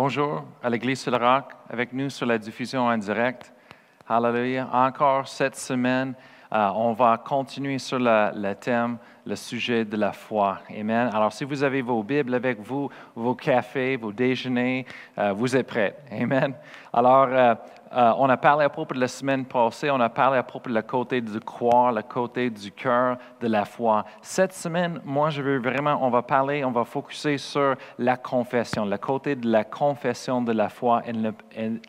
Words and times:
bonjour 0.00 0.44
à 0.62 0.70
l'Église 0.70 1.00
sur 1.00 1.10
le 1.10 1.16
roc, 1.16 1.46
avec 1.68 1.92
nous 1.92 2.08
sur 2.08 2.24
la 2.24 2.38
diffusion 2.38 2.86
en 2.86 2.96
direct. 2.96 3.52
Hallelujah. 4.08 4.68
Encore 4.72 5.26
cette 5.26 5.56
semaine, 5.56 6.14
euh, 6.52 6.68
on 6.76 6.92
va 6.92 7.16
continuer 7.18 7.80
sur 7.80 7.98
le, 7.98 8.52
thème, 8.54 8.98
le 9.28 9.36
sujet 9.36 9.84
de 9.84 9.96
la 9.98 10.12
foi. 10.12 10.58
Amen. 10.70 11.10
Alors, 11.12 11.34
si 11.34 11.44
vous 11.44 11.62
avez 11.62 11.82
vos 11.82 12.02
Bibles 12.02 12.34
avec 12.34 12.60
vous, 12.60 12.88
vos 13.14 13.34
cafés, 13.34 13.96
vos 13.96 14.10
déjeuners, 14.10 14.86
euh, 15.18 15.32
vous 15.32 15.54
êtes 15.54 15.66
prêts. 15.66 15.96
Amen. 16.10 16.54
Alors, 16.94 17.28
euh, 17.30 17.54
euh, 17.92 18.12
on 18.18 18.28
a 18.28 18.36
parlé 18.38 18.64
à 18.64 18.68
propos 18.70 18.94
de 18.94 19.00
la 19.00 19.08
semaine 19.08 19.44
passée, 19.44 19.90
on 19.90 20.00
a 20.00 20.08
parlé 20.08 20.38
à 20.38 20.42
propos 20.42 20.70
de 20.70 20.74
le 20.74 20.82
côté 20.82 21.20
du 21.20 21.40
croire, 21.40 21.92
le 21.92 22.02
côté 22.02 22.48
du 22.48 22.72
cœur, 22.72 23.18
de 23.40 23.48
la 23.48 23.66
foi. 23.66 24.04
Cette 24.22 24.54
semaine, 24.54 25.00
moi, 25.04 25.28
je 25.28 25.42
veux 25.42 25.58
vraiment, 25.58 25.98
on 26.00 26.08
va 26.08 26.22
parler, 26.22 26.64
on 26.64 26.70
va 26.70 26.84
focuser 26.84 27.36
sur 27.36 27.76
la 27.98 28.16
confession, 28.16 28.86
le 28.86 28.96
côté 28.96 29.36
de 29.36 29.50
la 29.50 29.64
confession 29.64 30.40
de 30.40 30.52
la 30.52 30.70
foi 30.70 31.02
et 31.06 31.12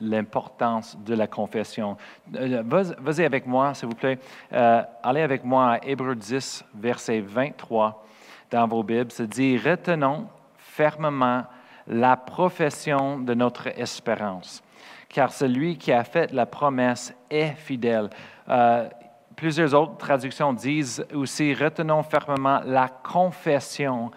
l'importance 0.02 0.98
de 1.06 1.16
la 1.16 1.28
confession. 1.28 1.96
Vas-y 2.28 3.24
avec 3.24 3.46
moi, 3.46 3.74
s'il 3.74 3.88
vous 3.88 3.96
plaît. 3.96 4.20
Allez 4.52 5.22
avec 5.22 5.44
moi 5.44 5.74
à 5.74 5.80
Hébreu 5.86 6.16
10, 6.16 6.66
verset 6.76 7.20
23 7.30 8.06
dans 8.52 8.68
vos 8.68 8.84
Bibles. 8.84 9.12
Ça 9.12 9.26
dit, 9.26 9.58
retenons 9.58 10.28
fermement 10.58 11.44
la 11.88 12.18
profession 12.18 13.20
de 13.20 13.34
notre 13.34 13.68
espérance 13.68 14.64
car 15.10 15.34
celui 15.34 15.78
qui 15.78 15.92
a 15.92 16.04
fait 16.04 16.32
la 16.32 16.46
promesse 16.46 17.14
est 17.30 17.56
fidèle. 17.56 18.10
Euh, 18.48 18.88
plusieurs 19.36 19.74
autres 19.74 19.98
traductions 19.98 20.54
disent 20.54 21.04
aussi, 21.14 21.54
retenons 21.54 22.04
fermement 22.04 22.62
la 22.66 22.88
confession 22.88 24.12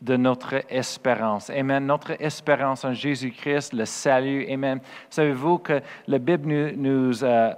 de 0.00 0.16
notre 0.16 0.62
espérance. 0.68 1.50
Amen. 1.50 1.84
Notre 1.84 2.22
espérance 2.22 2.84
en 2.84 2.92
Jésus-Christ, 2.92 3.72
le 3.72 3.84
salut. 3.84 4.46
Amen. 4.48 4.80
Savez-vous 5.10 5.58
que 5.58 5.80
la 6.06 6.18
Bible 6.18 6.46
nous, 6.46 6.76
nous 6.76 7.24
euh, 7.24 7.52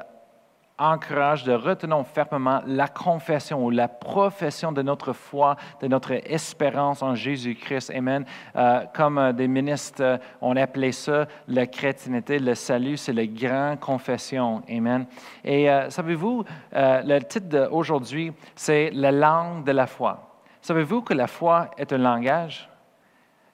encourage 0.80 1.44
de 1.44 1.52
retenir 1.52 2.04
fermement 2.06 2.62
la 2.66 2.88
confession 2.88 3.64
ou 3.64 3.70
la 3.70 3.86
profession 3.86 4.72
de 4.72 4.80
notre 4.80 5.12
foi, 5.12 5.56
de 5.82 5.86
notre 5.86 6.12
espérance 6.12 7.02
en 7.02 7.14
Jésus-Christ. 7.14 7.92
Amen. 7.94 8.24
Euh, 8.56 8.84
comme 8.94 9.18
euh, 9.18 9.32
des 9.32 9.46
ministres, 9.46 10.02
euh, 10.02 10.18
on 10.40 10.56
appelait 10.56 10.92
ça 10.92 11.26
la 11.46 11.66
chrétienté, 11.66 12.38
le 12.38 12.54
salut, 12.54 12.96
c'est 12.96 13.12
la 13.12 13.26
grande 13.26 13.78
confession. 13.78 14.62
Amen. 14.70 15.06
Et 15.44 15.68
savez-vous, 15.88 16.44
le 16.72 17.18
titre 17.20 17.48
d'aujourd'hui, 17.48 18.32
c'est 18.54 18.90
la 18.92 19.12
langue 19.12 19.64
de 19.64 19.72
la 19.72 19.86
foi. 19.86 20.30
Savez-vous 20.62 21.02
que 21.02 21.14
la 21.14 21.26
foi 21.26 21.70
est 21.76 21.92
un 21.92 21.98
langage? 21.98 22.69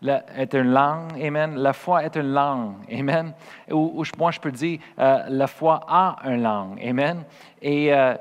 Est 0.02 0.54
une 0.54 0.72
langue, 0.72 1.12
Amen. 1.22 1.56
La 1.56 1.72
foi 1.72 2.04
est 2.04 2.16
une 2.16 2.32
langue, 2.32 2.74
Amen. 2.92 3.32
Ou, 3.70 4.02
moi, 4.18 4.30
je 4.30 4.40
peux 4.40 4.52
dire, 4.52 4.80
euh, 4.98 5.24
la 5.28 5.46
foi 5.46 5.80
a 5.88 6.16
une 6.24 6.42
langue, 6.42 6.80
Amen. 6.84 7.24
Et 7.62 7.92
euh, 7.92 8.14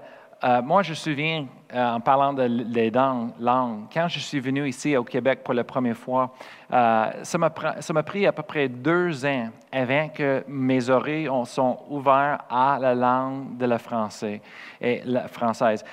euh, 0.44 0.62
moi, 0.62 0.84
je 0.84 0.92
me 0.92 0.96
souviens, 0.96 1.48
en 1.76 2.00
parlant 2.00 2.34
de 2.34 2.44
les 2.44 2.90
langues, 2.90 3.84
quand 3.94 4.08
je 4.08 4.20
suis 4.20 4.40
venu 4.40 4.68
ici 4.68 4.96
au 4.96 5.04
Québec 5.04 5.42
pour 5.44 5.54
la 5.54 5.64
première 5.66 5.98
fois, 5.98 6.34
euh, 6.72 7.12
ça 7.24 7.38
m'a 7.38 8.04
pris 8.04 8.26
à 8.26 8.32
peu 8.32 8.44
près 8.44 8.70
deux 8.70 9.26
ans 9.26 9.50
avant 9.72 10.08
que 10.10 10.44
mes 10.48 10.90
oreilles 10.90 11.30
sont 11.46 11.80
ouvertes 11.90 12.42
à 12.50 12.78
la 12.80 12.96
langue 12.96 13.58
de 13.58 13.66
la, 13.66 13.78
française. 13.78 14.40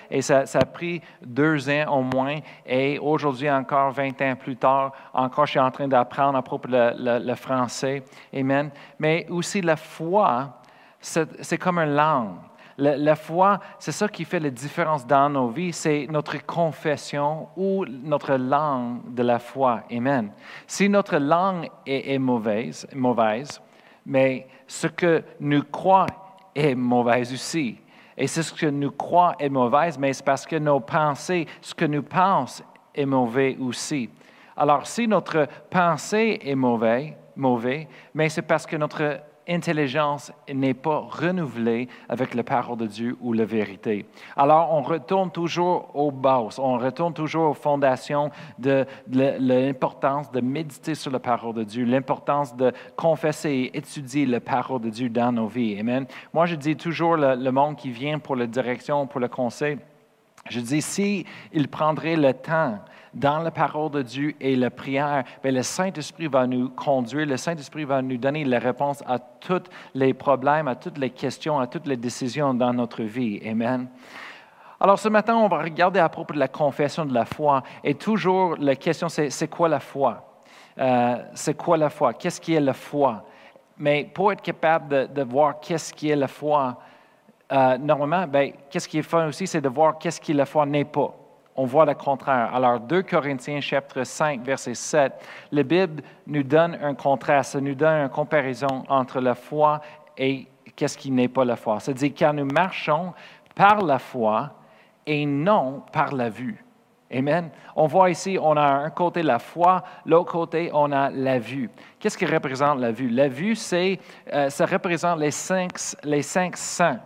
Et 0.09 0.23
ça, 0.23 0.45
a 0.55 0.65
pris 0.65 1.03
deux 1.21 1.69
ans 1.69 1.99
au 1.99 2.03
moins. 2.03 2.39
Et 2.65 2.99
aujourd'hui, 2.99 3.51
encore 3.51 3.91
20 3.91 4.23
ans 4.23 4.37
plus 4.37 4.57
tard, 4.57 4.93
encore 5.13 5.47
je 5.47 5.53
suis 5.53 5.61
en 5.61 5.71
train 5.71 5.89
d'apprendre 5.89 6.39
à 6.39 6.43
propos 6.43 6.69
le, 6.69 7.19
le, 7.19 7.35
français. 7.35 8.05
Amen. 8.33 8.71
Mais 8.99 9.27
aussi 9.29 9.61
la 9.61 9.77
foi, 9.77 10.61
c'est 11.01 11.59
comme 11.59 11.79
une 11.79 11.95
langue. 11.95 12.37
La, 12.79 13.17
foi, 13.17 13.61
c'est 13.79 13.93
ça 13.93 14.09
qui 14.09 14.25
fait 14.25 14.41
la 14.41 14.51
différence 14.51 15.07
dans 15.07 15.29
nos 15.29 15.49
vies, 15.49 15.73
c'est 15.73 16.07
notre 16.11 16.45
confession 16.45 17.49
ou 17.57 17.85
notre 17.87 18.35
langue 18.35 19.13
de 19.15 19.23
la 19.23 19.39
foi. 19.39 19.83
Amen. 19.91 20.33
Si 20.67 20.89
notre 20.89 21.19
langue 21.19 21.69
est, 21.87 22.19
mauvaise, 22.19 22.87
mauvaise, 22.95 23.61
mais 24.07 24.47
ce 24.67 24.87
que 24.87 25.23
nous 25.41 25.63
croyons 25.65 26.07
est 26.55 26.75
mauvais 26.75 27.33
aussi. 27.33 27.79
Et 28.17 28.27
c'est 28.27 28.43
ce 28.43 28.53
que 28.53 28.67
nous 28.67 28.91
croyons 28.91 29.37
est 29.39 29.49
mauvais, 29.49 29.91
mais 29.99 30.13
c'est 30.13 30.25
parce 30.25 30.47
que 30.47 30.57
nos 30.57 30.81
pensées, 30.81 31.47
ce 31.61 31.75
que 31.75 31.85
nous 31.85 32.03
pensons 32.03 32.65
est 32.95 33.07
mauvais 33.07 33.57
aussi. 33.61 34.09
Alors, 34.57 34.87
si 34.87 35.09
notre 35.09 35.47
pensée 35.71 36.39
est 36.43 36.55
mauvais, 36.55 37.17
mauvais 37.37 37.89
mais 38.15 38.29
c'est 38.29 38.43
parce 38.43 38.67
que 38.67 38.77
notre 38.77 39.21
intelligence 39.49 40.33
n'est 40.53 40.75
pas 40.75 41.01
renouvelée 41.01 41.89
avec 42.09 42.35
la 42.35 42.43
parole 42.43 42.79
de 42.79 42.87
Dieu 42.87 43.17
ou 43.21 43.33
la 43.33 43.45
vérité. 43.45 44.07
Alors, 44.37 44.73
on 44.73 44.83
retourne 44.83 45.31
toujours 45.31 45.91
aux 45.95 46.11
bases, 46.11 46.59
on 46.59 46.79
retourne 46.79 47.13
toujours 47.13 47.51
aux 47.51 47.55
fondations 47.55 48.31
de, 48.59 48.87
l'importance 49.09 50.31
de 50.31 50.41
méditer 50.41 50.95
sur 50.95 51.11
la 51.11 51.19
parole 51.19 51.55
de 51.55 51.65
Dieu, 51.65 51.85
l'importance 51.85 52.57
de 52.57 52.73
confesser 52.97 53.51
et 53.51 53.77
étudier 53.77 54.27
la 54.27 54.41
parole 54.41 54.81
de 54.81 54.91
Dieu 54.91 55.09
dans 55.09 55.33
nos 55.33 55.47
vies. 55.47 55.79
Amen. 55.79 56.07
Moi, 56.33 56.47
je 56.47 56.55
dis 56.55 56.77
toujours 56.77 57.17
le, 57.17 57.51
monde 57.53 57.77
qui 57.77 57.91
vient 57.91 58.19
pour 58.19 58.37
la 58.37 58.47
direction, 58.47 59.07
pour 59.07 59.21
le 59.21 59.29
conseil, 59.29 59.79
je 60.49 60.61
dis, 60.61 60.83
si 60.83 61.27
prendrait 61.71 62.17
le 62.17 62.33
temps 62.35 62.79
dans 63.15 63.39
la 63.39 63.51
parole 63.51 63.91
de 63.91 64.03
Dieu 64.03 64.35
et 64.41 64.57
la 64.57 64.71
prière, 64.71 65.25
bien, 65.43 65.53
le 65.53 65.63
Saint-Esprit 65.63 66.29
va 66.29 66.47
nous 66.47 66.71
conduire, 66.71 67.27
le 67.27 67.37
Saint-Esprit 67.37 67.85
va 67.85 68.01
nous 68.01 68.17
donner 68.17 68.45
la 68.45 68.59
réponse 68.59 69.03
à 69.07 69.19
tous 69.19 69.65
les 69.95 70.15
problèmes, 70.15 70.69
à 70.69 70.77
toutes 70.77 70.99
les 70.99 71.11
questions, 71.11 71.59
à 71.59 71.67
toutes 71.67 71.87
les 71.87 71.97
décisions 71.97 72.55
dans 72.55 72.73
notre 72.73 73.03
vie. 73.03 73.41
Amen. 73.47 73.89
Alors 74.81 74.99
ce 74.99 75.09
matin, 75.09 75.37
on 75.37 75.49
va 75.49 75.63
regarder 75.63 76.01
à 76.01 76.09
propos 76.09 76.35
de 76.35 76.39
la 76.39 76.49
confession 76.49 77.05
de 77.05 77.15
la 77.15 77.25
foi. 77.25 77.63
Et 77.85 77.95
toujours, 77.95 78.57
la 78.59 78.77
question, 78.77 79.09
c'est 79.09 79.31
c'est 79.31 79.49
quoi 79.49 79.69
la 79.69 79.81
foi? 79.81 80.29
Euh, 80.79 81.17
c'est 81.35 81.57
quoi 81.57 81.77
la 81.77 81.91
foi? 81.91 82.15
Qu'est-ce 82.15 82.41
qui 82.41 82.55
est 82.55 82.61
la 82.61 82.73
foi? 82.73 83.25
Mais 83.79 84.05
pour 84.13 84.33
être 84.33 84.43
capable 84.43 85.13
de, 85.13 85.23
voir 85.23 85.61
qu'est-ce 85.61 85.93
qui 85.93 86.11
est 86.11 86.17
la 86.17 86.29
foi, 86.29 86.79
euh, 87.53 87.79
normalement, 87.79 88.27
ben, 88.27 88.53
qu'est-ce 88.71 88.89
qui 88.89 88.99
est 88.99 89.03
fun 89.03 89.27
aussi, 89.27 89.47
c'est 89.47 89.61
de 89.61 89.69
voir 89.69 89.99
qu'est-ce 89.99 90.21
qui 90.21 90.33
la 90.33 90.47
foi 90.47 90.67
n'est 90.67 90.85
pas 90.85 91.15
on 91.63 91.67
voit 91.67 91.87
le 91.87 91.95
contraire. 91.95 92.53
Alors, 92.53 92.81
2 92.81 93.03
Corinthiens 93.03 93.61
chapitre 93.61 94.03
5, 94.03 94.43
verset 94.43 94.75
7, 94.75 95.13
la 95.53 95.63
Bible 95.63 96.03
nous 96.27 96.43
donne 96.43 96.77
un 96.83 96.93
contraste, 96.93 97.55
nous 97.55 97.77
donne 97.77 98.03
une 98.03 98.09
comparaison 98.09 98.83
entre 98.89 99.21
la 99.21 99.37
foi 99.37 99.81
et 100.19 100.49
qu'est-ce 100.75 100.99
qui 100.99 101.13
n'est 101.13 101.29
pas 101.29 101.45
la 101.45 101.55
foi. 101.55 101.79
C'est-à-dire 101.79 102.13
car 102.17 102.35
nous 102.35 102.47
marchons 102.47 103.13
par 103.55 103.81
la 103.81 104.01
foi 104.01 104.51
et 105.07 105.25
non 105.25 105.85
par 105.93 106.13
la 106.13 106.31
vue. 106.31 106.65
Amen. 107.15 107.51
On 107.77 107.87
voit 107.87 108.11
ici, 108.11 108.37
on 108.43 108.57
a 108.57 108.67
un 108.67 108.91
côté 108.91 109.23
la 109.23 109.39
foi, 109.39 109.85
l'autre 110.05 110.33
côté, 110.33 110.69
on 110.73 110.91
a 110.91 111.11
la 111.11 111.39
vue. 111.39 111.71
Qu'est-ce 112.01 112.19
qui 112.19 112.27
représente 112.27 112.81
la 112.81 112.91
vue? 112.91 113.09
La 113.09 113.29
vue, 113.29 113.55
c'est, 113.55 114.01
euh, 114.33 114.51
ça 114.51 114.67
représente 114.67 115.21
les 115.21 115.31
cinq, 115.31 115.71
les 116.03 116.23
cinq 116.23 116.57
sens 116.57 116.97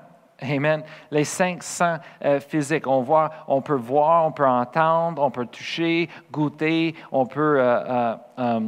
Amen. 0.42 0.82
Les 1.10 1.24
cinq 1.24 1.62
sens 1.62 2.00
euh, 2.24 2.40
physiques. 2.40 2.86
On, 2.86 3.00
voit, 3.00 3.30
on 3.48 3.62
peut 3.62 3.74
voir, 3.74 4.26
on 4.26 4.32
peut 4.32 4.46
entendre, 4.46 5.22
on 5.22 5.30
peut 5.30 5.46
toucher, 5.46 6.08
goûter, 6.30 6.94
on 7.10 7.24
peut 7.24 7.56
euh, 7.58 8.14
euh, 8.38 8.60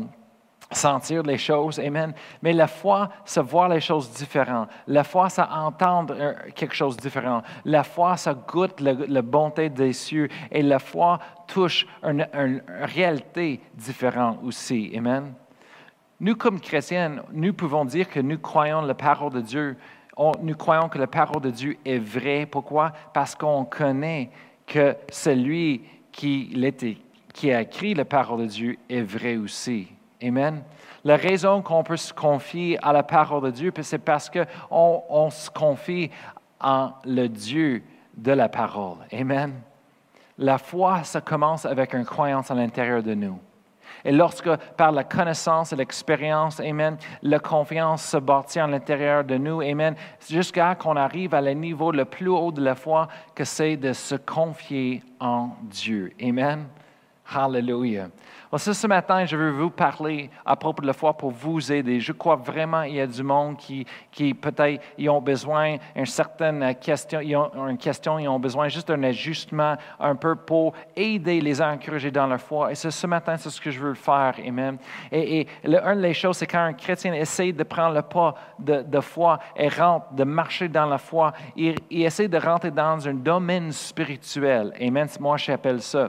sentir 0.71 1.23
les 1.23 1.37
choses. 1.37 1.79
Amen. 1.79 2.15
Mais 2.41 2.55
la 2.55 2.69
foi, 2.69 3.11
c'est 3.27 3.43
voir 3.43 3.69
les 3.69 3.81
choses 3.81 4.11
différentes. 4.13 4.71
La 4.87 5.05
foi, 5.05 5.29
c'est 5.29 5.43
entendre 5.43 6.17
quelque 6.55 6.75
chose 6.75 6.97
de 6.97 7.03
différent. 7.03 7.43
La 7.67 7.85
foi, 7.85 8.17
ça 8.17 8.33
goûte 8.33 8.81
la, 8.81 9.23
bonté 9.23 9.69
des 9.69 9.93
cieux. 9.93 10.29
Et 10.51 10.63
la 10.63 10.79
foi 10.79 11.19
touche 11.47 11.87
une, 12.03 12.27
une 12.33 12.63
réalité 12.83 13.61
différente 13.75 14.39
aussi. 14.43 14.91
Amen. 14.97 15.35
Nous, 16.21 16.35
comme 16.35 16.61
chrétiens, 16.61 17.23
nous 17.31 17.53
pouvons 17.53 17.85
dire 17.85 18.09
que 18.09 18.21
nous 18.21 18.39
croyons 18.39 18.81
la 18.81 18.95
parole 18.95 19.33
de 19.33 19.41
Dieu 19.41 19.77
nous 20.43 20.57
croyons 20.57 20.89
que 20.89 20.99
la 20.99 21.07
parole 21.07 21.43
de 21.43 21.51
Dieu 21.51 21.77
est 21.85 21.99
vraie. 21.99 22.47
Pourquoi? 22.47 22.93
Parce 23.13 23.35
qu'on 23.35 23.65
connaît 23.65 24.31
que 24.67 24.97
celui 25.11 25.85
qui, 26.13 26.53
a 27.53 27.61
écrit 27.61 27.95
la 27.95 28.05
parole 28.05 28.43
de 28.43 28.47
Dieu 28.47 28.79
est 28.89 29.03
vrai 29.03 29.37
aussi. 29.37 29.89
Amen. 30.23 30.63
La 31.05 31.17
raison 31.17 31.63
qu'on 31.63 31.85
peut 31.85 31.97
se 31.97 32.13
confier 32.13 32.79
à 32.85 32.93
la 32.93 33.05
parole 33.05 33.45
de 33.45 33.51
Dieu, 33.51 33.73
c'est 33.83 33.99
parce 33.99 34.29
qu'on 34.29 35.03
on 35.09 35.31
se 35.31 35.49
confie 35.49 36.11
en 36.61 36.93
le 37.05 37.29
Dieu 37.29 37.83
de 38.17 38.33
la 38.33 38.49
parole. 38.49 38.99
Amen. 39.13 39.55
La 40.37 40.59
foi, 40.59 41.05
ça 41.05 41.21
commence 41.21 41.65
avec 41.65 41.95
une 41.95 42.05
croyance 42.05 42.51
à 42.51 42.55
l'intérieur 42.55 43.03
de 43.03 43.15
nous. 43.15 43.39
Et 44.09 44.13
lorsque, 44.13 44.49
par 44.79 44.91
la 44.91 45.05
connaissance 45.05 45.75
et 45.75 45.77
l'expérience, 45.77 46.61
Amen, 46.61 46.97
la 47.23 47.39
confiance 47.39 48.03
se 48.05 48.17
bâtit 48.17 48.59
à 48.59 48.67
l'intérieur 48.67 49.23
de 49.23 49.37
nous, 49.37 49.61
Amen, 49.61 49.95
jusqu'à 50.27 50.75
qu'on 50.77 50.97
arrive 50.97 51.35
à 51.35 51.43
le 51.43 51.53
niveau 51.53 51.93
le 51.93 52.07
plus 52.07 52.31
haut 52.31 52.51
de 52.51 52.63
la 52.63 52.75
foi, 52.75 53.09
que 53.35 53.45
c'est 53.45 53.77
de 53.77 53.93
se 53.93 54.15
confier 54.15 55.03
en 55.21 55.51
Dieu. 55.65 56.11
Amen. 56.23 56.69
Hallelujah. 57.31 58.09
Aussi, 58.51 58.75
ce 58.75 58.87
matin, 58.87 59.27
je 59.27 59.37
veux 59.37 59.51
vous 59.51 59.69
parler 59.69 60.31
à 60.47 60.57
propos 60.57 60.81
de 60.81 60.87
la 60.87 60.95
foi 60.95 61.13
pour 61.13 61.31
vous 61.31 61.71
aider. 61.71 62.01
Je 62.01 62.13
crois 62.13 62.37
vraiment 62.37 62.85
qu'il 62.85 62.95
y 62.95 63.01
a 63.03 63.07
du 63.07 63.23
monde 63.23 63.59
qui, 63.59 63.87
qui 64.11 64.33
peut-être 64.33 64.83
ils 64.97 65.11
ont 65.11 65.21
besoin 65.21 65.77
d'une 65.95 66.07
certaine 66.07 66.75
question, 66.77 67.21
ils 67.21 67.37
ont 67.37 67.69
une 67.69 67.77
question, 67.77 68.19
ils 68.19 68.27
ont 68.27 68.41
besoin 68.41 68.69
juste 68.69 68.89
d'un 68.89 69.03
ajustement 69.03 69.77
un 70.01 70.17
peu 70.17 70.35
pour 70.35 70.73
aider 70.97 71.43
les 71.43 71.61
encourager 71.61 72.11
dans 72.11 72.27
leur 72.27 72.41
foi. 72.41 72.73
Et 72.73 72.75
ce 72.75 73.07
matin, 73.07 73.37
c'est 73.37 73.51
ce 73.51 73.61
que 73.61 73.71
je 73.71 73.81
veux 73.81 73.95
faire. 73.95 74.35
Amen. 74.47 74.79
Et, 75.13 75.41
et 75.41 75.49
une 75.65 76.01
des 76.01 76.15
choses, 76.15 76.39
c'est 76.39 76.47
quand 76.47 76.65
un 76.65 76.73
chrétien 76.73 77.13
essaie 77.13 77.53
de 77.53 77.65
prendre 77.65 77.95
le 77.95 78.03
pas 78.03 78.35
de, 78.59 78.81
de 78.81 79.01
foi 79.01 79.39
et 79.55 79.69
rentre, 79.69 80.15
de 80.15 80.25
marcher 80.25 80.69
dans 80.69 80.87
la 80.87 80.97
foi, 80.97 81.35
il, 81.55 81.75
il 81.91 82.05
essaie 82.05 82.29
de 82.29 82.39
rentrer 82.39 82.71
dans 82.71 83.07
un 83.07 83.13
domaine 83.13 83.71
spirituel. 83.73 84.73
Amen. 84.81 85.07
Moi, 85.21 85.37
j'appelle 85.37 85.83
ça. 85.83 86.09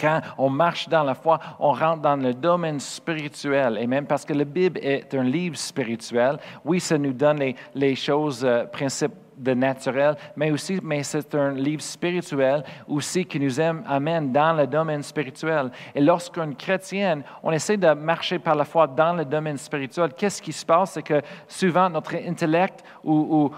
Quand 0.00 0.20
on 0.38 0.48
marche 0.48 0.88
dans 0.88 1.04
la 1.04 1.14
foi, 1.14 1.38
on 1.58 1.72
rentre 1.72 2.02
dans 2.02 2.16
le 2.16 2.32
domaine 2.32 2.80
spirituel. 2.80 3.78
Et 3.80 3.86
même 3.86 4.06
parce 4.06 4.24
que 4.24 4.32
la 4.32 4.44
Bible 4.44 4.80
est 4.82 5.14
un 5.14 5.22
livre 5.22 5.56
spirituel, 5.56 6.38
oui, 6.64 6.80
ça 6.80 6.96
nous 6.96 7.12
donne 7.12 7.54
les, 7.74 7.94
choses, 7.94 8.44
euh, 8.44 8.64
principes 8.64 9.12
de 9.36 9.52
naturel, 9.52 10.16
mais 10.34 10.50
aussi, 10.50 10.80
mais 10.82 11.02
c'est 11.02 11.34
un 11.34 11.52
livre 11.52 11.82
spirituel 11.82 12.64
aussi 12.88 13.26
qui 13.26 13.38
nous 13.38 13.60
amène 13.60 14.32
dans 14.32 14.54
le 14.54 14.66
domaine 14.66 15.02
spirituel. 15.02 15.70
Et 15.94 16.00
lorsqu'une 16.00 16.56
chrétienne, 16.56 17.22
on 17.42 17.52
essaie 17.52 17.76
de 17.76 17.92
marcher 17.92 18.38
par 18.38 18.54
la 18.54 18.64
foi 18.64 18.86
dans 18.86 19.12
le 19.12 19.26
domaine 19.26 19.58
spirituel, 19.58 20.14
qu'est-ce 20.16 20.40
qui 20.40 20.54
se 20.54 20.64
passe? 20.64 20.92
C'est 20.92 21.02
que 21.02 21.20
souvent 21.46 21.90
notre 21.90 22.14
intellect 22.14 22.82
ou, 23.04 23.50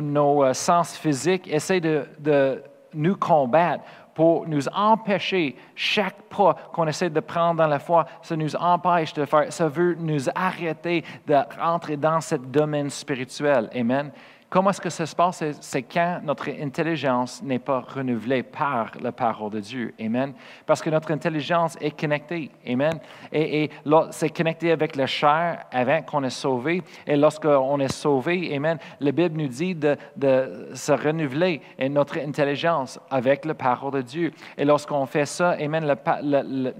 nos 0.00 0.44
euh, 0.44 0.54
sens 0.54 0.96
physiques 0.96 1.46
essaient 1.52 1.80
de 1.80 2.62
nous 2.94 3.16
combattre 3.16 3.84
pour 4.14 4.46
nous 4.46 4.68
empêcher, 4.68 5.56
chaque 5.74 6.22
pas 6.22 6.54
qu'on 6.72 6.86
essaie 6.86 7.10
de 7.10 7.20
prendre 7.20 7.56
dans 7.56 7.66
la 7.66 7.78
foi, 7.78 8.06
ça 8.22 8.36
nous 8.36 8.54
empêche 8.56 9.12
de 9.14 9.24
faire, 9.24 9.52
ça 9.52 9.68
veut 9.68 9.94
nous 9.94 10.28
arrêter 10.34 11.04
de 11.26 11.36
rentrer 11.58 11.96
dans 11.96 12.20
ce 12.20 12.34
domaine 12.34 12.90
spirituel. 12.90 13.70
Amen. 13.74 14.10
Comment 14.50 14.70
est-ce 14.70 14.80
que 14.80 14.90
ça 14.90 15.06
se 15.06 15.14
passe? 15.14 15.44
C'est 15.60 15.82
quand 15.84 16.22
notre 16.24 16.48
intelligence 16.48 17.40
n'est 17.40 17.60
pas 17.60 17.84
renouvelée 17.86 18.42
par 18.42 18.90
la 19.00 19.12
parole 19.12 19.52
de 19.52 19.60
Dieu. 19.60 19.94
Amen. 20.00 20.32
Parce 20.66 20.82
que 20.82 20.90
notre 20.90 21.12
intelligence 21.12 21.76
est 21.80 21.96
connectée. 21.96 22.50
Amen. 22.66 22.98
Et, 23.30 23.62
et 23.62 23.70
c'est 24.10 24.30
connecté 24.30 24.72
avec 24.72 24.96
la 24.96 25.06
chair 25.06 25.66
avant 25.70 26.02
qu'on 26.02 26.24
est 26.24 26.30
sauvé. 26.30 26.82
Et 27.06 27.14
lorsqu'on 27.14 27.78
est 27.78 27.92
sauvé, 27.92 28.52
Amen, 28.56 28.78
la 28.98 29.12
Bible 29.12 29.40
nous 29.40 29.46
dit 29.46 29.76
de, 29.76 29.96
de 30.16 30.70
se 30.74 30.90
renouveler 30.90 31.60
et 31.78 31.88
notre 31.88 32.18
intelligence 32.18 32.98
avec 33.08 33.44
la 33.44 33.54
parole 33.54 33.92
de 33.92 34.02
Dieu. 34.02 34.32
Et 34.58 34.64
lorsqu'on 34.64 35.06
fait 35.06 35.26
ça, 35.26 35.50
Amen, 35.60 35.94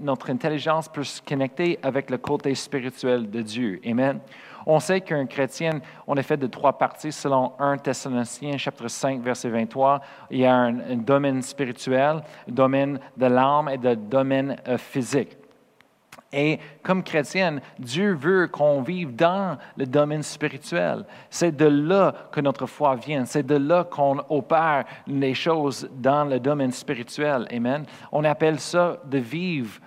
notre 0.01 0.29
intelligence 0.29 0.89
peut 0.89 1.05
se 1.05 1.21
connecter 1.21 1.79
avec 1.81 2.09
le 2.09 2.17
côté 2.17 2.53
spirituel 2.53 3.29
de 3.29 3.41
Dieu. 3.41 3.79
Amen. 3.87 4.19
On 4.65 4.79
sait 4.79 5.01
qu'un 5.01 5.25
chrétien, 5.25 5.81
on 6.07 6.15
est 6.15 6.23
fait 6.23 6.37
de 6.37 6.47
trois 6.47 6.77
parties 6.77 7.11
selon 7.11 7.53
1 7.59 7.77
Thessaloniciens, 7.77 8.57
chapitre 8.57 8.87
5, 8.87 9.21
verset 9.21 9.49
23. 9.49 10.01
Il 10.29 10.39
y 10.39 10.45
a 10.45 10.55
un, 10.55 10.95
domaine 10.97 11.41
spirituel, 11.41 12.21
un 12.47 12.51
domaine 12.51 12.99
de 13.17 13.25
l'âme 13.25 13.69
et 13.69 13.87
un 13.87 13.95
domaine 13.95 14.55
euh, 14.67 14.77
physique. 14.77 15.37
Et 16.33 16.59
comme 16.81 17.03
chrétienne, 17.03 17.61
Dieu 17.77 18.13
veut 18.13 18.47
qu'on 18.47 18.81
vive 18.81 19.15
dans 19.15 19.57
le 19.75 19.85
domaine 19.85 20.23
spirituel. 20.23 21.05
C'est 21.29 21.55
de 21.55 21.65
là 21.65 22.13
que 22.31 22.39
notre 22.39 22.67
foi 22.67 22.95
vient. 22.95 23.25
C'est 23.25 23.45
de 23.45 23.55
là 23.55 23.83
qu'on 23.83 24.19
opère 24.29 24.85
les 25.07 25.33
choses 25.33 25.89
dans 25.93 26.23
le 26.23 26.39
domaine 26.39 26.71
spirituel. 26.71 27.47
Amen. 27.51 27.85
On 28.13 28.23
appelle 28.23 28.59
ça 28.59 28.97
de 29.05 29.17
vivre 29.17 29.79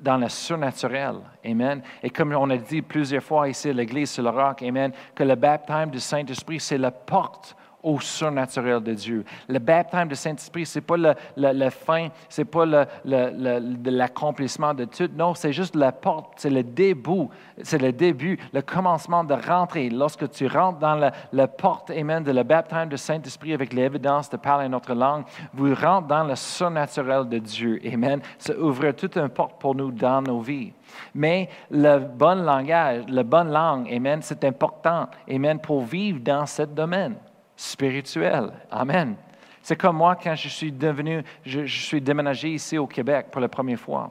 dans 0.00 0.16
le 0.16 0.28
surnaturel. 0.28 1.16
Amen. 1.44 1.82
Et 2.02 2.10
comme 2.10 2.32
on 2.32 2.50
a 2.50 2.56
dit 2.56 2.82
plusieurs 2.82 3.22
fois 3.22 3.48
ici 3.48 3.72
l'Église 3.72 4.10
sur 4.10 4.22
le 4.22 4.30
roc, 4.30 4.62
Amen, 4.62 4.92
que 5.14 5.22
le 5.22 5.34
baptême 5.34 5.90
du 5.90 6.00
Saint-Esprit, 6.00 6.60
c'est 6.60 6.78
la 6.78 6.90
porte 6.90 7.54
au 7.82 8.00
surnaturel 8.00 8.80
de 8.82 8.92
Dieu. 8.92 9.24
Le 9.48 9.58
baptême 9.58 10.08
du 10.08 10.14
Saint-Esprit, 10.14 10.66
ce 10.66 10.78
n'est 10.78 10.84
pas 10.84 10.96
le, 10.96 11.14
le, 11.36 11.70
fin, 11.70 12.08
ce 12.28 12.40
n'est 12.40 12.44
pas 12.44 12.64
l'accomplissement 13.04 14.74
de 14.74 14.84
tout. 14.84 15.08
Non, 15.14 15.34
c'est 15.34 15.52
juste 15.52 15.74
la 15.76 15.92
porte, 15.92 16.34
c'est 16.36 16.50
le 16.50 16.62
début, 16.62 17.28
c'est 17.62 17.80
le 17.80 17.92
début, 17.92 18.38
le 18.52 18.62
commencement 18.62 19.24
de 19.24 19.34
rentrer. 19.34 19.88
Lorsque 19.90 20.30
tu 20.30 20.46
rentres 20.46 20.78
dans 20.78 21.10
la, 21.32 21.48
porte, 21.48 21.90
amen, 21.90 22.22
de 22.22 22.32
le 22.32 22.42
baptême 22.42 22.88
du 22.88 22.96
Saint-Esprit 22.96 23.54
avec 23.54 23.72
l'évidence 23.72 24.28
de 24.30 24.36
parler 24.36 24.68
notre 24.68 24.94
langue, 24.94 25.24
vous 25.54 25.74
rentrez 25.74 26.08
dans 26.08 26.24
le 26.24 26.36
surnaturel 26.36 27.28
de 27.28 27.38
Dieu. 27.38 27.80
Amen. 27.92 28.20
Ça 28.38 28.56
ouvre 28.56 28.90
toute 28.92 29.16
une 29.16 29.28
porte 29.28 29.60
pour 29.60 29.74
nous 29.74 29.90
dans 29.90 30.22
nos 30.22 30.40
vies. 30.40 30.72
Mais 31.14 31.48
le 31.70 31.98
bon 31.98 32.42
langage, 32.42 33.04
la 33.08 33.22
bonne 33.22 33.50
langue, 33.50 33.92
Amen, 33.92 34.20
c'est 34.22 34.44
important, 34.44 35.08
Amen, 35.28 35.58
pour 35.60 35.82
vivre 35.82 36.20
dans 36.20 36.46
ce 36.46 36.62
domaine 36.62 37.16
spirituel. 37.60 38.52
Amen. 38.70 39.16
C'est 39.60 39.76
comme 39.76 39.96
moi 39.96 40.16
quand 40.16 40.34
je 40.34 40.48
suis 40.48 40.72
devenu, 40.72 41.22
je, 41.44 41.66
suis 41.66 42.00
déménagé 42.00 42.48
ici 42.48 42.78
au 42.78 42.86
Québec 42.86 43.26
pour 43.30 43.42
la 43.42 43.48
première 43.48 43.78
fois. 43.78 44.10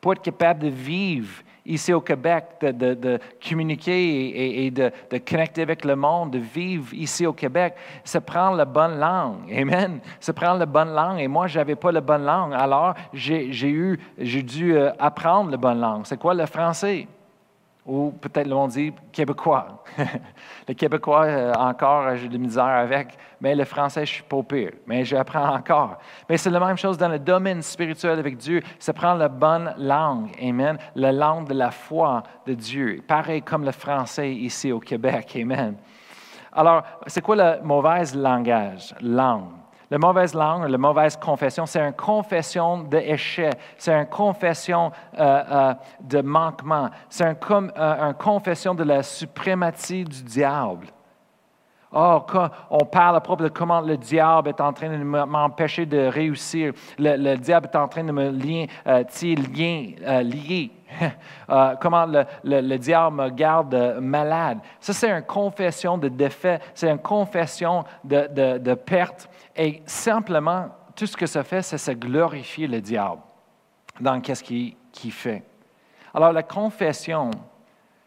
Pour 0.00 0.14
être 0.14 0.22
capable 0.22 0.60
de 0.60 0.68
vivre 0.68 1.42
ici 1.66 1.92
au 1.92 2.00
Québec, 2.00 2.44
de, 2.62 3.18
communiquer 3.46 4.64
et, 4.64 4.70
de, 4.70 4.90
connecter 5.28 5.60
avec 5.60 5.84
le 5.84 5.94
monde, 5.94 6.30
de 6.30 6.38
vivre 6.38 6.94
ici 6.94 7.26
au 7.26 7.34
Québec, 7.34 7.74
ça 8.02 8.22
prend 8.22 8.50
la 8.50 8.64
bonne 8.64 8.98
langue. 8.98 9.52
Amen. 9.52 10.00
Ça 10.18 10.32
prend 10.32 10.54
la 10.54 10.66
bonne 10.66 10.94
langue. 10.94 11.20
Et 11.20 11.28
moi, 11.28 11.48
je 11.48 11.58
n'avais 11.58 11.76
pas 11.76 11.92
la 11.92 12.00
bonne 12.00 12.24
langue. 12.24 12.54
Alors, 12.54 12.94
j'ai 13.12 14.42
dû 14.42 14.74
euh, 14.74 14.90
apprendre 14.98 15.50
la 15.50 15.58
bonne 15.58 15.80
langue. 15.80 16.06
C'est 16.06 16.18
quoi 16.18 16.32
le 16.32 16.46
français? 16.46 17.08
Ou 17.86 18.10
peut-être 18.10 18.48
l'on 18.48 18.66
dit 18.66 18.92
québécois. 19.12 19.84
le 20.68 20.74
québécois, 20.74 21.24
euh, 21.24 21.52
encore, 21.54 22.06
euh, 22.06 22.16
j'ai 22.16 22.28
de 22.28 22.36
misère 22.36 22.64
avec, 22.64 23.16
mais 23.40 23.54
le 23.54 23.64
français, 23.64 24.04
je 24.04 24.14
suis 24.14 24.22
pas 24.24 24.42
pire, 24.42 24.72
mais 24.86 25.04
j'apprends 25.04 25.54
encore. 25.54 25.98
Mais 26.28 26.36
c'est 26.36 26.50
la 26.50 26.58
même 26.58 26.76
chose 26.76 26.98
dans 26.98 27.08
le 27.08 27.18
domaine 27.18 27.62
spirituel 27.62 28.18
avec 28.18 28.36
Dieu. 28.36 28.60
Ça 28.78 28.92
prend 28.92 29.14
la 29.14 29.28
bonne 29.28 29.72
langue, 29.78 30.30
amen, 30.42 30.78
la 30.96 31.12
langue 31.12 31.48
de 31.48 31.54
la 31.54 31.70
foi 31.70 32.22
de 32.44 32.54
Dieu. 32.54 33.02
Pareil 33.06 33.42
comme 33.42 33.64
le 33.64 33.72
français 33.72 34.32
ici 34.34 34.72
au 34.72 34.80
Québec, 34.80 35.38
amen. 35.40 35.76
Alors, 36.52 36.82
c'est 37.06 37.20
quoi 37.20 37.36
le 37.36 37.62
mauvais 37.62 38.02
langage, 38.14 38.94
langue? 39.00 39.65
La 39.88 39.98
mauvaise 39.98 40.34
langue, 40.34 40.68
la 40.68 40.78
mauvaise 40.78 41.16
confession, 41.16 41.64
c'est 41.64 41.80
une 41.80 41.92
confession 41.92 42.78
d'échec, 42.82 43.54
c'est 43.78 43.94
une 43.94 44.06
confession 44.06 44.90
euh, 45.16 45.42
euh, 45.50 45.74
de 46.00 46.20
manquement, 46.22 46.90
c'est 47.08 47.24
une 47.24 47.70
euh, 47.76 48.12
confession 48.14 48.74
de 48.74 48.82
la 48.82 49.04
suprématie 49.04 50.02
du 50.02 50.22
diable. 50.24 50.88
Oh, 51.92 52.20
quand 52.26 52.50
on 52.68 52.84
parle 52.84 53.16
à 53.16 53.20
propos 53.20 53.44
de 53.44 53.48
comment 53.48 53.80
le 53.80 53.96
diable 53.96 54.48
est 54.48 54.60
en 54.60 54.72
train 54.72 54.90
de 54.90 55.04
m'empêcher 55.04 55.86
de 55.86 56.08
réussir, 56.08 56.72
le, 56.98 57.36
diable 57.36 57.68
est 57.72 57.76
en 57.76 57.86
train 57.86 58.02
de 58.02 58.10
me 58.10 58.30
lier, 58.30 58.68
lier, 58.84 60.72
comment 61.80 62.06
le, 62.44 62.76
diable 62.76 63.16
me 63.16 63.28
garde 63.30 63.98
malade. 64.00 64.58
Ça, 64.80 64.92
c'est 64.92 65.10
une 65.10 65.22
confession 65.22 65.98
de 65.98 66.08
défaite, 66.08 66.62
c'est 66.74 66.90
une 66.90 66.98
confession 66.98 67.84
de, 68.04 68.58
de 68.58 68.74
perte 68.74 69.28
et 69.56 69.82
simplement, 69.86 70.68
tout 70.94 71.06
ce 71.06 71.16
que 71.16 71.26
ça 71.26 71.42
fait, 71.42 71.62
c'est 71.62 71.78
se 71.78 71.90
glorifier 71.92 72.66
le 72.66 72.80
diable 72.80 73.22
dans 74.00 74.20
qu'est-ce 74.20 74.44
qu'il 74.44 75.12
fait. 75.12 75.42
Alors, 76.12 76.32
la 76.32 76.42
confession, 76.42 77.30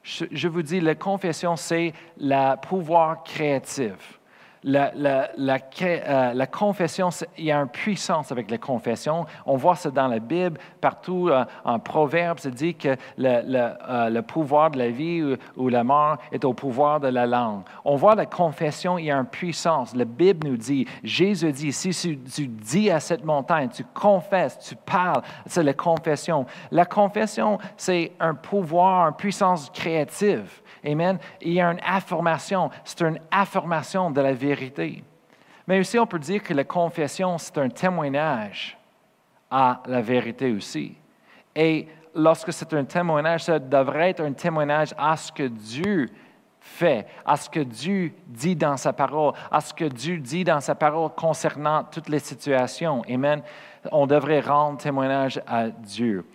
je, 0.03 0.47
vous 0.47 0.61
dis, 0.61 0.79
la 0.79 0.95
confession, 0.95 1.55
c'est 1.55 1.93
le 2.19 2.55
pouvoir 2.55 3.23
créatif 3.23 4.18
la, 4.63 4.91
euh, 4.97 6.33
la, 6.33 6.47
confession, 6.47 7.09
il 7.37 7.45
y 7.45 7.51
a 7.51 7.59
une 7.59 7.69
puissance 7.69 8.31
avec 8.31 8.51
la 8.51 8.57
confession. 8.57 9.25
On 9.45 9.55
voit 9.55 9.75
ça 9.75 9.89
dans 9.89 10.07
la 10.07 10.19
Bible, 10.19 10.59
partout 10.81 11.29
euh, 11.29 11.45
en 11.63 11.79
Proverbes, 11.79 12.39
ça 12.39 12.49
dit 12.49 12.75
que 12.75 12.95
euh, 13.19 14.09
le, 14.09 14.21
pouvoir 14.21 14.71
de 14.71 14.77
la 14.77 14.89
vie 14.89 15.37
ou, 15.55 15.69
la 15.69 15.83
mort 15.83 16.17
est 16.31 16.43
au 16.43 16.53
pouvoir 16.53 16.99
de 16.99 17.07
la 17.07 17.25
langue. 17.25 17.61
On 17.85 17.95
voit 17.95 18.15
la 18.15 18.25
confession, 18.25 18.97
il 18.97 19.05
y 19.05 19.11
a 19.11 19.17
une 19.17 19.25
puissance. 19.25 19.95
La 19.95 20.05
Bible 20.05 20.47
nous 20.47 20.57
dit, 20.57 20.85
Jésus 21.03 21.51
dit, 21.51 21.71
si 21.71 21.91
tu 22.17 22.47
dis 22.47 22.89
à 22.89 22.99
cette 22.99 23.23
montagne, 23.23 23.69
tu 23.69 23.85
confesses, 23.93 24.59
tu 24.59 24.75
parles, 24.75 25.21
c'est 25.45 25.63
la 25.63 25.73
confession. 25.73 26.45
La 26.71 26.85
confession, 26.85 27.59
c'est 27.77 28.11
un 28.19 28.33
pouvoir, 28.33 29.07
une 29.07 29.15
puissance 29.15 29.69
créative. 29.69 30.61
Amen. 30.85 31.19
Il 31.41 31.53
y 31.53 31.61
a 31.61 31.71
une 31.71 31.79
affirmation. 31.85 32.69
C'est 32.83 33.01
une 33.01 33.19
affirmation 33.31 34.11
de 34.11 34.21
la 34.21 34.33
vérité. 34.33 35.03
Mais 35.67 35.79
aussi, 35.79 35.99
on 35.99 36.07
peut 36.07 36.19
dire 36.19 36.41
que 36.41 36.53
la 36.53 36.63
confession, 36.63 37.37
c'est 37.37 37.57
un 37.57 37.69
témoignage 37.69 38.77
à 39.51 39.81
la 39.85 40.01
vérité 40.01 40.51
aussi. 40.51 40.95
Et 41.55 41.87
lorsque 42.15 42.53
c'est 42.53 42.73
un 42.73 42.83
témoignage, 42.83 43.43
ça 43.43 43.59
devrait 43.59 44.11
être 44.11 44.23
un 44.23 44.33
témoignage 44.33 44.93
à 44.97 45.15
ce 45.15 45.31
que 45.31 45.43
Dieu 45.43 46.07
fait, 46.59 47.07
à 47.25 47.35
ce 47.37 47.49
que 47.49 47.59
Dieu 47.59 48.13
dit 48.27 48.55
dans 48.55 48.77
sa 48.77 48.93
parole, 48.93 49.33
à 49.51 49.61
ce 49.61 49.73
que 49.73 49.85
Dieu 49.85 50.17
dit 50.17 50.43
dans 50.43 50.59
sa 50.59 50.75
parole 50.75 51.09
concernant 51.15 51.83
toutes 51.83 52.09
les 52.09 52.19
situations. 52.19 53.01
Amen. 53.09 53.41
On 53.91 54.07
devrait 54.07 54.41
rendre 54.41 54.77
témoignage 54.77 55.41
à 55.47 55.69
Dieu. 55.69 56.25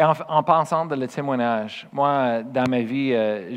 Et 0.00 0.02
en, 0.02 0.42
pensant 0.42 0.86
de 0.86 0.94
le 0.94 1.06
témoignage, 1.06 1.86
moi, 1.92 2.42
dans 2.42 2.64
ma 2.70 2.80
vie, 2.80 3.12
euh, 3.12 3.50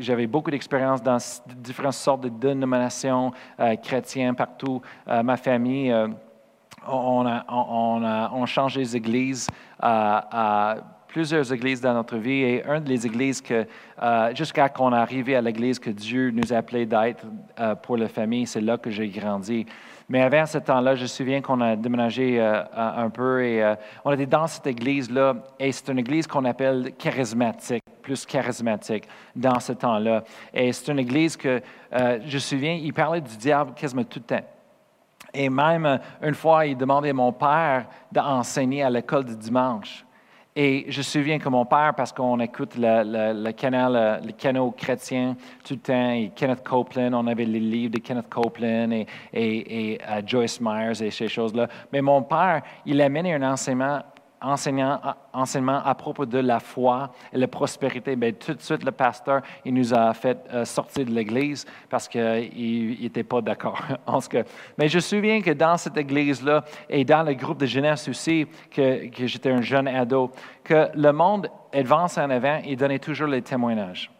j'avais 0.00 0.26
beaucoup 0.26 0.50
d'expérience 0.50 1.02
dans 1.02 1.18
différentes 1.54 1.92
sortes 1.92 2.22
de 2.22 2.30
dénominations 2.30 3.30
euh, 3.60 3.76
chrétiennes 3.76 4.34
partout. 4.34 4.80
Euh, 5.06 5.22
ma 5.22 5.36
famille, 5.36 5.94
on 6.88 7.26
a, 7.26 7.44
on, 7.46 8.02
a, 8.02 8.30
on, 8.32 8.46
change 8.46 8.78
les 8.78 8.96
églises 8.96 9.48
à 9.78 10.76
plusieurs 11.12 11.52
églises 11.52 11.80
dans 11.80 11.92
notre 11.92 12.16
vie 12.16 12.42
et 12.42 12.64
une 12.66 12.84
des 12.84 13.06
églises 13.06 13.40
que, 13.42 13.66
euh, 14.02 14.34
jusqu'à 14.34 14.68
qu'on 14.70 14.92
est 14.92 14.96
arrivé 14.96 15.36
à 15.36 15.42
l'église 15.42 15.78
que 15.78 15.90
Dieu 15.90 16.30
nous 16.30 16.52
a 16.52 16.56
appelé 16.56 16.86
d'être 16.86 17.26
euh, 17.60 17.74
pour 17.74 17.98
la 17.98 18.08
famille, 18.08 18.46
c'est 18.46 18.62
là 18.62 18.78
que 18.78 18.90
j'ai 18.90 19.08
grandi. 19.08 19.66
Mais 20.12 20.20
avant 20.20 20.44
ce 20.44 20.58
temps-là, 20.58 20.94
je 20.94 21.04
me 21.04 21.06
souviens 21.06 21.40
qu'on 21.40 21.58
a 21.62 21.74
déménagé 21.74 22.38
euh, 22.38 22.62
un 22.74 23.08
peu 23.08 23.42
et 23.42 23.74
on 24.04 24.12
était 24.12 24.26
dans 24.26 24.46
cette 24.46 24.66
église-là 24.66 25.36
et 25.58 25.72
c'est 25.72 25.88
une 25.88 26.00
église 26.00 26.26
qu'on 26.26 26.44
appelle 26.44 26.92
charismatique 26.98 27.82
plus 28.02 28.26
charismatique 28.26 29.08
dans 29.34 29.58
ce 29.58 29.72
temps-là. 29.72 30.22
Et 30.52 30.70
c'est 30.70 30.92
une 30.92 30.98
église 30.98 31.34
que, 31.34 31.62
je 31.90 32.34
me 32.34 32.38
souviens, 32.38 32.74
il 32.74 32.92
parlait 32.92 33.22
du 33.22 33.34
diable 33.38 33.72
quasiment 33.72 34.04
tout 34.04 34.18
le 34.18 34.36
temps. 34.36 34.44
Et 35.32 35.48
même 35.48 35.98
une 36.20 36.34
fois, 36.34 36.66
il 36.66 36.76
demandait 36.76 37.08
à 37.08 37.14
mon 37.14 37.32
père 37.32 37.86
d'enseigner 38.10 38.82
à 38.82 38.90
l'école 38.90 39.24
du 39.24 39.36
dimanche. 39.36 40.04
Et 40.54 40.84
je 40.88 40.98
me 40.98 41.02
souviens 41.02 41.38
que 41.38 41.48
mon 41.48 41.64
père, 41.64 41.94
parce 41.96 42.12
qu'on 42.12 42.38
écoute 42.40 42.74
le, 42.76 43.50
canal, 43.52 44.22
le 44.22 44.32
canal 44.32 44.70
chrétien 44.76 45.34
tout 45.64 45.74
le 45.74 45.80
temps, 45.80 46.10
et 46.10 46.30
Kenneth 46.36 46.62
Copeland, 46.62 47.14
on 47.14 47.26
avait 47.26 47.46
les 47.46 47.58
livres 47.58 47.94
de 47.94 47.98
Kenneth 47.98 48.28
Copeland 48.28 48.90
et, 48.90 49.06
et, 49.32 49.98
euh, 50.06 50.20
Joyce 50.26 50.60
Myers 50.60 51.02
et 51.02 51.10
ces 51.10 51.28
choses-là. 51.28 51.68
Mais 51.90 52.02
mon 52.02 52.22
père, 52.22 52.60
il 52.84 53.00
a 53.00 53.08
mené 53.08 53.32
un 53.32 53.50
enseignement 53.50 54.00
enseignement 54.42 55.82
à 55.84 55.94
propos 55.94 56.26
de 56.26 56.38
la 56.38 56.60
foi 56.60 57.10
et 57.32 57.38
la 57.38 57.48
prospérité, 57.48 58.16
bien, 58.16 58.32
tout 58.32 58.54
de 58.54 58.60
suite, 58.60 58.84
le 58.84 58.92
pasteur, 58.92 59.42
il 59.64 59.74
nous 59.74 59.94
a 59.94 60.12
fait 60.14 60.38
euh, 60.52 60.64
sortir 60.64 61.06
de 61.06 61.10
l'Église 61.10 61.64
parce 61.88 62.08
qu'il 62.08 62.98
n'était 63.00 63.24
pas 63.24 63.40
d'accord. 63.40 63.80
Mais 64.78 64.88
je 64.88 64.96
me 64.96 65.00
souviens 65.00 65.40
que 65.40 65.50
dans 65.50 65.76
cette 65.76 65.96
Église-là 65.96 66.64
et 66.88 67.04
dans 67.04 67.22
le 67.22 67.34
groupe 67.34 67.58
de 67.58 67.66
jeunesse 67.66 68.08
aussi, 68.08 68.46
que, 68.70 69.08
que 69.08 69.26
j'étais 69.26 69.50
un 69.50 69.62
jeune 69.62 69.88
ado, 69.88 70.30
que 70.64 70.88
le 70.94 71.12
monde 71.12 71.48
avance 71.72 72.18
en 72.18 72.30
avant 72.30 72.60
et 72.64 72.76
donnait 72.76 72.98
toujours 72.98 73.28
les 73.28 73.42
témoignages. 73.42 74.10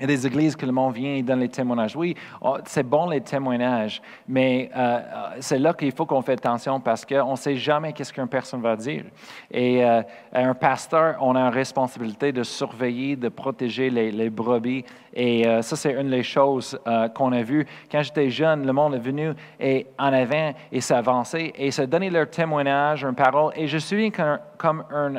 Il 0.00 0.04
y 0.04 0.04
a 0.04 0.16
des 0.16 0.26
églises 0.26 0.56
que 0.56 0.64
le 0.64 0.72
monde 0.72 0.94
vient 0.94 1.16
et 1.16 1.22
donne 1.22 1.40
les 1.40 1.48
témoignages. 1.50 1.94
Oui, 1.94 2.16
oh, 2.40 2.56
c'est 2.64 2.82
bon 2.82 3.10
les 3.10 3.20
témoignages, 3.20 4.00
mais 4.26 4.70
euh, 4.74 5.00
c'est 5.40 5.58
là 5.58 5.74
qu'il 5.74 5.92
faut 5.92 6.06
qu'on 6.06 6.22
fasse 6.22 6.38
attention 6.38 6.80
parce 6.80 7.04
qu'on 7.04 7.32
ne 7.32 7.36
sait 7.36 7.56
jamais 7.56 7.92
qu'est-ce 7.92 8.10
qu'une 8.10 8.26
personne 8.26 8.62
va 8.62 8.76
dire. 8.76 9.04
Et 9.50 9.84
euh, 9.84 10.00
un 10.32 10.54
pasteur, 10.54 11.18
on 11.20 11.36
a 11.36 11.40
une 11.40 11.52
responsabilité 11.52 12.32
de 12.32 12.42
surveiller, 12.42 13.14
de 13.14 13.28
protéger 13.28 13.90
les, 13.90 14.30
brebis. 14.30 14.86
Et 15.12 15.46
euh, 15.46 15.60
ça, 15.60 15.76
c'est 15.76 15.92
une 15.92 16.08
des 16.08 16.22
choses 16.22 16.80
qu'on 17.14 17.32
a 17.32 17.42
vues. 17.42 17.66
Quand 17.92 18.02
j'étais 18.02 18.30
jeune, 18.30 18.64
le 18.64 18.72
monde 18.72 18.94
est 18.94 19.00
venu 19.00 19.32
et 19.58 19.86
en 19.98 20.14
avant 20.14 20.54
et 20.72 20.80
s'avançait 20.80 21.52
et 21.56 21.70
se 21.70 21.82
donner 21.82 22.08
leur 22.08 22.30
témoignage, 22.30 23.04
une 23.04 23.14
parole. 23.14 23.52
Et 23.54 23.66
je 23.66 23.76
suis 23.76 24.10
comme 24.10 24.84
un 24.90 25.16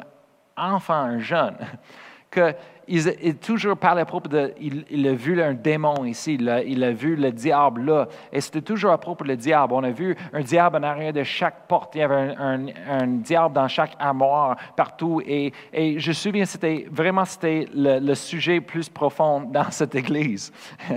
enfant, 0.57 0.93
un 0.93 1.19
jeune, 1.19 1.55
que 2.31 2.55
il, 2.91 3.35
toujours 3.37 3.77
parlait 3.77 4.01
à 4.01 4.05
propos 4.05 4.27
de. 4.27 4.53
Il, 4.59 5.07
a 5.07 5.13
vu 5.13 5.41
un 5.41 5.53
démon 5.53 6.03
ici, 6.03 6.35
il 6.35 6.83
a, 6.83 6.91
vu 6.91 7.15
le 7.15 7.31
diable 7.31 7.85
là. 7.85 8.07
Et 8.31 8.41
c'était 8.41 8.61
toujours 8.61 8.91
à 8.91 8.97
propos 8.97 9.23
du 9.23 9.35
diable. 9.37 9.73
On 9.73 9.83
a 9.83 9.91
vu 9.91 10.15
un 10.33 10.41
diable 10.41 10.77
en 10.77 10.83
arrière 10.83 11.13
de 11.13 11.23
chaque 11.23 11.67
porte. 11.67 11.95
Il 11.95 11.99
y 11.99 12.01
avait 12.01 12.35
un, 12.37 13.07
diable 13.07 13.55
dans 13.55 13.67
chaque 13.67 13.95
armoire, 13.97 14.57
partout. 14.75 15.21
Et, 15.25 15.53
je 15.73 16.09
me 16.09 16.13
souviens, 16.13 16.45
c'était 16.45 16.87
vraiment 16.91 17.23
c'était 17.23 17.67
le, 17.73 18.13
sujet 18.13 18.59
plus 18.59 18.89
profond 18.89 19.41
dans 19.41 19.71
cette 19.71 19.95
église. 19.95 20.51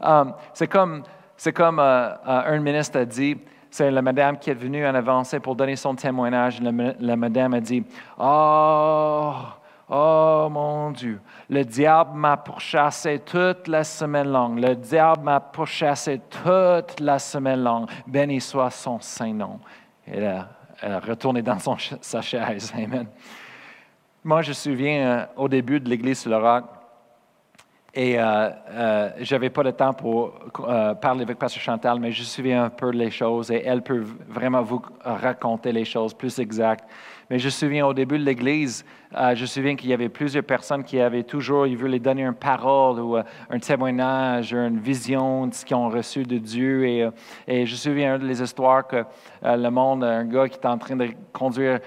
Um, 0.00 0.34
c'est 0.52 0.66
comme, 0.66 1.02
c'est 1.34 1.52
comme 1.52 1.78
euh, 1.78 2.10
euh, 2.10 2.16
un 2.26 2.58
ministre 2.58 2.98
a 2.98 3.04
dit. 3.06 3.38
C'est 3.70 3.90
la 3.90 4.02
madame 4.02 4.36
qui 4.38 4.50
est 4.50 4.54
venue 4.54 4.86
en 4.86 4.94
avance 4.94 5.34
pour 5.42 5.56
donner 5.56 5.76
son 5.76 5.94
témoignage. 5.94 6.60
La 6.60 7.16
madame 7.16 7.54
a 7.54 7.60
dit 7.60 7.82
Oh, 8.18 9.32
Oh 9.88 10.48
mon 10.50 10.92
Dieu, 10.92 11.20
le 11.50 11.62
diable 11.62 12.12
m'a 12.14 12.38
pourchassé 12.38 13.18
toute 13.18 13.68
la 13.68 13.84
semaine 13.84 14.32
longue. 14.32 14.58
Le 14.58 14.74
diable 14.74 15.24
m'a 15.24 15.40
pourchassé 15.40 16.22
toute 16.30 17.00
la 17.00 17.18
semaine 17.18 17.62
longue. 17.62 17.90
Béni 18.06 18.40
soit 18.40 18.70
son 18.70 18.98
Saint-Nom. 18.98 19.60
Elle 20.06 20.24
a, 20.82 21.00
retourné 21.00 21.42
dans 21.42 21.58
son, 21.58 21.76
sa 22.00 22.22
chaise. 22.22 22.72
Amen. 22.74 23.06
Moi, 24.22 24.40
je 24.40 24.48
me 24.50 24.54
souviens 24.54 25.06
euh, 25.06 25.26
au 25.36 25.48
début 25.48 25.78
de 25.80 25.88
l'Église 25.88 26.20
sur 26.20 26.30
le 26.30 26.38
roc, 26.38 26.64
et 27.92 28.18
euh, 28.18 28.50
euh, 28.70 29.10
je 29.20 29.34
n'avais 29.34 29.50
pas 29.50 29.62
de 29.62 29.70
temps 29.70 29.92
pour 29.92 30.32
parler 31.00 31.22
avec 31.22 31.38
Pasteur 31.38 31.62
Chantal, 31.62 32.00
mais 32.00 32.10
je 32.10 32.20
me 32.20 32.24
souviens 32.24 32.64
un 32.64 32.70
peu 32.70 32.90
les 32.90 33.10
choses 33.10 33.52
et 33.52 33.62
elle 33.64 33.82
peut 33.82 34.02
vraiment 34.28 34.62
vous 34.62 34.82
raconter 35.04 35.70
les 35.72 35.84
choses 35.84 36.12
plus 36.12 36.38
exactes. 36.40 36.84
Mais 37.30 37.38
je 37.38 37.46
me 37.46 37.50
souviens 37.50 37.86
au 37.86 37.94
début 37.94 38.18
de 38.18 38.24
l'Église, 38.24 38.84
euh, 39.16 39.34
je 39.34 39.42
me 39.42 39.46
souviens 39.46 39.76
qu'il 39.76 39.90
y 39.90 39.92
avait 39.92 40.08
plusieurs 40.08 40.42
personnes 40.42 40.82
qui 40.82 41.00
avaient 41.00 41.22
toujours, 41.22 41.66
voulaient 41.66 42.00
donner 42.00 42.22
une 42.22 42.34
parole 42.34 42.98
ou 43.00 43.16
euh, 43.16 43.22
un 43.48 43.58
témoignage, 43.58 44.52
une 44.52 44.78
vision 44.78 45.46
de 45.46 45.54
ce 45.54 45.64
qu'ils 45.64 45.76
ont 45.76 45.88
reçu 45.88 46.24
de 46.24 46.38
Dieu. 46.38 46.86
Et, 46.86 47.02
euh, 47.04 47.10
je 47.48 47.60
me 47.60 47.76
souviens 47.76 48.18
des 48.18 48.42
histoires 48.42 48.86
que 48.86 49.04
le 49.42 49.68
monde, 49.68 50.02
un 50.02 50.24
gars 50.24 50.48
qui 50.48 50.58
est 50.58 50.66
en 50.66 50.78
train 50.78 50.96
de 50.96 51.08
conduire 51.32 51.80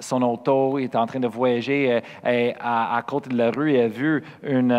son 0.00 0.22
auto, 0.22 0.78
il 0.78 0.84
est 0.84 0.96
en 0.96 1.06
train 1.06 1.20
de 1.20 1.28
voyager 1.28 2.00
et, 2.24 2.54
à, 2.60 3.02
côté 3.06 3.30
de 3.30 3.36
la 3.36 3.50
rue, 3.50 3.74
il 3.74 3.80
a 3.80 3.88
vu 3.88 4.22
une, 4.42 4.72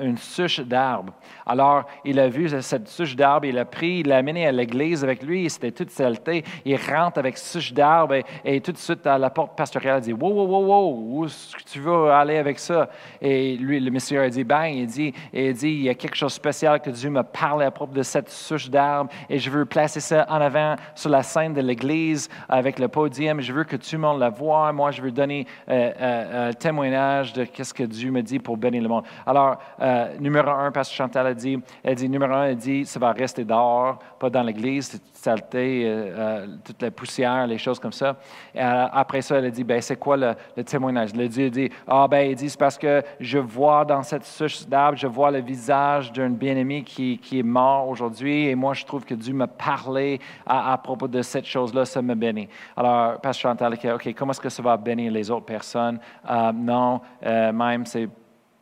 une 0.00 0.18
souche 0.18 0.60
d'arbre. 0.60 1.14
Alors, 1.46 1.84
il 2.04 2.18
a 2.18 2.28
vu 2.28 2.48
cette 2.60 2.88
souche 2.88 3.16
d'arbre, 3.16 3.46
il 3.46 3.54
l'a 3.54 3.64
pris, 3.64 4.00
il 4.00 4.08
l'a 4.08 4.18
amené 4.18 4.46
à 4.46 4.52
l'église 4.52 5.02
avec 5.04 5.22
lui, 5.22 5.48
c'était 5.50 5.72
toute 5.72 5.90
saleté. 5.90 6.44
Il 6.64 6.76
rentre 6.76 7.18
avec 7.18 7.36
cette 7.36 7.62
souche 7.62 7.72
d'arbre 7.72 8.16
et, 8.44 8.60
tout 8.60 8.72
de 8.72 8.78
suite 8.78 9.06
à 9.06 9.18
la 9.18 9.30
porte 9.30 9.56
pastorale, 9.56 10.00
il 10.00 10.02
dit 10.02 10.12
Wow, 10.12 10.30
wow, 10.30 10.46
wow, 10.46 10.66
wow, 10.66 11.02
où 11.08 11.24
est-ce 11.24 11.56
que 11.56 11.62
tu 11.62 11.80
veux 11.80 12.10
aller 12.10 12.36
avec 12.36 12.58
ça? 12.58 12.88
Et 13.20 13.56
lui, 13.56 13.80
le 13.80 13.90
monsieur 13.90 14.20
a 14.20 14.28
dit 14.28 14.44
Ben, 14.44 14.66
il 14.66 14.86
dit, 14.86 15.12
il 15.32 15.52
dit 15.54 15.68
Il 15.68 15.82
y 15.82 15.88
a 15.88 15.94
quelque 15.94 16.16
chose 16.16 16.32
de 16.32 16.36
spécial 16.36 16.80
que 16.80 16.90
Dieu 16.90 17.10
m'a 17.10 17.24
parlé 17.24 17.64
à 17.64 17.70
propos 17.70 17.94
de 17.94 18.02
cette 18.02 18.30
souche 18.30 18.70
d'arbre 18.70 19.10
et 19.28 19.38
je 19.38 19.50
veux 19.50 19.64
placer 19.64 20.00
ça 20.00 20.26
en 20.28 20.40
avant 20.40 20.76
sur 20.94 21.10
la 21.10 21.22
scène 21.22 21.54
de 21.54 21.60
l'église 21.60 22.28
avec 22.48 22.78
le 22.78 22.88
podium. 22.88 23.40
Je 23.40 23.52
veux 23.52 23.64
que 23.64 23.76
tout 23.76 23.88
le 23.92 23.98
monde 23.98 24.18
la 24.18 24.30
voie. 24.30 24.72
Moi, 24.72 24.90
je 24.90 25.02
veux 25.02 25.10
donner 25.10 25.46
un 25.68 25.72
euh, 25.72 25.92
euh, 26.00 26.24
euh, 26.32 26.52
témoignage 26.52 27.32
de 27.32 27.46
ce 27.62 27.74
que 27.74 27.82
Dieu 27.84 28.10
me 28.10 28.22
dit 28.22 28.38
pour 28.38 28.56
bénir 28.56 28.82
le 28.82 28.88
monde. 28.88 29.04
Alors, 29.26 29.58
numéro 30.20 30.50
un, 30.50 30.70
Pasteur 30.70 30.96
Chantal 30.96 31.31
elle 31.82 31.94
dit, 31.94 32.08
numéro 32.08 32.32
un, 32.32 32.44
elle 32.44 32.56
dit, 32.56 32.84
ça 32.86 32.98
va 32.98 33.12
rester 33.12 33.44
dehors, 33.44 33.98
pas 34.18 34.30
dans 34.30 34.42
l'église, 34.42 34.90
toute 34.90 35.02
saleté, 35.12 35.84
euh, 35.84 36.14
euh, 36.16 36.46
toute 36.64 36.82
la 36.82 36.90
poussière, 36.90 37.46
les 37.46 37.58
choses 37.58 37.78
comme 37.78 37.92
ça. 37.92 38.16
Et 38.54 38.60
après 38.60 39.22
ça, 39.22 39.36
elle 39.36 39.50
dit, 39.50 39.64
ben, 39.64 39.80
c'est 39.80 39.96
quoi 39.96 40.16
le, 40.16 40.34
témoignage? 40.64 41.14
Le 41.14 41.28
Dieu 41.28 41.50
dit, 41.50 41.70
ah, 41.86 42.06
ben, 42.08 42.30
il 42.30 42.34
dit, 42.34 42.50
c'est 42.50 42.58
parce 42.58 42.78
que 42.78 43.02
je 43.20 43.38
vois 43.38 43.84
dans 43.84 44.02
cette 44.02 44.24
souche 44.24 44.66
d'arbre, 44.66 44.98
je 44.98 45.06
vois 45.06 45.30
le 45.30 45.40
visage 45.40 46.12
d'un 46.12 46.30
bien-aimé 46.30 46.82
qui, 46.82 47.20
est 47.32 47.42
mort 47.42 47.88
aujourd'hui, 47.88 48.48
et 48.48 48.54
moi, 48.54 48.74
je 48.74 48.84
trouve 48.84 49.04
que 49.04 49.14
Dieu 49.14 49.34
m'a 49.34 49.46
parlé 49.46 50.20
à, 50.46 50.76
propos 50.78 51.08
de 51.08 51.22
cette 51.22 51.46
chose-là, 51.46 51.84
ça 51.84 52.02
me 52.02 52.14
bénit. 52.14 52.48
Alors, 52.76 53.20
Pasteur 53.20 53.52
Chantal, 53.52 53.74
OK, 53.94 54.14
comment 54.14 54.32
est-ce 54.32 54.40
que 54.40 54.48
ça 54.48 54.62
va 54.62 54.76
bénir 54.76 55.12
les 55.12 55.30
autres 55.30 55.46
personnes? 55.46 55.98
Euh, 56.28 56.52
non, 56.52 57.00
même, 57.22 57.86
c'est 57.86 58.08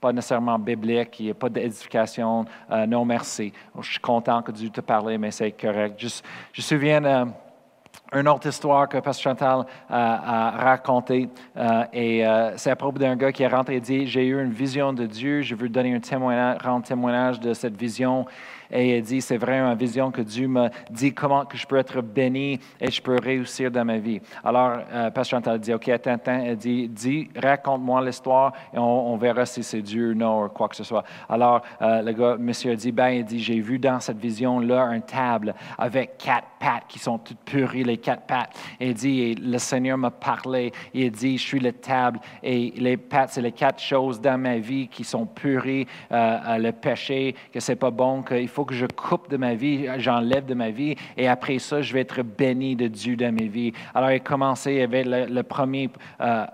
pas 0.01 0.13
nécessairement 0.13 0.59
biblique, 0.59 1.21
il 1.21 1.27
n'y 1.27 1.31
a 1.31 1.35
pas 1.35 1.49
d'édification. 1.49 2.45
Euh, 2.71 2.87
non, 2.87 3.05
merci. 3.05 3.53
Je 3.81 3.91
suis 3.91 4.01
content 4.01 4.43
que 4.43 4.53
Dieu 4.53 4.71
te 4.71 4.81
parle, 4.81 5.17
mais 5.19 5.31
c'est 5.31 5.53
correct. 5.53 5.95
Je, 5.99 6.09
je 6.53 6.61
me 6.61 6.63
souviens 6.63 7.05
euh, 7.05 8.25
autre 8.25 8.49
histoire 8.49 8.89
que 8.89 8.99
Pasteur 8.99 9.33
Chantal 9.33 9.67
a 9.89 10.51
racontée. 10.53 11.29
Euh, 11.57 11.85
et 11.93 12.25
c'est 12.57 12.71
à 12.71 12.77
propos 12.77 12.99
d'un 12.99 13.17
gars 13.17 13.31
qui 13.31 13.43
est 13.43 13.49
rentré 13.49 13.77
et 13.77 13.81
dit 13.81 14.07
J'ai 14.07 14.27
eu 14.27 14.43
une 14.43 14.53
vision 14.53 14.93
de 14.93 15.07
Dieu, 15.07 15.43
je 15.43 15.55
veux 15.55 15.69
donner 15.69 15.95
un 15.95 16.01
témoignage, 16.01 16.59
rendre 16.65 16.87
témoignage 16.87 17.39
de 17.39 17.53
cette 17.53 17.77
vision 17.77 18.27
et 18.73 18.97
elle 18.97 19.03
dit, 19.03 19.21
c'est 19.21 19.37
vraiment 19.37 19.73
une 19.73 19.79
vision 19.79 20.11
que 20.11 20.23
Dieu 20.23 20.49
m'a 20.49 20.71
dit 20.91 21.13
comment 21.13 21.45
que 21.45 21.57
je 21.57 21.67
peux 21.67 21.77
être 21.77 22.01
béni 22.01 22.59
et 22.81 22.91
je 22.91 23.03
peux 23.03 23.17
réussir 23.21 23.71
dans 23.71 23.85
ma 23.85 23.99
vie. 23.99 24.21
Alors, 24.45 24.79
euh, 24.93 25.11
Pasteur 25.11 25.39
Chantal 25.39 25.61
dit, 25.61 25.73
OK, 25.73 25.89
attends, 25.89 26.15
attends. 26.15 26.43
Elle 26.45 26.57
dit, 26.57 26.89
dis, 26.89 27.29
raconte-moi 27.37 28.05
l'histoire 28.05 28.53
et 28.73 28.79
on, 28.79 29.17
verra 29.17 29.45
si 29.47 29.63
c'est 29.63 29.83
Dieu 29.83 30.11
ou 30.11 30.15
non 30.15 30.45
ou 30.45 30.49
quoi 30.49 30.69
que 30.69 30.77
ce 30.77 30.85
soit. 30.85 31.05
Alors, 31.29 31.63
euh, 31.83 32.03
le 32.03 32.13
gars, 32.13 32.37
monsieur 32.39 32.73
a 32.73 32.77
dit, 32.77 32.93
ben, 32.93 33.09
il 33.09 33.25
dit, 33.25 33.41
j'ai 33.41 33.61
vu 33.61 33.79
dans 33.79 34.01
cette 34.01 34.19
vision-là 34.19 34.87
une 34.93 35.03
table 35.03 35.55
avec 35.79 36.17
quatre 36.19 36.47
pattes 36.59 36.85
qui 36.89 36.99
sont 36.99 37.19
toutes 37.19 37.41
purées, 37.45 37.85
les 37.85 37.99
quatre 37.99 38.27
pattes. 38.27 38.59
Il 38.81 38.95
dit, 38.95 39.35
le 39.35 39.59
Seigneur 39.59 39.99
m'a 39.99 40.11
parlé. 40.11 40.73
Il 40.95 41.11
dit, 41.11 41.39
je 41.39 41.43
suis 41.43 41.61
la 41.61 41.73
table. 41.73 42.21
Et 42.43 42.73
les 42.77 42.97
pattes, 42.97 43.31
c'est 43.33 43.43
les 43.43 43.53
quatre 43.53 43.81
choses 43.81 44.21
dans 44.21 44.39
ma 44.39 44.59
vie 44.59 44.89
qui 44.89 45.05
sont 45.05 45.27
purées, 45.27 45.87
euh, 46.13 46.59
le 46.59 46.73
péché, 46.73 47.35
que 47.53 47.61
c'est 47.61 47.77
pas 47.77 47.91
bon, 47.91 48.23
qu'il 48.23 48.49
faut 48.49 48.60
que 48.65 48.75
je 48.75 48.87
coupe 48.87 49.31
de 49.31 49.37
ma 49.37 49.55
vie, 49.55 49.87
j'enlève 49.99 50.47
de 50.47 50.55
ma 50.55 50.71
vie. 50.71 50.97
Et 51.17 51.29
après 51.29 51.59
ça, 51.59 51.83
je 51.83 51.93
vais 51.93 52.01
être 52.01 52.23
béni 52.23 52.77
de 52.77 52.87
Dieu 52.87 53.17
dans 53.17 53.33
mes 53.35 53.49
vies. 53.49 53.73
Alors, 53.95 54.11
il 54.11 54.17
a 54.17 54.21
commencé 54.21 54.83
avec 54.83 55.07
le, 55.07 55.43
premier 55.43 55.91
euh, 56.21 56.45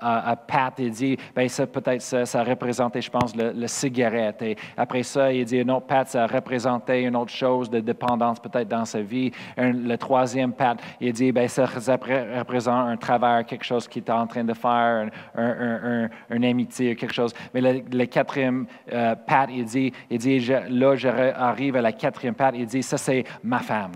Pat. 0.47 0.75
Il 0.79 0.91
dit, 0.91 1.17
ben 1.35 1.49
ça 1.49 1.67
peut-être 1.67 2.03
ça, 2.03 2.25
ça 2.27 2.43
représentait, 2.43 3.03
je 3.03 3.11
pense, 3.11 3.35
le, 3.37 3.67
cigarette. 3.67 4.43
Et 4.43 4.57
après 4.77 5.03
ça, 5.03 5.33
il 5.33 5.45
dit, 5.45 5.65
non, 5.65 5.81
Pat, 5.81 6.09
ça 6.09 6.27
représentait 6.27 7.03
une 7.03 7.17
autre 7.17 7.33
chose 7.33 7.69
de 7.69 7.81
dépendance 7.81 8.39
peut-être 8.41 8.69
dans 8.69 8.85
sa 8.85 9.01
vie. 9.01 9.33
le 9.57 9.97
troisième 9.97 10.53
Pat, 10.53 10.79
il 11.01 11.13
dit, 11.13 11.33
ben 11.33 11.49
ça 11.49 11.67
représente 11.67 12.89
un 12.89 12.97
travail, 12.97 13.45
quelque 13.45 13.65
chose 13.65 13.89
qu'il 13.89 14.03
est 14.03 14.11
en 14.11 14.27
train 14.27 14.45
de 14.45 14.55
faire, 14.55 15.11
un, 15.37 16.09
un, 16.31 16.43
amitié, 16.43 16.95
quelque 16.97 17.15
chose. 17.15 17.35
Mais 17.53 17.61
le, 17.61 18.07
quatrième 18.07 18.67
euh, 18.93 19.15
Pat, 19.15 19.49
il 19.53 19.65
dit, 19.65 19.93
il 20.11 20.19
dit 20.19 20.39
là, 20.71 20.95
j'arrive 20.97 21.77
à 21.77 21.83
la 21.83 21.93
quatrième 21.97 22.35
Pat, 22.35 22.55
il 22.57 22.67
dit, 22.67 22.83
ça 22.83 22.99
c'est 22.99 23.25
ma 23.43 23.61
femme. 23.61 23.93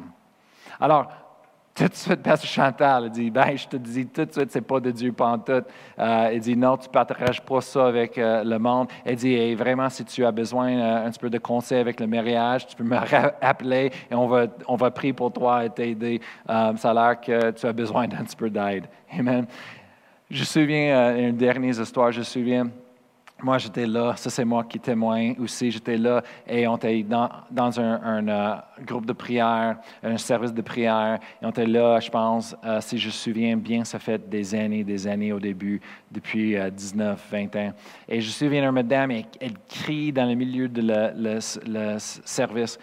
Alors, 0.80 1.08
tout 1.74 1.88
de 1.88 1.94
suite, 1.94 2.22
Pasteur 2.22 2.50
Chantal 2.50 3.04
il 3.06 3.10
dit, 3.10 3.30
ben, 3.30 3.56
je 3.56 3.66
te 3.66 3.76
dis 3.76 4.06
tout 4.06 4.24
de 4.24 4.32
suite, 4.32 4.50
c'est 4.50 4.60
pas 4.60 4.80
de 4.80 4.90
Dieu 4.90 5.12
pantoute. 5.12 5.64
Euh, 5.98 6.30
il 6.32 6.40
dit, 6.40 6.56
non, 6.56 6.76
tu 6.76 6.88
partages 6.88 7.40
pas 7.40 7.60
ça 7.60 7.86
avec 7.86 8.18
euh, 8.18 8.44
le 8.44 8.58
monde. 8.58 8.88
Il 9.06 9.16
dit, 9.16 9.54
vraiment, 9.54 9.88
si 9.88 10.04
tu 10.04 10.24
as 10.24 10.32
besoin 10.32 10.72
euh, 10.72 11.06
un 11.06 11.10
petit 11.10 11.20
peu 11.20 11.30
de 11.30 11.38
conseils 11.38 11.80
avec 11.80 12.00
le 12.00 12.06
mariage, 12.06 12.66
tu 12.66 12.76
peux 12.76 12.84
me 12.84 12.96
rappeler 12.96 13.90
et 14.10 14.14
on 14.14 14.26
va, 14.26 14.46
on 14.66 14.76
va 14.76 14.90
prier 14.90 15.12
pour 15.12 15.32
toi 15.32 15.64
et 15.64 15.70
t'aider. 15.70 16.20
Euh, 16.48 16.76
ça 16.76 16.90
a 16.90 16.94
l'air 16.94 17.20
que 17.20 17.50
tu 17.52 17.66
as 17.66 17.72
besoin 17.72 18.06
d'un 18.08 18.24
petit 18.24 18.36
peu 18.36 18.50
d'aide. 18.50 18.86
Amen. 19.18 19.46
Je 20.28 20.40
me 20.40 20.44
souviens, 20.44 21.16
une 21.16 21.36
dernière 21.36 21.80
histoire, 21.80 22.12
je 22.12 22.18
me 22.18 22.24
souviens, 22.24 22.66
moi, 23.42 23.58
j'étais 23.58 23.86
là, 23.86 24.14
ça 24.16 24.30
c'est 24.30 24.44
moi 24.44 24.64
qui 24.64 24.78
témoigne 24.78 25.34
aussi, 25.38 25.70
j'étais 25.70 25.96
là 25.96 26.22
et 26.46 26.66
on 26.66 26.76
était 26.76 27.02
dans, 27.02 27.80
un, 27.80 28.28
euh, 28.28 28.54
groupe 28.84 29.06
de 29.06 29.12
prière, 29.12 29.76
un 30.02 30.16
service 30.16 30.52
de 30.52 30.62
prière, 30.62 31.18
et 31.40 31.46
on 31.46 31.50
était 31.50 31.66
là, 31.66 32.00
je 32.00 32.10
pense, 32.10 32.56
euh, 32.64 32.80
si 32.80 32.98
je 32.98 33.06
me 33.06 33.12
souviens 33.12 33.56
bien, 33.56 33.84
ça 33.84 33.98
fait 33.98 34.28
des 34.28 34.54
années, 34.54 34.84
des 34.84 35.06
années 35.06 35.32
au 35.32 35.40
début, 35.40 35.80
depuis 36.10 36.56
19, 36.72 37.20
euh, 37.32 37.36
20 37.36 37.56
ans. 37.56 37.72
Et 38.08 38.20
je 38.20 38.26
me 38.26 38.32
souviens 38.32 38.62
d'une 38.62 38.70
madame, 38.70 39.10
elle, 39.10 39.24
elle, 39.40 39.54
crie 39.68 40.12
dans 40.12 40.26
le 40.26 40.34
milieu 40.34 40.68
de 40.68 40.80
service. 41.98 42.78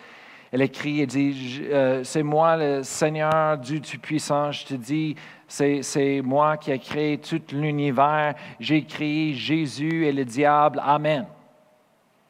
Elle 0.52 0.62
écrit, 0.62 1.02
elle 1.02 1.08
dit, 1.08 1.64
c'est 2.04 2.24
moi 2.24 2.58
le 2.58 2.84
Seigneur, 2.84 3.58
Dieu 3.58 3.80
Tout-Puissant, 3.80 4.52
je 4.52 4.66
te 4.66 4.74
dis, 4.76 5.16
c'est 5.48 6.22
moi 6.24 6.58
qui 6.58 6.72
ai 6.72 6.80
créé 6.80 7.18
tout 7.18 7.42
l'univers. 7.52 8.36
J'ai 8.60 8.84
créé 8.84 9.34
Jésus 9.34 10.06
et 10.06 10.12
le 10.12 10.26
diable. 10.26 10.82
Amen. 10.84 11.26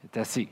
C'est 0.04 0.20
assis. 0.20 0.50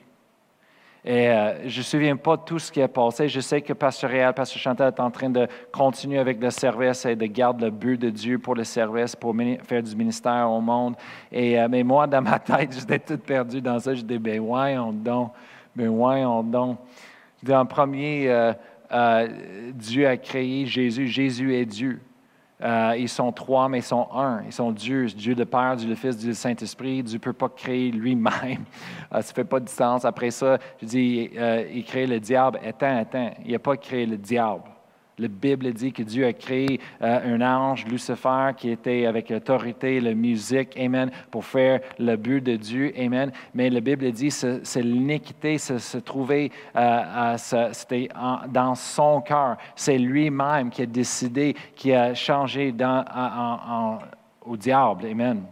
Et 1.07 1.29
euh, 1.29 1.69
je 1.69 1.75
ne 1.75 1.77
me 1.77 1.83
souviens 1.83 2.15
pas 2.15 2.35
de 2.35 2.41
tout 2.41 2.57
ce 2.57 2.71
qui 2.71 2.79
est 2.79 2.87
passé. 2.87 3.29
Je 3.29 3.39
sais 3.39 3.61
que 3.61 3.73
Pasteur 3.73 4.09
Réal, 4.09 4.33
Pasteur 4.33 4.59
Chantal 4.59 4.87
est 4.87 4.99
en 4.99 5.11
train 5.11 5.29
de 5.29 5.47
continuer 5.71 6.17
avec 6.17 6.41
le 6.41 6.49
service 6.49 7.05
et 7.05 7.15
de 7.15 7.27
garder 7.27 7.65
le 7.65 7.71
but 7.71 8.01
de 8.01 8.09
Dieu 8.09 8.39
pour 8.39 8.55
le 8.55 8.63
service, 8.63 9.15
pour 9.15 9.35
faire 9.67 9.83
du 9.83 9.95
ministère 9.95 10.49
au 10.49 10.59
monde. 10.59 10.95
Et, 11.31 11.59
euh, 11.59 11.67
mais 11.69 11.83
moi, 11.83 12.07
dans 12.07 12.23
ma 12.23 12.39
tête, 12.39 12.73
j'étais 12.73 12.97
tout 12.97 13.19
perdu 13.19 13.61
dans 13.61 13.79
ça. 13.79 13.93
Je 13.93 14.01
dis, 14.01 14.17
ben 14.17 14.41
on 14.41 14.91
donne. 14.91 15.29
Ben 15.75 15.89
ouais, 15.89 16.25
on 16.25 16.41
En 17.49 17.65
premier, 17.65 18.29
euh, 18.29 19.27
Dieu 19.73 20.07
a 20.07 20.17
créé 20.17 20.65
Jésus. 20.65 21.07
Jésus 21.07 21.55
est 21.55 21.65
Dieu. 21.65 21.99
Euh, 22.61 22.95
ils 22.97 23.09
sont 23.09 23.31
trois, 23.33 23.67
mais 23.67 23.79
ils 23.79 23.83
sont 23.83 24.07
un. 24.13 24.41
Ils 24.45 24.53
sont 24.53 24.71
Dieu, 24.71 25.07
Dieu 25.07 25.35
le 25.35 25.45
Père, 25.45 25.75
Dieu 25.75 25.89
le 25.89 25.95
Fils, 25.95 26.17
Dieu 26.17 26.29
le 26.29 26.33
Saint-Esprit. 26.33 27.03
Dieu 27.03 27.17
ne 27.17 27.21
peut 27.21 27.33
pas 27.33 27.49
créer 27.49 27.91
lui-même. 27.91 28.63
Euh, 29.11 29.11
ça 29.21 29.29
ne 29.31 29.35
fait 29.35 29.43
pas 29.43 29.59
de 29.59 29.67
sens. 29.67 30.05
Après 30.05 30.31
ça, 30.31 30.57
je 30.81 30.85
dis, 30.85 31.29
euh, 31.37 31.67
il 31.73 31.83
crée 31.83 32.07
le 32.07 32.19
diable. 32.19 32.59
Attends, 32.65 32.97
attends. 32.97 33.31
Il 33.45 33.51
n'a 33.51 33.59
pas 33.59 33.75
créé 33.75 34.05
le 34.05 34.17
diable. 34.17 34.63
La 35.17 35.29
Bible 35.29 35.71
dit 35.71 35.93
que 35.93 36.03
Dieu 36.03 36.25
a 36.25 36.33
créé 36.33 36.79
euh, 37.01 37.35
un 37.35 37.41
ange, 37.41 37.85
Lucifer, 37.85 38.51
qui 38.57 38.69
était 38.69 39.05
avec 39.05 39.29
l'autorité, 39.29 40.01
la 40.01 40.13
musique, 40.13 40.77
Amen, 40.77 41.09
pour 41.31 41.45
faire 41.45 41.79
le 41.99 42.17
but 42.17 42.41
de 42.41 42.57
Dieu, 42.57 42.93
Amen. 42.97 43.31
Mais 43.53 43.69
la 43.69 43.79
Bible 43.79 44.11
dit 44.11 44.27
que 44.27 44.59
c'est 44.63 44.81
l'iniquité 44.81 45.57
se, 45.57 45.97
trouvait 45.99 46.51
euh, 46.75 47.37
c'était 47.71 48.09
dans 48.49 48.75
son 48.75 49.21
cœur. 49.21 49.57
C'est 49.75 49.97
lui-même 49.97 50.69
qui 50.69 50.81
a 50.81 50.85
décidé, 50.85 51.55
qui 51.75 51.93
a 51.93 52.13
changé 52.13 52.73
au 54.45 54.57
diable, 54.57 55.05
Amen. 55.05 55.43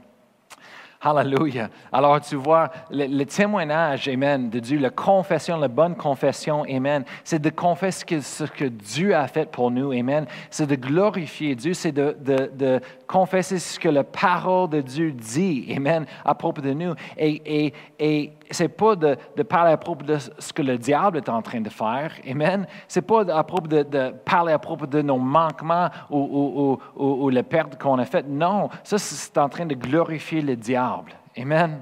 Hallelujah. 1.05 1.69
Alors, 1.91 2.21
tu 2.21 2.35
vois, 2.35 2.71
le, 2.89 3.25
témoignage, 3.25 4.07
Amen, 4.07 4.49
de 4.49 4.59
Dieu, 4.59 4.79
la 4.79 4.89
confession, 4.89 5.57
la 5.57 5.67
bonne 5.67 5.95
confession, 5.95 6.63
Amen, 6.63 7.03
c'est 7.25 7.41
de 7.41 7.49
confesser 7.49 8.21
ce 8.21 8.45
que 8.45 8.63
Dieu 8.63 9.13
a 9.13 9.27
fait 9.27 9.51
pour 9.51 9.69
nous, 9.69 9.91
Amen. 9.91 10.25
C'est 10.49 10.65
de 10.65 10.75
glorifier 10.75 11.55
Dieu, 11.55 11.73
c'est 11.73 11.91
de, 11.91 12.15
de, 12.21 12.79
confesser 13.05 13.59
ce 13.59 13.77
que 13.77 13.89
la 13.89 14.05
parole 14.05 14.69
de 14.69 14.79
Dieu 14.79 15.11
dit, 15.11 15.73
Amen, 15.75 16.05
à 16.23 16.35
propos 16.35 16.61
de 16.61 16.71
nous. 16.71 16.93
Et, 17.17 17.41
et, 17.45 17.73
et 17.99 18.31
c'est 18.51 18.69
pas 18.69 18.95
de, 18.95 19.15
parler 19.43 19.71
à 19.71 19.77
propos 19.77 20.03
de 20.03 20.17
ce 20.17 20.53
que 20.53 20.61
le 20.61 20.77
diable 20.77 21.17
est 21.17 21.29
en 21.29 21.41
train 21.41 21.61
de 21.61 21.69
faire, 21.69 22.13
Amen. 22.29 22.67
C'est 22.87 23.01
pas 23.01 23.21
à 23.21 23.43
propos 23.43 23.67
de, 23.67 24.11
parler 24.25 24.53
à 24.53 24.59
propos 24.59 24.85
de 24.85 25.01
nos 25.01 25.17
manquements 25.17 25.89
ou, 26.09 26.17
ou, 26.17 26.79
ou, 26.95 27.23
ou 27.25 27.29
les 27.29 27.43
pertes 27.43 27.81
qu'on 27.81 27.97
a 27.99 28.05
faites. 28.05 28.27
Non, 28.27 28.69
ça, 28.83 28.97
c'est 28.97 29.37
en 29.37 29.49
train 29.49 29.65
de 29.65 29.75
glorifier 29.75 30.41
le 30.41 30.55
diable. 30.55 31.13
Amen. 31.37 31.81